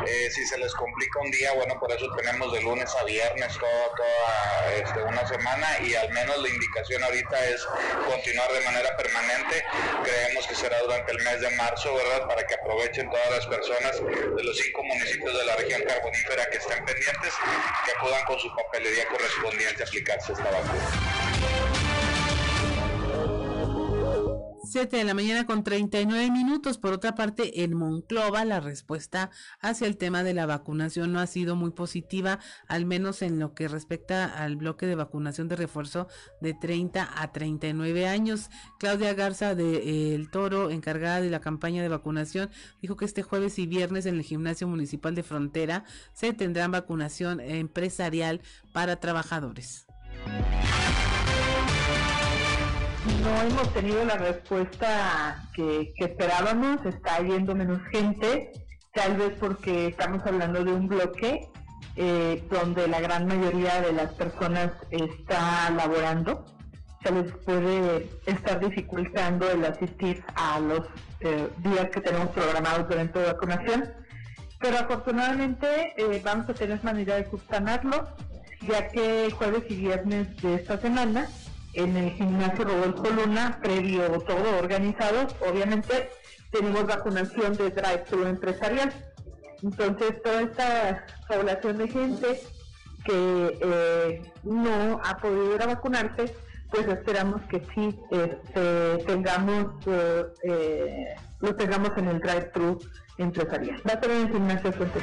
[0.07, 3.59] Eh, si se les complica un día, bueno, por eso tenemos de lunes a viernes
[3.59, 7.67] toda este, una semana y al menos la indicación ahorita es
[8.07, 9.65] continuar de manera permanente.
[10.03, 12.27] Creemos que será durante el mes de marzo, ¿verdad?
[12.27, 16.59] Para que aprovechen todas las personas de los cinco municipios de la región carbonífera que
[16.59, 17.35] estén pendientes,
[17.85, 21.74] que acudan con su papelería correspondiente a aplicarse esta vacuna.
[24.75, 26.79] 7 de la mañana con 39 minutos.
[26.79, 29.31] Por otra parte, en Monclova la respuesta
[29.61, 33.55] hacia el tema de la vacunación no ha sido muy positiva, al menos en lo
[33.55, 36.09] que respecta al bloque de vacunación de refuerzo
[36.41, 38.51] de 30 a 39 años.
[38.81, 42.51] Claudia Garza de eh, El Toro, encargada de la campaña de vacunación,
[42.83, 45.85] dijo que este jueves y viernes en el gimnasio municipal de Frontera
[46.15, 48.41] se tendrá vacunación empresarial
[48.73, 49.87] para trabajadores
[53.23, 58.53] no hemos tenido la respuesta que, esperábamos, está yendo menos gente,
[58.93, 61.49] tal vez porque estamos hablando de un bloque
[61.97, 66.45] eh, donde la gran mayoría de las personas está laborando,
[67.03, 70.87] se les puede estar dificultando el asistir a los
[71.21, 73.93] eh, días que tenemos programados durante la vacunación,
[74.59, 78.09] pero afortunadamente eh, vamos a tener manera de subsanarlo,
[78.67, 81.29] ya que jueves y viernes de esta semana
[81.75, 86.11] en el gimnasio Rodolfo Luna, previo todo organizado, obviamente
[86.51, 88.93] tenemos vacunación de drive-thru empresarial.
[89.63, 92.41] Entonces, toda esta población de gente
[93.05, 96.35] que eh, no ha podido ir a vacunarse,
[96.71, 102.79] pues esperamos que sí este, tengamos, eh, lo tengamos en el drive-thru
[103.19, 103.81] empresarial.
[103.89, 105.03] Va a ser en el gimnasio Fuentes.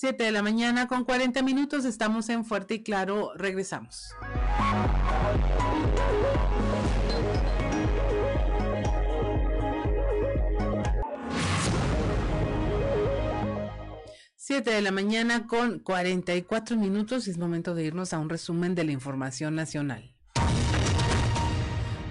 [0.00, 4.14] 7 de la mañana con 40 minutos, estamos en Fuerte y Claro, regresamos.
[14.36, 18.84] Siete de la mañana con 44 minutos, es momento de irnos a un resumen de
[18.84, 20.14] la información nacional.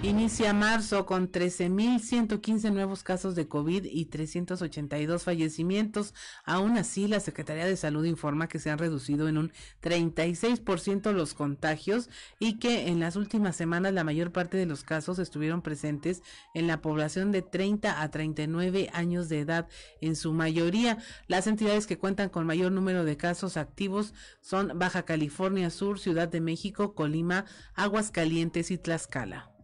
[0.00, 6.14] Inicia marzo con 13.115 nuevos casos de COVID y 382 fallecimientos.
[6.44, 9.52] Aún así, la Secretaría de Salud informa que se han reducido en un
[9.82, 15.18] 36% los contagios y que en las últimas semanas la mayor parte de los casos
[15.18, 16.22] estuvieron presentes
[16.54, 19.66] en la población de 30 a 39 años de edad.
[20.00, 25.02] En su mayoría, las entidades que cuentan con mayor número de casos activos son Baja
[25.02, 29.57] California Sur, Ciudad de México, Colima, Aguascalientes y Tlaxcala.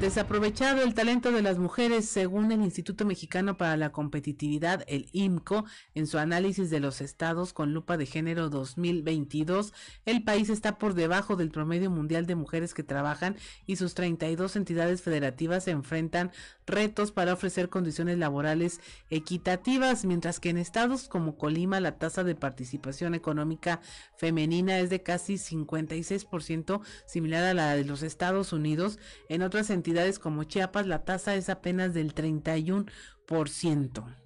[0.00, 5.64] Desaprovechado el talento de las mujeres, según el Instituto Mexicano para la Competitividad, el IMCO,
[5.94, 9.72] en su análisis de los estados con lupa de género 2022,
[10.04, 14.56] el país está por debajo del promedio mundial de mujeres que trabajan y sus 32
[14.56, 16.30] entidades federativas se enfrentan
[16.66, 22.34] retos para ofrecer condiciones laborales equitativas, mientras que en estados como Colima la tasa de
[22.34, 23.80] participación económica
[24.18, 28.98] femenina es de casi 56%, similar a la de los Estados Unidos.
[29.30, 29.85] En otras entidades
[30.18, 34.25] como Chiapas la tasa es apenas del 31%.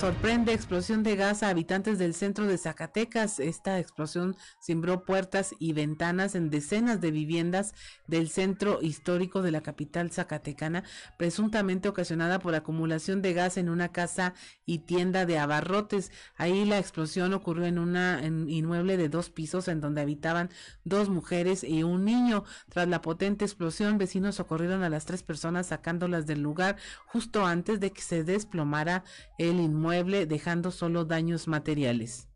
[0.00, 3.40] Sorprende explosión de gas a habitantes del centro de Zacatecas.
[3.40, 7.72] Esta explosión cimbró puertas y ventanas en decenas de viviendas
[8.06, 10.84] del centro histórico de la capital zacatecana,
[11.16, 14.34] presuntamente ocasionada por acumulación de gas en una casa
[14.66, 16.12] y tienda de abarrotes.
[16.36, 20.50] Ahí la explosión ocurrió en una inmueble de dos pisos en donde habitaban
[20.84, 22.44] dos mujeres y un niño.
[22.68, 27.80] Tras la potente explosión, vecinos socorrieron a las tres personas sacándolas del lugar justo antes
[27.80, 29.02] de que se desplomara
[29.38, 32.28] el inmueble dejando solo daños materiales.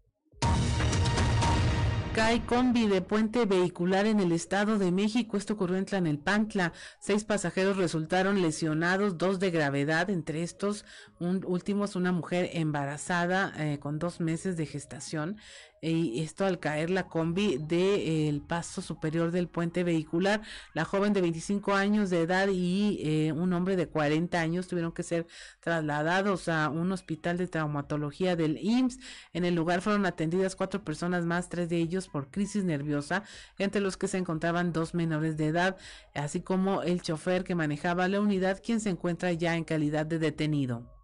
[2.14, 5.36] Cae combi de puente vehicular en el Estado de México.
[5.36, 6.72] Esto ocurrió en Tlanelpantla.
[6.98, 10.10] Seis pasajeros resultaron lesionados, dos de gravedad.
[10.10, 10.84] Entre estos
[11.20, 15.36] un, últimos, una mujer embarazada eh, con dos meses de gestación
[15.82, 20.42] y esto al caer la combi del eh, paso superior del puente vehicular.
[20.74, 24.92] La joven de 25 años de edad y eh, un hombre de 40 años tuvieron
[24.92, 25.26] que ser
[25.60, 28.98] trasladados a un hospital de traumatología del IMSS.
[29.32, 33.24] En el lugar fueron atendidas cuatro personas más, tres de ellos por crisis nerviosa,
[33.58, 35.78] entre los que se encontraban dos menores de edad,
[36.14, 40.18] así como el chofer que manejaba la unidad, quien se encuentra ya en calidad de
[40.18, 40.99] detenido.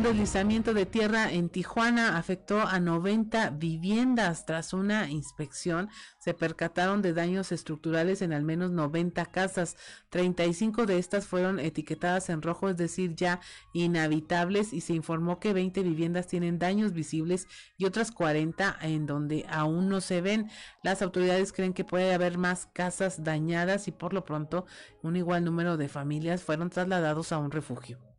[0.00, 4.46] Un deslizamiento de tierra en Tijuana afectó a 90 viviendas.
[4.46, 9.76] Tras una inspección, se percataron de daños estructurales en al menos 90 casas.
[10.08, 13.40] 35 de estas fueron etiquetadas en rojo, es decir, ya
[13.74, 17.46] inhabitables, y se informó que 20 viviendas tienen daños visibles
[17.76, 20.48] y otras 40 en donde aún no se ven.
[20.82, 24.64] Las autoridades creen que puede haber más casas dañadas y por lo pronto
[25.02, 28.09] un igual número de familias fueron trasladados a un refugio.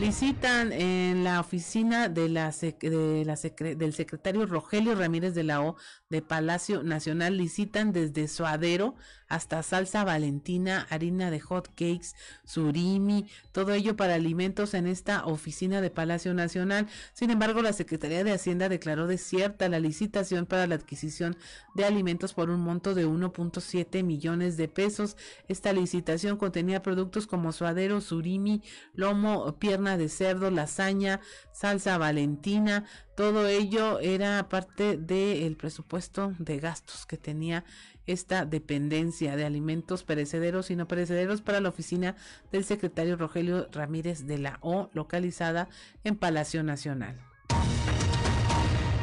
[0.00, 5.76] Licitan en la oficina de la, de la del secretario Rogelio Ramírez de la O
[6.08, 7.36] de Palacio Nacional.
[7.36, 8.94] Licitan desde suadero
[9.30, 15.80] hasta salsa valentina, harina de hot cakes, surimi, todo ello para alimentos en esta oficina
[15.80, 16.88] de Palacio Nacional.
[17.14, 21.36] Sin embargo, la Secretaría de Hacienda declaró desierta la licitación para la adquisición
[21.74, 25.16] de alimentos por un monto de 1.7 millones de pesos.
[25.48, 28.62] Esta licitación contenía productos como suadero, surimi,
[28.94, 31.20] lomo, pierna de cerdo, lasaña,
[31.52, 32.84] salsa valentina,
[33.20, 37.66] todo ello era parte del presupuesto de gastos que tenía
[38.12, 42.16] esta dependencia de alimentos perecederos y no perecederos para la oficina
[42.52, 45.68] del secretario Rogelio Ramírez de la O, localizada
[46.04, 47.20] en Palacio Nacional.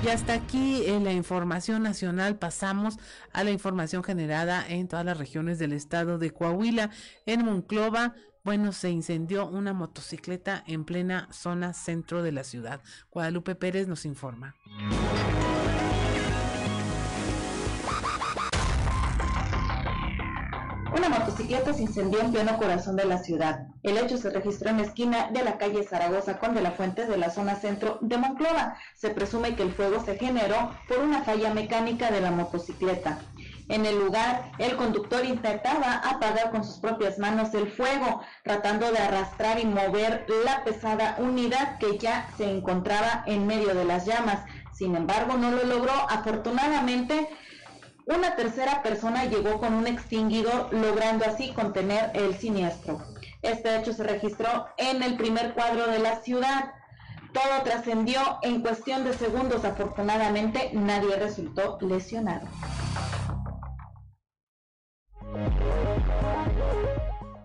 [0.04, 2.98] Y hasta aquí en la información nacional pasamos
[3.34, 6.92] a la información generada en todas las regiones del estado de Coahuila.
[7.26, 8.14] En Monclova,
[8.44, 12.82] bueno, se incendió una motocicleta en plena zona centro de la ciudad.
[13.10, 14.56] Guadalupe Pérez nos informa.
[20.98, 23.68] Una motocicleta se incendió en pleno corazón de la ciudad.
[23.84, 27.06] El hecho se registró en la esquina de la calle Zaragoza con de la Fuente
[27.06, 28.76] de la zona centro de Monclova.
[28.96, 33.20] Se presume que el fuego se generó por una falla mecánica de la motocicleta.
[33.70, 38.98] En el lugar, el conductor intentaba apagar con sus propias manos el fuego, tratando de
[38.98, 44.40] arrastrar y mover la pesada unidad que ya se encontraba en medio de las llamas.
[44.74, 45.94] Sin embargo, no lo logró.
[46.10, 47.30] Afortunadamente,
[48.08, 53.02] una tercera persona llegó con un extinguidor, logrando así contener el siniestro.
[53.42, 56.72] Este hecho se registró en el primer cuadro de la ciudad.
[57.34, 59.66] Todo trascendió en cuestión de segundos.
[59.66, 62.48] Afortunadamente, nadie resultó lesionado.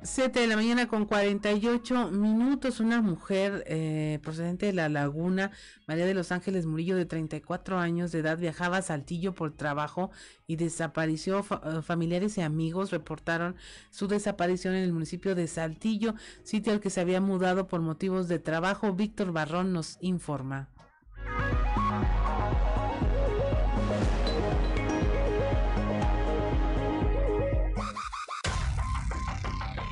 [0.04, 5.52] 7 de la mañana con 48 minutos, una mujer eh, procedente de La Laguna,
[5.86, 10.10] María de los Ángeles Murillo, de 34 años de edad, viajaba a Saltillo por trabajo
[10.46, 11.40] y desapareció.
[11.40, 13.54] Eh, familiares y amigos reportaron
[13.90, 18.26] su desaparición en el municipio de Saltillo, sitio al que se había mudado por motivos
[18.26, 18.92] de trabajo.
[18.92, 20.68] Víctor Barrón nos informa.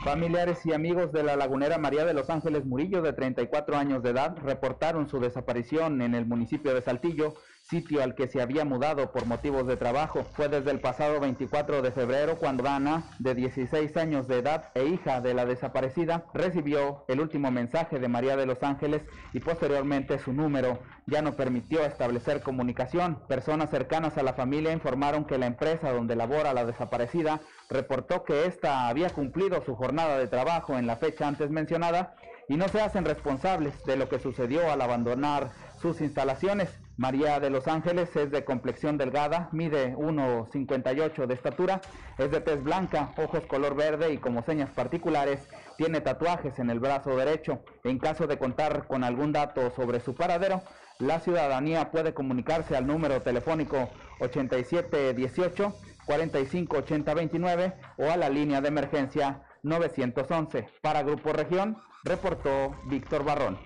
[0.05, 4.11] Familiares y amigos de la lagunera María de los Ángeles Murillo, de 34 años de
[4.11, 9.13] edad, reportaron su desaparición en el municipio de Saltillo, sitio al que se había mudado
[9.13, 10.25] por motivos de trabajo.
[10.33, 14.87] Fue desde el pasado 24 de febrero cuando Ana, de 16 años de edad e
[14.87, 19.03] hija de la desaparecida, recibió el último mensaje de María de los Ángeles
[19.35, 20.79] y posteriormente su número.
[21.07, 23.19] Ya no permitió establecer comunicación.
[23.29, 27.41] Personas cercanas a la familia informaron que la empresa donde labora la desaparecida
[27.71, 32.15] reportó que ésta había cumplido su jornada de trabajo en la fecha antes mencionada
[32.49, 36.69] y no se hacen responsables de lo que sucedió al abandonar sus instalaciones.
[36.97, 41.81] María de los Ángeles es de complexión delgada, mide 1,58 de estatura,
[42.19, 45.49] es de tez blanca, ojos color verde y como señas particulares
[45.79, 47.63] tiene tatuajes en el brazo derecho.
[47.85, 50.61] En caso de contar con algún dato sobre su paradero,
[50.99, 53.89] la ciudadanía puede comunicarse al número telefónico
[54.19, 55.73] 8718
[56.11, 60.67] 458029 o a la línea de emergencia 911.
[60.83, 63.59] Para Grupo Región, reportó Víctor Barrón.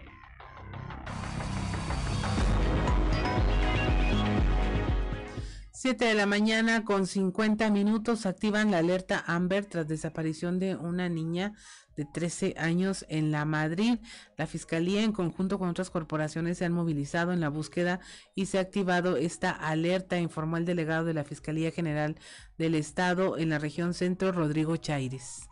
[5.70, 11.08] Siete de la mañana con 50 minutos activan la alerta Amber tras desaparición de una
[11.08, 11.52] niña
[11.96, 13.98] de 13 años en la Madrid.
[14.36, 18.00] La Fiscalía en conjunto con otras corporaciones se han movilizado en la búsqueda
[18.34, 22.16] y se ha activado esta alerta, informó el delegado de la Fiscalía General
[22.58, 25.48] del Estado en la región centro, Rodrigo Chaires.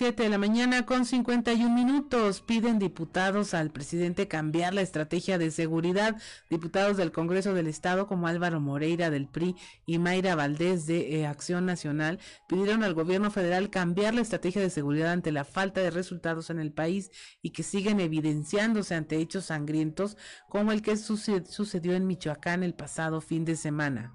[0.00, 2.40] 7 de la mañana con 51 minutos.
[2.40, 6.16] Piden diputados al presidente cambiar la estrategia de seguridad.
[6.48, 11.26] Diputados del Congreso del Estado como Álvaro Moreira del PRI y Mayra Valdés de eh,
[11.26, 12.18] Acción Nacional
[12.48, 16.60] pidieron al gobierno federal cambiar la estrategia de seguridad ante la falta de resultados en
[16.60, 17.10] el país
[17.42, 20.16] y que siguen evidenciándose ante hechos sangrientos
[20.48, 24.14] como el que sucedió en Michoacán el pasado fin de semana.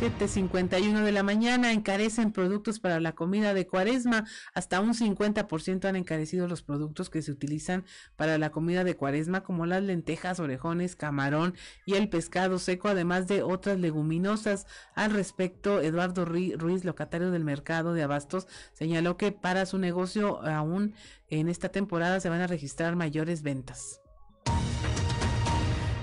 [0.00, 4.24] 7.51 de la mañana encarecen productos para la comida de cuaresma.
[4.54, 7.84] Hasta un 50% han encarecido los productos que se utilizan
[8.16, 11.54] para la comida de cuaresma, como las lentejas, orejones, camarón
[11.84, 14.66] y el pescado seco, además de otras leguminosas.
[14.94, 20.94] Al respecto, Eduardo Ruiz, locatario del mercado de abastos, señaló que para su negocio aún
[21.28, 23.99] en esta temporada se van a registrar mayores ventas.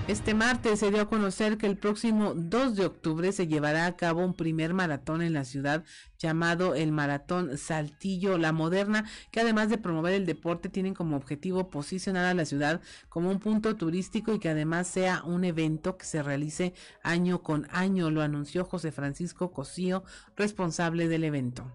[0.08, 3.94] Este martes se dio a conocer que el próximo 2 de octubre se llevará a
[3.94, 5.84] cabo un primer maratón en la ciudad
[6.18, 11.68] llamado el Maratón Saltillo La Moderna, que además de promover el deporte tienen como objetivo
[11.68, 12.80] posicionar a la ciudad
[13.10, 16.72] como un punto turístico y que además sea un evento que se realice
[17.02, 20.04] año con año, lo anunció José Francisco Cosío,
[20.36, 21.70] responsable del evento.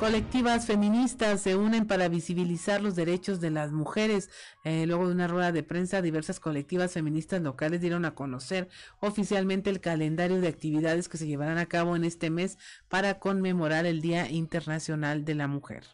[0.00, 4.28] Colectivas feministas se unen para visibilizar los derechos de las mujeres.
[4.64, 8.68] Eh, luego de una rueda de prensa, diversas colectivas feministas locales dieron a conocer
[9.00, 12.58] oficialmente el calendario de actividades que se llevarán a cabo en este mes
[12.88, 15.84] para conmemorar el Día Internacional de la Mujer.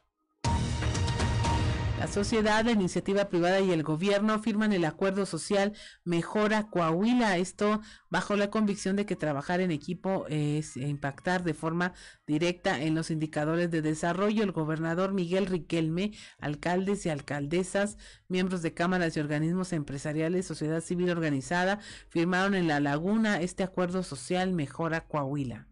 [2.00, 7.36] La sociedad, la iniciativa privada y el gobierno firman el acuerdo social Mejora Coahuila.
[7.36, 11.92] Esto bajo la convicción de que trabajar en equipo es impactar de forma
[12.26, 14.42] directa en los indicadores de desarrollo.
[14.42, 17.98] El gobernador Miguel Riquelme, alcaldes y alcaldesas,
[18.28, 24.02] miembros de cámaras y organismos empresariales, sociedad civil organizada, firmaron en La Laguna este acuerdo
[24.04, 25.69] social Mejora Coahuila.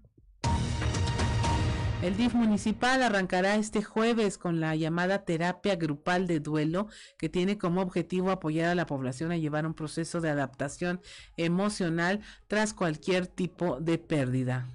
[2.01, 6.87] El DIF municipal arrancará este jueves con la llamada terapia grupal de duelo,
[7.19, 11.01] que tiene como objetivo apoyar a la población a llevar un proceso de adaptación
[11.37, 14.71] emocional tras cualquier tipo de pérdida.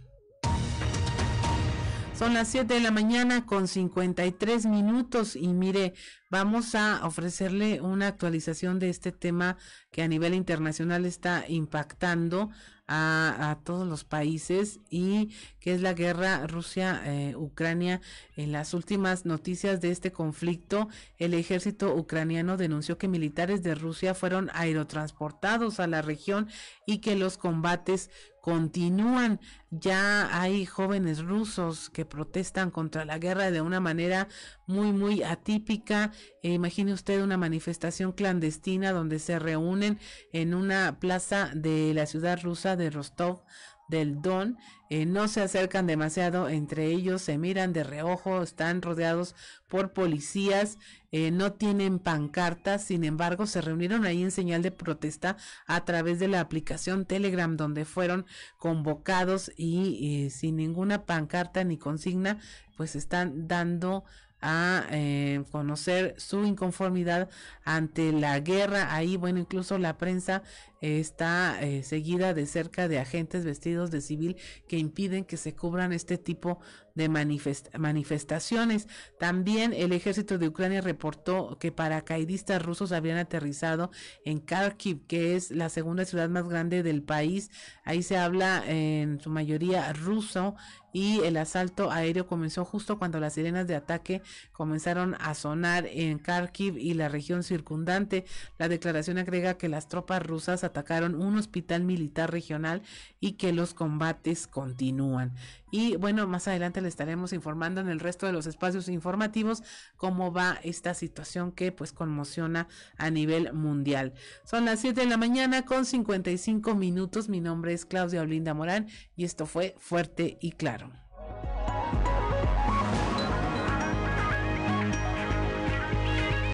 [2.14, 5.94] Son las 7 de la mañana con 53 minutos y mire,
[6.30, 9.58] vamos a ofrecerle una actualización de este tema
[9.91, 12.52] que a nivel internacional está impactando
[12.95, 15.30] a, todos los países y
[15.60, 18.02] que es la guerra Rusia-Ucrania.
[18.36, 24.14] en las últimas noticias de este conflicto, el ejército ucraniano denunció que militares de Rusia
[24.14, 26.48] fueron aerotransportados a la región
[26.86, 28.11] y que los combates
[28.41, 29.40] continúan.
[29.72, 34.28] Ya hay jóvenes rusos que protestan contra la guerra de una manera
[34.68, 36.11] muy, muy atípica.
[36.41, 39.99] Eh, imagine usted una manifestación clandestina donde se reúnen
[40.31, 43.41] en una plaza de la ciudad rusa de Rostov
[43.90, 44.57] del Don,
[44.90, 49.35] eh, no se acercan demasiado entre ellos, se miran de reojo, están rodeados
[49.68, 50.77] por policías,
[51.11, 55.38] eh, no tienen pancartas, sin embargo se reunieron ahí en señal de protesta
[55.68, 58.26] a través de la aplicación Telegram donde fueron
[58.57, 62.40] convocados y sin ninguna pancarta ni consigna,
[62.77, 64.06] pues están dando
[64.44, 67.30] a eh, conocer su inconformidad
[67.64, 68.94] ante la guerra.
[68.94, 70.44] Ahí, bueno, incluso la prensa
[70.82, 74.36] está eh, seguida de cerca de agentes vestidos de civil
[74.68, 76.60] que impiden que se cubran este tipo
[76.94, 78.88] de manifestaciones.
[79.18, 83.91] También el ejército de Ucrania reportó que paracaidistas rusos habían aterrizado
[84.26, 87.49] en Kharkiv, que es la segunda ciudad más grande del país.
[87.86, 90.56] Ahí se habla en su mayoría ruso
[90.94, 94.22] y el asalto aéreo comenzó justo cuando las sirenas de ataque
[94.52, 98.26] comenzaron a sonar en Kharkiv y la región circundante.
[98.60, 102.84] La declaración agrega que las tropas rusas atacaron un hospital militar regional
[103.20, 105.34] y que los combates continúan.
[105.74, 109.64] Y bueno, más adelante le estaremos informando en el resto de los espacios informativos
[109.98, 114.14] cómo va esta situación que pues conmociona a nivel mundial.
[114.44, 117.28] Son las 7 de la mañana con 55 minutos.
[117.28, 120.91] Mi nombre es Claudia Olinda Morán y esto fue Fuerte y Claro.